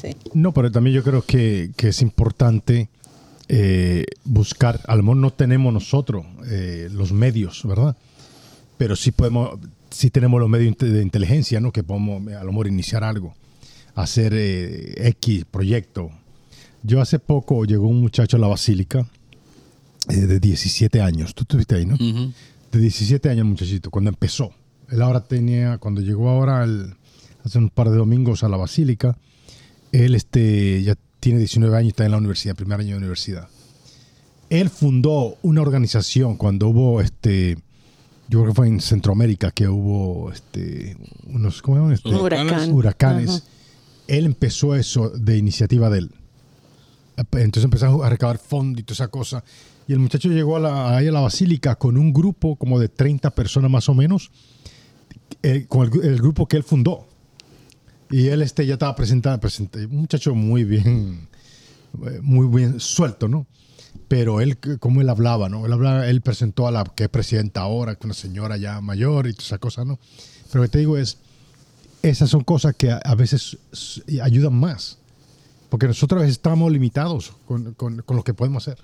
Sí. 0.00 0.16
No, 0.34 0.52
pero 0.52 0.70
también 0.70 0.96
yo 0.96 1.02
creo 1.02 1.22
que, 1.22 1.72
que 1.76 1.88
es 1.88 2.00
importante 2.00 2.88
eh, 3.48 4.04
buscar, 4.24 4.80
a 4.86 4.94
lo 4.94 5.02
mejor 5.02 5.16
no 5.16 5.32
tenemos 5.32 5.72
nosotros 5.72 6.24
eh, 6.46 6.88
los 6.92 7.12
medios, 7.12 7.62
¿verdad? 7.64 7.96
Pero 8.80 8.96
sí 8.96 9.12
podemos, 9.12 9.58
sí 9.90 10.08
tenemos 10.08 10.40
los 10.40 10.48
medios 10.48 10.74
de 10.78 11.02
inteligencia, 11.02 11.60
¿no? 11.60 11.70
Que 11.70 11.82
podemos 11.82 12.26
a 12.32 12.42
lo 12.42 12.50
mejor 12.50 12.66
iniciar 12.66 13.04
algo, 13.04 13.34
hacer 13.94 14.32
eh, 14.34 15.06
X 15.08 15.44
proyecto. 15.44 16.10
Yo 16.82 17.02
hace 17.02 17.18
poco 17.18 17.66
llegó 17.66 17.88
un 17.88 18.00
muchacho 18.00 18.38
a 18.38 18.40
la 18.40 18.46
basílica 18.46 19.06
eh, 20.08 20.16
de 20.16 20.40
17 20.40 21.02
años, 21.02 21.34
tú 21.34 21.42
estuviste 21.42 21.74
ahí, 21.74 21.84
¿no? 21.84 21.98
De 21.98 22.78
17 22.78 23.28
años 23.28 23.44
muchachito, 23.44 23.90
cuando 23.90 24.08
empezó. 24.08 24.50
Él 24.88 25.02
ahora 25.02 25.24
tenía, 25.24 25.76
cuando 25.76 26.00
llegó 26.00 26.30
ahora 26.30 26.66
hace 27.44 27.58
un 27.58 27.68
par 27.68 27.90
de 27.90 27.98
domingos 27.98 28.44
a 28.44 28.48
la 28.48 28.56
basílica, 28.56 29.18
él 29.92 30.14
este, 30.14 30.82
ya 30.82 30.96
tiene 31.20 31.38
19 31.40 31.76
años 31.76 31.84
y 31.84 31.88
está 31.88 32.06
en 32.06 32.12
la 32.12 32.16
universidad, 32.16 32.56
primer 32.56 32.80
año 32.80 32.92
de 32.92 32.96
universidad. 32.96 33.46
Él 34.48 34.70
fundó 34.70 35.36
una 35.42 35.60
organización 35.60 36.38
cuando 36.38 36.68
hubo 36.68 37.02
este 37.02 37.58
yo 38.30 38.38
creo 38.38 38.52
que 38.52 38.54
fue 38.54 38.68
en 38.68 38.80
Centroamérica 38.80 39.50
que 39.50 39.66
hubo 39.66 40.30
este, 40.30 40.96
unos 41.26 41.60
¿cómo 41.62 41.90
este? 41.90 42.08
huracanes. 42.08 43.42
Él 44.06 44.24
empezó 44.24 44.76
eso 44.76 45.10
de 45.10 45.36
iniciativa 45.36 45.90
de 45.90 45.98
él. 45.98 46.10
Entonces 47.16 47.64
empezó 47.64 48.04
a 48.04 48.08
recabar 48.08 48.38
fondos 48.38 48.80
y 48.80 48.84
toda 48.84 48.94
esa 48.94 49.08
cosa. 49.08 49.42
Y 49.88 49.92
el 49.92 49.98
muchacho 49.98 50.28
llegó 50.28 50.56
a 50.56 50.60
la, 50.60 50.96
ahí 50.96 51.08
a 51.08 51.12
la 51.12 51.18
basílica 51.18 51.74
con 51.74 51.96
un 51.96 52.12
grupo 52.12 52.54
como 52.54 52.78
de 52.78 52.88
30 52.88 53.30
personas 53.30 53.68
más 53.68 53.88
o 53.88 53.94
menos, 53.94 54.30
eh, 55.42 55.66
con 55.68 55.90
el, 56.00 56.18
grupo 56.18 56.46
que 56.46 56.56
él 56.56 56.62
fundó. 56.62 57.08
Y 58.10 58.28
él 58.28 58.42
este, 58.42 58.64
ya 58.64 58.74
estaba 58.74 58.94
presentando, 58.94 59.48
un 59.90 59.96
muchacho 59.96 60.36
muy 60.36 60.62
bien, 60.62 61.28
eh, 62.06 62.20
muy 62.22 62.46
bien 62.46 62.78
suelto, 62.78 63.26
¿no? 63.26 63.48
Pero 64.10 64.40
él, 64.40 64.58
como 64.80 65.00
él 65.00 65.08
hablaba, 65.08 65.48
¿no? 65.48 65.66
Él, 65.66 65.72
hablaba, 65.72 66.08
él 66.08 66.20
presentó 66.20 66.66
a 66.66 66.72
la 66.72 66.82
que 66.82 67.04
es 67.04 67.08
presidenta 67.08 67.60
ahora, 67.60 67.96
una 68.02 68.12
señora 68.12 68.56
ya 68.56 68.80
mayor 68.80 69.28
y 69.28 69.34
toda 69.34 69.44
esa 69.44 69.58
cosa, 69.58 69.84
¿no? 69.84 70.00
Pero 70.50 70.64
lo 70.64 70.68
que 70.68 70.72
te 70.72 70.78
digo 70.80 70.96
es, 70.96 71.18
esas 72.02 72.28
son 72.28 72.42
cosas 72.42 72.74
que 72.74 72.90
a, 72.90 73.14
veces 73.14 73.56
ayudan 74.20 74.54
más, 74.54 74.98
porque 75.68 75.86
nosotros 75.86 76.24
estamos 76.24 76.72
limitados 76.72 77.34
con, 77.46 77.72
con, 77.74 78.02
lo 78.08 78.24
que 78.24 78.34
podemos 78.34 78.66
hacer. 78.66 78.82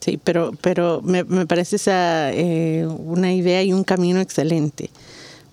Sí, 0.00 0.20
pero, 0.22 0.52
pero 0.60 1.00
me, 1.00 1.24
me 1.24 1.46
parece 1.46 1.76
esa, 1.76 2.30
eh, 2.30 2.86
una 2.86 3.32
idea 3.32 3.62
y 3.62 3.72
un 3.72 3.84
camino 3.84 4.20
excelente, 4.20 4.90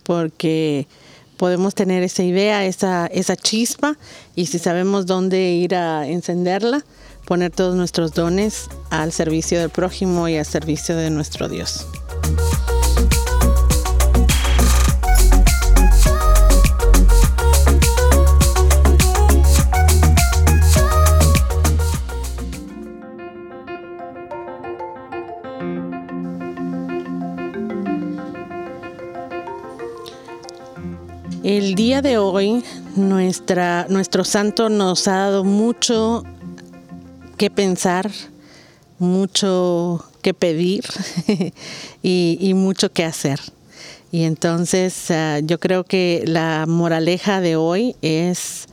porque 0.03 0.89
podemos 1.38 1.73
tener 1.73 2.03
esa 2.03 2.23
idea, 2.23 2.65
esa, 2.65 3.07
esa 3.07 3.38
chispa, 3.38 3.97
y 4.36 4.47
si 4.47 4.59
sabemos 4.59 5.05
dónde 5.05 5.53
ir 5.53 5.73
a 5.73 6.05
encenderla, 6.05 6.84
poner 7.26 7.51
todos 7.51 7.76
nuestros 7.76 8.13
dones 8.13 8.69
al 8.89 9.11
servicio 9.11 9.59
del 9.59 9.69
prójimo 9.69 10.28
y 10.28 10.38
al 10.38 10.45
servicio 10.45 10.95
de 10.95 11.09
nuestro 11.09 11.49
Dios. 11.49 11.88
El 31.43 31.76
día 31.76 32.01
de 32.01 32.17
hoy, 32.17 32.63
nuestra, 32.95 33.86
nuestro 33.89 34.24
santo 34.24 34.69
nos 34.69 35.09
ha 35.09 35.17
dado 35.17 35.43
mucho 35.43 36.24
que 37.38 37.49
pensar, 37.49 38.11
mucho 38.99 40.03
que 40.21 40.34
pedir 40.34 40.86
y, 42.03 42.53
mucho 42.55 42.91
que 42.91 43.03
hacer. 43.03 43.39
Y 44.11 44.23
entonces 44.23 45.11
ah, 45.11 45.39
yo 45.39 45.59
creo 45.59 45.84
que 45.84 46.23
la 46.27 46.65
moraleja 46.67 47.41
de 47.41 47.55
hoy 47.55 47.95
es 48.01 48.67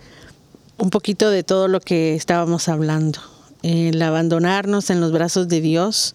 un 0.78 0.90
poquito 0.90 1.30
de 1.30 1.42
todo 1.42 1.68
lo 1.68 1.80
que 1.80 2.14
estábamos 2.14 2.68
hablando. 2.68 3.20
El 3.62 4.00
abandonarnos 4.00 4.90
en 4.90 5.00
los 5.00 5.12
brazos 5.12 5.48
de 5.48 5.60
Dios 5.60 6.14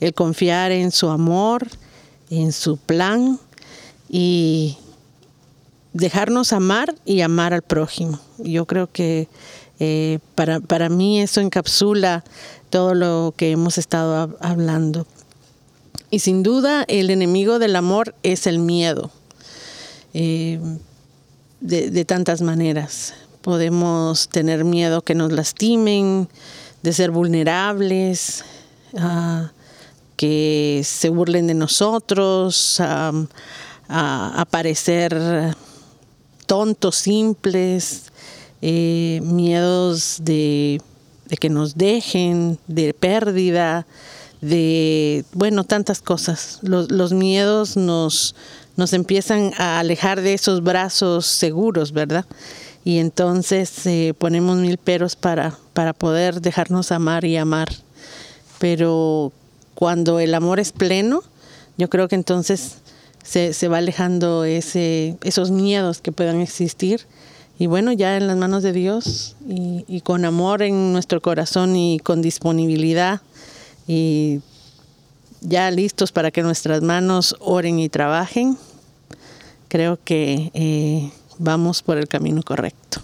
el 0.00 0.14
confiar 0.14 0.72
en 0.72 0.92
su 0.92 1.08
amor, 1.08 1.66
en 2.30 2.52
su 2.52 2.76
plan 2.76 3.38
y 4.08 4.76
dejarnos 5.92 6.52
amar 6.52 6.94
y 7.04 7.20
amar 7.22 7.52
al 7.52 7.62
prójimo. 7.62 8.20
Yo 8.38 8.66
creo 8.66 8.90
que 8.90 9.28
eh, 9.80 10.18
para, 10.34 10.60
para 10.60 10.88
mí 10.88 11.20
eso 11.20 11.40
encapsula 11.40 12.24
todo 12.70 12.94
lo 12.94 13.34
que 13.36 13.50
hemos 13.50 13.78
estado 13.78 14.36
hablando. 14.40 15.06
Y 16.10 16.20
sin 16.20 16.42
duda 16.42 16.84
el 16.88 17.10
enemigo 17.10 17.58
del 17.58 17.76
amor 17.76 18.14
es 18.22 18.46
el 18.46 18.58
miedo, 18.58 19.10
eh, 20.14 20.58
de, 21.60 22.04
tantas 22.04 22.40
maneras. 22.40 23.14
Podemos 23.42 24.28
tener 24.28 24.64
miedo 24.64 25.02
que 25.02 25.14
nos 25.14 25.32
lastimen, 25.32 26.28
de 26.82 26.92
ser 26.92 27.10
vulnerables, 27.10 28.44
que 30.16 30.82
se 30.84 31.08
burlen 31.10 31.46
de 31.46 31.54
nosotros, 31.54 32.80
a, 32.80 34.46
parecer 34.50 35.54
tontos, 36.46 36.96
simples, 36.96 38.04
eh, 38.62 39.20
miedos 39.24 40.18
de, 40.22 40.80
que 41.40 41.48
nos 41.48 41.76
dejen, 41.76 42.58
de 42.66 42.94
pérdida, 42.94 43.86
de, 44.40 45.24
bueno, 45.32 45.64
tantas 45.64 46.00
cosas. 46.00 46.58
Los, 46.62 46.90
los 46.90 47.12
miedos 47.12 47.76
nos, 47.76 48.34
nos 48.76 48.92
empiezan 48.92 49.52
a 49.58 49.78
alejar 49.80 50.20
de 50.20 50.34
esos 50.34 50.62
brazos 50.62 51.26
seguros, 51.26 51.92
¿verdad? 51.92 52.24
Y 52.84 52.98
entonces 52.98 53.86
eh, 53.86 54.14
ponemos 54.16 54.56
mil 54.56 54.78
peros 54.78 55.16
para, 55.16 55.58
para 55.74 55.92
poder 55.92 56.40
dejarnos 56.40 56.92
amar 56.92 57.24
y 57.24 57.36
amar. 57.36 57.68
Pero 58.58 59.32
cuando 59.74 60.20
el 60.20 60.34
amor 60.34 60.58
es 60.58 60.72
pleno, 60.72 61.22
yo 61.76 61.90
creo 61.90 62.08
que 62.08 62.14
entonces 62.14 62.78
se, 63.22 63.52
se 63.52 63.68
va 63.68 63.78
alejando 63.78 64.44
ese, 64.44 65.16
esos 65.22 65.50
miedos 65.50 66.00
que 66.00 66.12
puedan 66.12 66.40
existir. 66.40 67.02
Y 67.58 67.66
bueno, 67.66 67.92
ya 67.92 68.16
en 68.16 68.28
las 68.28 68.36
manos 68.36 68.62
de 68.62 68.72
Dios 68.72 69.34
y, 69.48 70.00
con 70.02 70.24
amor 70.24 70.62
en 70.62 70.92
nuestro 70.92 71.20
corazón 71.20 71.74
y 71.74 71.98
con 71.98 72.22
disponibilidad 72.22 73.20
y 73.88 74.40
ya 75.40 75.70
listos 75.70 76.12
para 76.12 76.30
que 76.30 76.42
nuestras 76.42 76.82
manos 76.82 77.34
oren 77.40 77.80
y 77.80 77.88
trabajen, 77.88 78.56
creo 79.66 79.98
que 80.04 80.52
eh, 80.54 81.10
vamos 81.38 81.82
por 81.82 81.98
el 81.98 82.06
camino 82.06 82.42
correcto. 82.42 83.00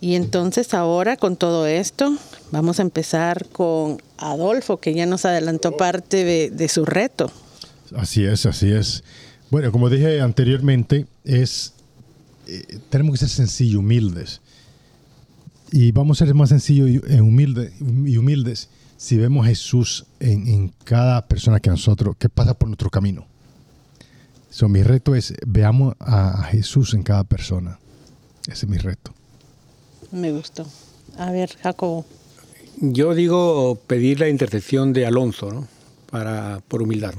Y 0.00 0.14
entonces 0.14 0.74
ahora 0.74 1.16
con 1.16 1.36
todo 1.36 1.66
esto 1.66 2.14
vamos 2.52 2.78
a 2.78 2.82
empezar 2.82 3.46
con 3.48 4.02
Adolfo, 4.18 4.76
que 4.76 4.94
ya 4.94 5.06
nos 5.06 5.24
adelantó 5.24 5.76
parte 5.76 6.24
de, 6.50 6.68
su 6.68 6.84
reto. 6.84 7.32
Así 7.96 8.24
es, 8.24 8.44
así 8.44 8.70
es. 8.70 9.02
Bueno, 9.50 9.72
como 9.72 9.88
dije 9.88 10.20
anteriormente, 10.20 11.06
es 11.24 11.72
eh, 12.48 12.78
tenemos 12.88 13.12
que 13.12 13.18
ser 13.18 13.28
sencillos, 13.28 13.80
humildes. 13.80 14.40
Y 15.70 15.92
vamos 15.92 16.22
a 16.22 16.26
ser 16.26 16.34
más 16.34 16.48
sencillos 16.48 16.88
y, 16.88 16.96
eh, 16.96 17.20
humildes, 17.20 17.72
y 17.80 18.16
humildes 18.16 18.70
si 18.96 19.16
vemos 19.16 19.46
a 19.46 19.50
Jesús 19.50 20.06
en, 20.18 20.72
cada 20.84 21.28
persona 21.28 21.60
que 21.60 21.70
nosotros, 21.70 22.16
que 22.18 22.28
pasa 22.28 22.54
por 22.54 22.68
nuestro 22.68 22.90
camino. 22.90 23.26
So, 24.50 24.68
mi 24.68 24.82
reto 24.82 25.14
es, 25.14 25.34
veamos 25.46 25.94
a, 26.00 26.42
Jesús 26.44 26.94
en 26.94 27.02
cada 27.02 27.22
persona. 27.24 27.78
Ese 28.48 28.66
es 28.66 28.68
mi 28.68 28.78
reto. 28.78 29.12
Me 30.10 30.32
gustó. 30.32 30.66
A 31.16 31.30
ver, 31.30 31.56
Jacobo. 31.62 32.06
Yo 32.80 33.14
digo 33.14 33.78
pedir 33.86 34.20
la 34.20 34.28
intercesión 34.28 34.92
de 34.92 35.06
Alonso, 35.06 35.52
¿no? 35.52 35.68
Para, 36.10 36.60
por 36.66 36.82
humildad. 36.82 37.14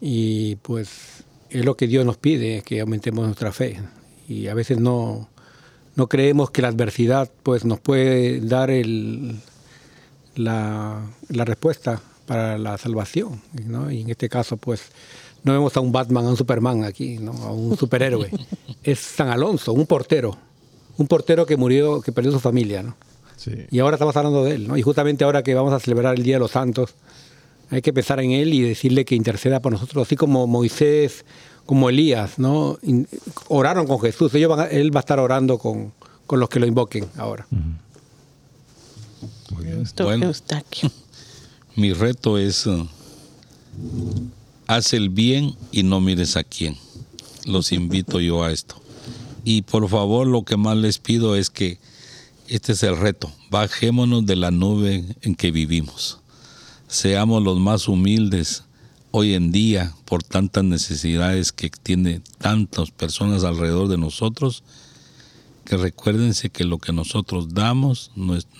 Y 0.00 0.56
pues 0.56 1.24
es 1.50 1.64
lo 1.64 1.76
que 1.76 1.86
Dios 1.86 2.06
nos 2.06 2.16
pide, 2.16 2.62
que 2.62 2.80
aumentemos 2.80 3.26
nuestra 3.26 3.52
fe. 3.52 3.78
Y 4.28 4.48
a 4.48 4.54
veces 4.54 4.78
no, 4.78 5.28
no 5.94 6.08
creemos 6.08 6.50
que 6.50 6.62
la 6.62 6.68
adversidad 6.68 7.30
pues, 7.42 7.64
nos 7.64 7.80
puede 7.80 8.40
dar 8.40 8.70
el, 8.70 9.40
la, 10.34 11.02
respuesta 11.28 12.00
para 12.26 12.58
la 12.58 12.78
salvación. 12.78 13.40
Y 13.90 14.00
en 14.02 14.10
este 14.10 14.28
caso, 14.28 14.56
pues, 14.56 14.90
no 15.42 15.52
vemos 15.52 15.76
a 15.76 15.80
un 15.80 15.92
Batman, 15.92 16.26
a 16.26 16.30
un 16.30 16.36
Superman 16.36 16.84
aquí, 16.84 17.18
¿no? 17.18 17.32
a 17.32 17.52
un 17.52 17.76
superhéroe. 17.76 18.30
es 18.82 18.98
San 18.98 19.28
Alonso, 19.28 19.72
un 19.72 19.86
portero. 19.86 20.36
Un 20.98 21.06
portero 21.06 21.46
que 21.46 21.56
murió, 21.56 22.00
que 22.00 22.12
perdió 22.12 22.32
su 22.32 22.40
familia. 22.40 22.82
¿no? 22.82 22.96
Y 23.70 23.78
ahora 23.78 23.96
estamos 23.96 24.16
hablando 24.16 24.44
de 24.44 24.54
él. 24.54 24.68
¿no? 24.68 24.76
Y 24.76 24.82
justamente 24.82 25.24
ahora 25.24 25.42
que 25.42 25.54
vamos 25.54 25.72
a 25.72 25.80
celebrar 25.80 26.16
el 26.16 26.22
Día 26.22 26.36
de 26.36 26.40
los 26.40 26.52
Santos, 26.52 26.94
hay 27.70 27.82
que 27.82 27.92
pensar 27.92 28.20
en 28.20 28.32
él 28.32 28.54
y 28.54 28.62
decirle 28.62 29.04
que 29.04 29.14
interceda 29.14 29.60
por 29.60 29.72
nosotros, 29.72 30.06
así 30.06 30.16
como 30.16 30.46
Moisés, 30.46 31.24
como 31.66 31.90
Elías, 31.90 32.38
¿no? 32.38 32.78
oraron 33.48 33.86
con 33.86 34.00
Jesús. 34.00 34.32
Ellos 34.34 34.58
él 34.70 34.94
va 34.94 35.00
a 35.00 35.02
estar 35.02 35.18
orando 35.18 35.58
con, 35.58 35.92
con 36.26 36.40
los 36.40 36.48
que 36.48 36.60
lo 36.60 36.66
invoquen 36.66 37.06
ahora. 37.16 37.46
Bueno, 39.98 40.32
mi 41.76 41.92
reto 41.92 42.38
es, 42.38 42.66
uh, 42.66 42.86
haz 44.66 44.92
el 44.92 45.10
bien 45.10 45.54
y 45.70 45.82
no 45.82 46.00
mires 46.00 46.36
a 46.36 46.44
quién. 46.44 46.76
Los 47.44 47.72
invito 47.72 48.20
yo 48.20 48.42
a 48.42 48.52
esto. 48.52 48.76
Y 49.44 49.62
por 49.62 49.88
favor, 49.88 50.26
lo 50.26 50.44
que 50.44 50.56
más 50.56 50.76
les 50.76 50.98
pido 50.98 51.36
es 51.36 51.50
que 51.50 51.78
este 52.48 52.72
es 52.72 52.82
el 52.82 52.96
reto. 52.96 53.30
Bajémonos 53.50 54.26
de 54.26 54.36
la 54.36 54.50
nube 54.50 55.04
en 55.22 55.34
que 55.34 55.50
vivimos. 55.52 56.18
Seamos 56.88 57.42
los 57.42 57.58
más 57.58 57.88
humildes 57.88 58.64
hoy 59.18 59.32
en 59.32 59.50
día 59.50 59.94
por 60.04 60.22
tantas 60.22 60.62
necesidades 60.62 61.50
que 61.50 61.70
tiene 61.70 62.20
tantas 62.36 62.90
personas 62.90 63.44
alrededor 63.44 63.88
de 63.88 63.96
nosotros 63.96 64.62
que 65.64 65.78
recuérdense 65.78 66.50
que 66.50 66.64
lo 66.64 66.76
que 66.76 66.92
nosotros 66.92 67.54
damos, 67.54 68.10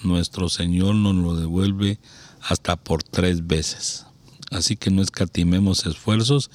nuestro 0.02 0.48
Señor 0.48 0.94
nos 0.94 1.14
lo 1.14 1.36
devuelve 1.36 1.98
hasta 2.40 2.76
por 2.76 3.02
tres 3.02 3.46
veces. 3.46 4.06
Así 4.50 4.76
que 4.76 4.90
no 4.90 5.02
escatimemos 5.02 5.84
esfuerzos 5.84 6.50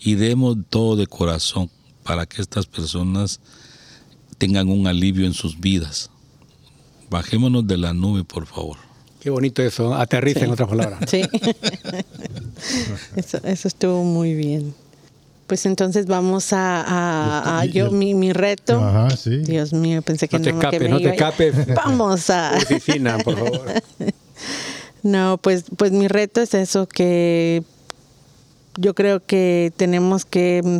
y 0.00 0.16
demos 0.16 0.56
todo 0.68 0.96
de 0.96 1.06
corazón 1.06 1.70
para 2.02 2.26
que 2.26 2.42
estas 2.42 2.66
personas 2.66 3.38
tengan 4.36 4.68
un 4.68 4.88
alivio 4.88 5.26
en 5.26 5.32
sus 5.32 5.60
vidas. 5.60 6.10
Bajémonos 7.08 7.68
de 7.68 7.76
la 7.76 7.94
nube, 7.94 8.24
por 8.24 8.46
favor. 8.46 8.78
Qué 9.20 9.30
bonito 9.30 9.62
eso, 9.62 9.94
aterriza 9.94 10.44
en 10.44 10.52
otras 10.52 10.68
palabras. 10.68 11.00
Sí, 11.10 11.22
eso, 13.16 13.38
eso 13.44 13.68
estuvo 13.68 14.04
muy 14.04 14.34
bien. 14.34 14.74
Pues 15.46 15.64
entonces 15.64 16.06
vamos 16.06 16.48
a, 16.52 17.64
yo 17.72 17.90
mi, 17.90 18.32
reto. 18.32 18.78
Ajá, 18.84 19.08
sí. 19.16 19.38
Dios 19.38 19.72
mío, 19.72 20.02
pensé 20.02 20.28
que 20.28 20.38
no, 20.38 20.44
te 20.44 20.50
escapes, 20.50 20.90
no 20.90 20.98
te 20.98 21.08
escapes. 21.08 21.74
Vamos 21.74 22.28
a 22.28 22.52
oficina, 22.62 23.18
por 23.18 23.36
favor. 23.36 23.62
No, 25.04 25.38
pues 25.40 25.64
pues 25.76 25.92
mi 25.92 26.08
reto 26.08 26.40
es 26.40 26.54
eso 26.54 26.88
que 26.88 27.62
yo 28.76 28.94
creo 28.94 29.24
que 29.24 29.72
tenemos 29.76 30.24
que 30.24 30.60
mm, 30.64 30.78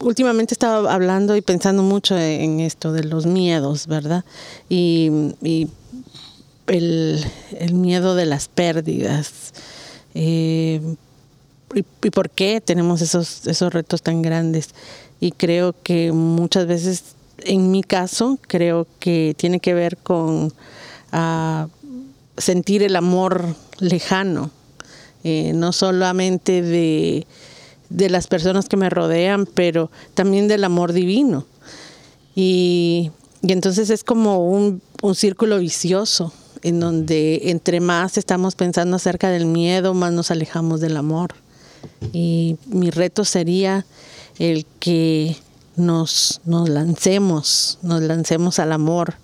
últimamente 0.04 0.54
estaba 0.54 0.92
hablando 0.92 1.36
y 1.36 1.42
pensando 1.42 1.82
mucho 1.82 2.16
en 2.16 2.60
esto 2.60 2.92
de 2.92 3.04
los 3.04 3.26
miedos, 3.26 3.86
¿verdad? 3.86 4.24
Y, 4.68 5.68
el, 6.68 7.24
miedo 7.72 8.14
de 8.14 8.26
las 8.26 8.48
pérdidas. 8.48 9.52
Eh, 10.14 10.80
y, 11.74 12.10
por 12.10 12.30
qué 12.30 12.60
tenemos 12.60 13.02
esos, 13.02 13.46
esos 13.46 13.72
retos 13.72 14.02
tan 14.02 14.22
grandes. 14.22 14.70
Y 15.20 15.32
creo 15.32 15.74
que 15.82 16.12
muchas 16.12 16.66
veces, 16.66 17.02
en 17.38 17.70
mi 17.70 17.82
caso, 17.82 18.38
creo 18.42 18.86
que 19.00 19.34
tiene 19.36 19.60
que 19.60 19.74
ver 19.74 19.96
con 19.96 20.52
ah, 21.12 21.68
sentir 22.36 22.82
el 22.82 22.96
amor 22.96 23.54
lejano, 23.78 24.50
eh, 25.24 25.52
no 25.54 25.72
solamente 25.72 26.62
de, 26.62 27.26
de 27.90 28.10
las 28.10 28.28
personas 28.28 28.68
que 28.68 28.76
me 28.76 28.90
rodean, 28.90 29.46
pero 29.46 29.90
también 30.14 30.48
del 30.48 30.64
amor 30.64 30.92
divino. 30.92 31.46
Y, 32.34 33.10
y 33.42 33.52
entonces 33.52 33.90
es 33.90 34.04
como 34.04 34.48
un, 34.48 34.80
un 35.02 35.14
círculo 35.16 35.58
vicioso 35.58 36.32
en 36.62 36.80
donde 36.80 37.50
entre 37.50 37.80
más 37.80 38.18
estamos 38.18 38.54
pensando 38.54 38.96
acerca 38.96 39.30
del 39.30 39.46
miedo, 39.46 39.94
más 39.94 40.12
nos 40.12 40.30
alejamos 40.30 40.80
del 40.80 40.96
amor. 40.96 41.34
Y 42.12 42.56
mi 42.66 42.90
reto 42.90 43.24
sería 43.24 43.86
el 44.38 44.66
que 44.78 45.36
nos, 45.76 46.40
nos 46.44 46.68
lancemos, 46.68 47.78
nos 47.82 48.02
lancemos 48.02 48.58
al 48.58 48.72
amor, 48.72 49.14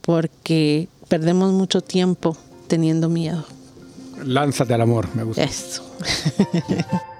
porque 0.00 0.88
perdemos 1.08 1.52
mucho 1.52 1.80
tiempo 1.80 2.36
teniendo 2.68 3.08
miedo. 3.08 3.44
Lánzate 4.24 4.74
al 4.74 4.82
amor, 4.82 5.08
me 5.14 5.24
gusta. 5.24 5.42
Eso. 5.42 5.82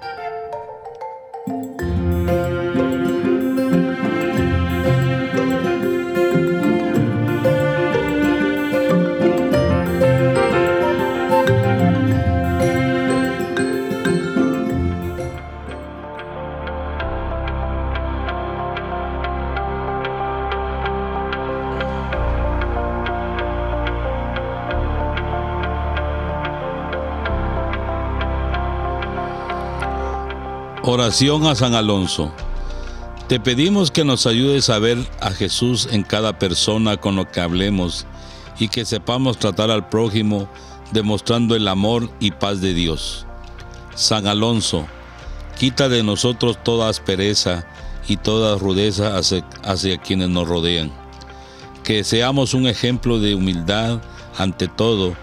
Oración 30.83 31.45
a 31.45 31.53
San 31.53 31.75
Alonso. 31.75 32.33
Te 33.27 33.39
pedimos 33.39 33.91
que 33.91 34.03
nos 34.03 34.25
ayudes 34.25 34.71
a 34.71 34.79
ver 34.79 34.97
a 35.19 35.29
Jesús 35.29 35.87
en 35.91 36.01
cada 36.01 36.39
persona 36.39 36.97
con 36.97 37.15
lo 37.15 37.29
que 37.29 37.39
hablemos 37.39 38.07
y 38.57 38.67
que 38.67 38.83
sepamos 38.83 39.37
tratar 39.37 39.69
al 39.69 39.89
prójimo 39.89 40.49
demostrando 40.91 41.55
el 41.55 41.67
amor 41.67 42.09
y 42.19 42.31
paz 42.31 42.61
de 42.61 42.73
Dios. 42.73 43.27
San 43.93 44.25
Alonso, 44.25 44.87
quita 45.55 45.87
de 45.87 46.01
nosotros 46.01 46.57
toda 46.63 46.89
aspereza 46.89 47.67
y 48.07 48.17
toda 48.17 48.57
rudeza 48.57 49.17
hacia, 49.17 49.47
hacia 49.63 49.99
quienes 49.99 50.29
nos 50.29 50.47
rodean. 50.47 50.91
Que 51.83 52.03
seamos 52.03 52.55
un 52.55 52.65
ejemplo 52.65 53.19
de 53.19 53.35
humildad 53.35 54.01
ante 54.35 54.67
todo 54.67 55.13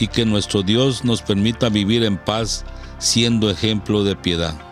y 0.00 0.06
que 0.06 0.24
nuestro 0.24 0.62
Dios 0.62 1.04
nos 1.04 1.20
permita 1.20 1.68
vivir 1.68 2.02
en 2.02 2.16
paz 2.16 2.64
siendo 2.98 3.50
ejemplo 3.50 4.04
de 4.04 4.16
piedad. 4.16 4.71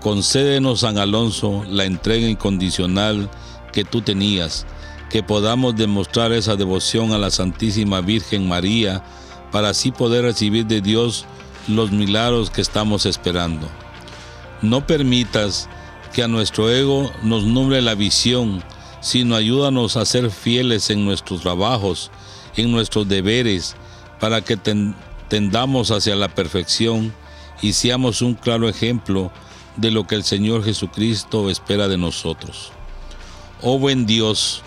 Concédenos, 0.00 0.80
San 0.80 0.98
Alonso, 0.98 1.64
la 1.68 1.84
entrega 1.84 2.28
incondicional 2.28 3.28
que 3.72 3.84
tú 3.84 4.00
tenías, 4.00 4.66
que 5.10 5.22
podamos 5.22 5.74
demostrar 5.74 6.32
esa 6.32 6.54
devoción 6.54 7.12
a 7.12 7.18
la 7.18 7.30
Santísima 7.30 8.00
Virgen 8.00 8.48
María, 8.48 9.02
para 9.50 9.70
así 9.70 9.90
poder 9.90 10.24
recibir 10.24 10.66
de 10.66 10.80
Dios 10.80 11.24
los 11.66 11.90
milagros 11.90 12.50
que 12.50 12.60
estamos 12.60 13.06
esperando. 13.06 13.68
No 14.62 14.86
permitas 14.86 15.68
que 16.12 16.22
a 16.22 16.28
nuestro 16.28 16.70
ego 16.70 17.10
nos 17.22 17.44
nuble 17.44 17.82
la 17.82 17.94
visión, 17.94 18.62
sino 19.00 19.36
ayúdanos 19.36 19.96
a 19.96 20.04
ser 20.04 20.30
fieles 20.30 20.90
en 20.90 21.04
nuestros 21.04 21.42
trabajos, 21.42 22.10
en 22.56 22.70
nuestros 22.70 23.08
deberes, 23.08 23.76
para 24.20 24.42
que 24.42 24.56
tendamos 25.28 25.90
hacia 25.90 26.16
la 26.16 26.28
perfección 26.28 27.12
y 27.62 27.72
seamos 27.72 28.22
un 28.22 28.34
claro 28.34 28.68
ejemplo 28.68 29.30
de 29.78 29.92
lo 29.92 30.06
que 30.06 30.16
el 30.16 30.24
Señor 30.24 30.64
Jesucristo 30.64 31.48
espera 31.50 31.88
de 31.88 31.96
nosotros. 31.96 32.72
Oh 33.62 33.78
buen 33.78 34.06
Dios, 34.06 34.62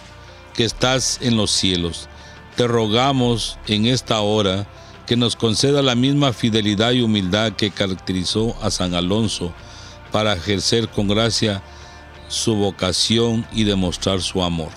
que 0.54 0.64
estás 0.64 1.20
en 1.22 1.38
los 1.38 1.52
cielos, 1.52 2.08
te 2.56 2.68
rogamos 2.68 3.60
en 3.68 3.86
esta 3.86 4.22
hora 4.22 4.68
que 5.06 5.18
nos 5.18 5.36
conceda 5.36 5.82
la 5.82 5.96
misma 5.96 6.32
fidelidad 6.32 6.92
y 6.92 7.02
humildad 7.02 7.54
que 7.54 7.72
caracterizó 7.72 8.56
a 8.62 8.72
San 8.72 8.94
Alonso 8.94 9.54
para 10.12 10.34
ejercer 10.34 10.88
con 10.88 11.08
gracia 11.10 11.62
su 12.30 12.56
vocación 12.56 13.46
y 13.52 13.66
demostrar 13.66 14.22
su 14.22 14.42
amor. 14.42 14.70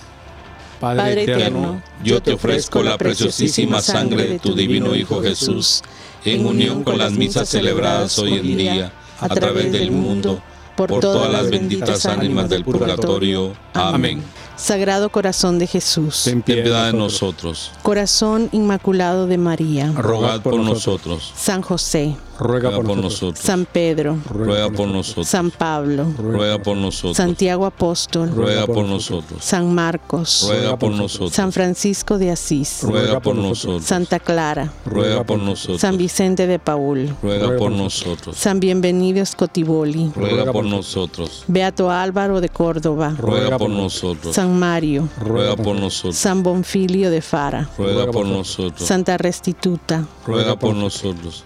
Padre, 0.81 1.23
eterno, 1.23 1.81
yo 2.03 2.21
te 2.21 2.33
ofrezco 2.33 2.83
la 2.83 2.97
preciosísima 2.97 3.81
sangre 3.81 4.27
de 4.27 4.39
tu 4.39 4.53
divino 4.53 4.95
Hijo 4.95 5.21
Jesús, 5.21 5.81
en 6.25 6.45
unión 6.45 6.83
con 6.83 6.97
las 6.97 7.13
misas 7.13 7.47
celebradas 7.47 8.19
hoy 8.19 8.33
en 8.33 8.57
día 8.57 8.93
a 9.19 9.29
través 9.29 9.71
del 9.71 9.91
mundo, 9.91 10.41
por 10.75 10.99
todas 10.99 11.31
las 11.31 11.49
benditas 11.49 12.05
ánimas 12.05 12.49
del 12.49 12.63
purgatorio. 12.63 13.53
Amén. 13.73 14.23
Sagrado 14.55 15.09
Corazón 15.09 15.59
de 15.59 15.67
Jesús, 15.67 16.23
ten 16.23 16.41
piedad 16.41 16.87
de 16.87 16.97
nosotros. 16.97 17.71
Corazón 17.81 18.47
Inmaculado 18.53 19.27
de 19.27 19.37
María, 19.37 19.91
rogad 19.91 20.41
por 20.41 20.55
nosotros. 20.55 21.33
San 21.35 21.61
José, 21.61 22.15
ruega 22.39 22.71
por 22.71 22.97
nosotros. 22.97 23.39
San 23.39 23.65
Pedro, 23.65 24.17
ruega 24.29 24.69
por 24.69 24.87
nosotros. 24.87 25.27
San 25.27 25.51
Pablo, 25.51 26.05
ruega 26.17 26.59
por 26.59 26.77
nosotros. 26.77 27.17
Santiago 27.17 27.65
Apóstol, 27.65 28.31
ruega 28.31 28.65
por 28.65 28.85
nosotros. 28.85 29.43
San 29.43 29.73
Marcos, 29.73 30.45
ruega 30.47 30.77
por 30.77 30.91
nosotros. 30.91 31.33
San 31.33 31.51
Francisco 31.51 32.17
de 32.17 32.31
Asís, 32.31 32.79
ruega 32.83 33.19
por 33.19 33.35
nosotros. 33.35 33.83
Santa 33.83 34.19
Clara, 34.19 34.71
ruega 34.85 35.23
por 35.23 35.39
nosotros. 35.39 35.81
San 35.81 35.97
Vicente 35.97 36.47
de 36.47 36.59
Paul, 36.59 37.15
ruega 37.21 37.57
por 37.57 37.71
nosotros. 37.71 38.37
San 38.37 38.59
Bienvenido 38.59 39.25
Scotiboli, 39.25 40.11
ruega 40.15 40.51
por 40.51 40.65
nosotros. 40.65 41.43
Beato 41.47 41.89
Álvaro 41.89 42.41
de 42.41 42.49
Córdoba, 42.49 43.15
ruega 43.17 43.57
por 43.57 43.69
nosotros. 43.69 44.35
San 44.35 44.57
Mario, 44.57 45.09
ruega 45.19 45.55
por 45.55 45.75
nosotros. 45.75 46.15
San 46.15 46.43
Bonfilio 46.43 47.09
de 47.09 47.21
Fara, 47.21 47.69
ruega 47.77 48.11
por 48.11 48.25
nosotros. 48.25 48.87
Santa 48.87 49.17
Restituta, 49.17 50.05
ruega 50.25 50.55
por 50.57 50.75
nosotros. 50.75 51.43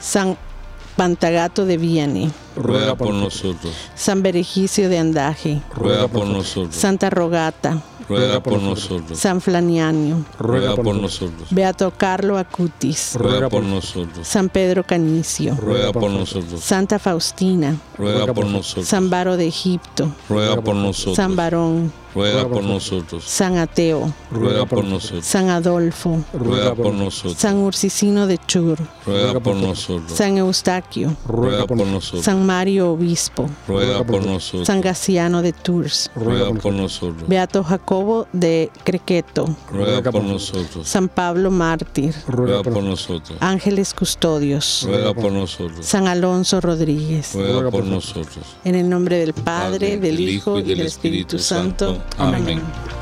San 0.00 0.36
Pantagato 0.96 1.64
de 1.64 1.76
Vianney, 1.76 2.30
ruega 2.56 2.94
por 2.94 3.14
nosotros. 3.14 3.72
San 3.94 4.22
Berejicio 4.22 4.88
de 4.88 4.98
Andaje, 4.98 5.62
ruega 5.74 6.08
por 6.08 6.26
nosotros. 6.26 6.74
Santa 6.74 7.08
Rogata, 7.08 7.82
ruega 8.08 8.42
por 8.42 8.60
nosotros. 8.60 9.18
San 9.18 9.40
Flanianio, 9.40 10.24
ruega 10.38 10.74
por 10.74 10.94
nosotros. 10.96 11.48
Beato 11.50 11.92
Carlo 11.96 12.36
Acutis, 12.36 13.14
ruega 13.14 13.48
por 13.48 13.62
nosotros. 13.62 14.26
San 14.26 14.48
Pedro 14.48 14.84
Canicio, 14.84 15.54
ruega 15.54 15.92
por 15.92 16.10
nosotros. 16.10 16.60
Santa 16.60 16.98
Faustina, 16.98 17.76
ruega 17.96 18.34
por 18.34 18.46
nosotros. 18.46 18.88
San 18.88 19.08
Baro 19.08 19.36
de 19.36 19.46
Egipto, 19.46 20.12
ruega 20.28 20.60
por 20.60 20.74
nosotros. 20.74 21.16
San 21.16 21.36
Barón, 21.36 21.92
ruega 22.14 22.48
por 22.48 22.62
nosotros. 22.62 23.24
San 23.24 23.58
Ateo, 23.58 24.12
ruega 24.30 24.66
por 24.66 24.84
nosotros. 24.84 25.24
San 25.24 25.48
Adolfo, 25.48 26.22
ruega 26.32 26.74
por 26.74 26.92
nosotros. 26.92 27.36
San 27.38 27.58
Ursicino 27.58 28.26
de 28.26 28.38
Chur, 28.38 28.78
ruega 29.06 29.40
por 29.40 29.56
nosotros. 29.56 30.12
San 30.12 30.36
Eustaquio, 30.38 31.16
ruega 31.26 31.66
por 31.66 31.78
nosotros. 31.78 32.24
San 32.24 32.44
Mario 32.44 32.92
Obispo, 32.92 33.48
ruega 33.68 34.04
por 34.04 34.24
nosotros. 34.24 34.66
San 34.66 34.80
Gaciano 34.80 35.42
de 35.42 35.52
Tours, 35.52 36.10
ruega 36.14 36.52
por 36.52 36.72
nosotros. 36.72 37.28
Beato 37.28 37.62
Jacobo 37.62 38.26
de 38.32 38.70
Crequeto, 38.84 39.46
ruega 39.70 40.10
por 40.10 40.22
nosotros. 40.22 40.88
San 40.88 41.08
Pablo 41.08 41.50
Mártir, 41.50 42.14
ruega 42.26 42.62
por 42.62 42.82
nosotros. 42.82 43.38
Ángeles 43.40 43.94
Custodios, 43.94 44.84
ruega 44.86 45.14
por 45.14 45.32
nosotros. 45.32 45.86
San 45.86 46.08
Alonso 46.08 46.60
Rodríguez, 46.60 47.34
ruega 47.34 47.70
por 47.70 47.84
nosotros. 47.84 48.44
En 48.64 48.74
el 48.74 48.88
nombre 48.88 49.18
del 49.18 49.32
Padre, 49.32 49.98
del 49.98 50.20
Hijo 50.20 50.58
y 50.58 50.62
del 50.62 50.80
Espíritu 50.80 51.38
Santo. 51.38 51.99
amazing. 52.18 52.99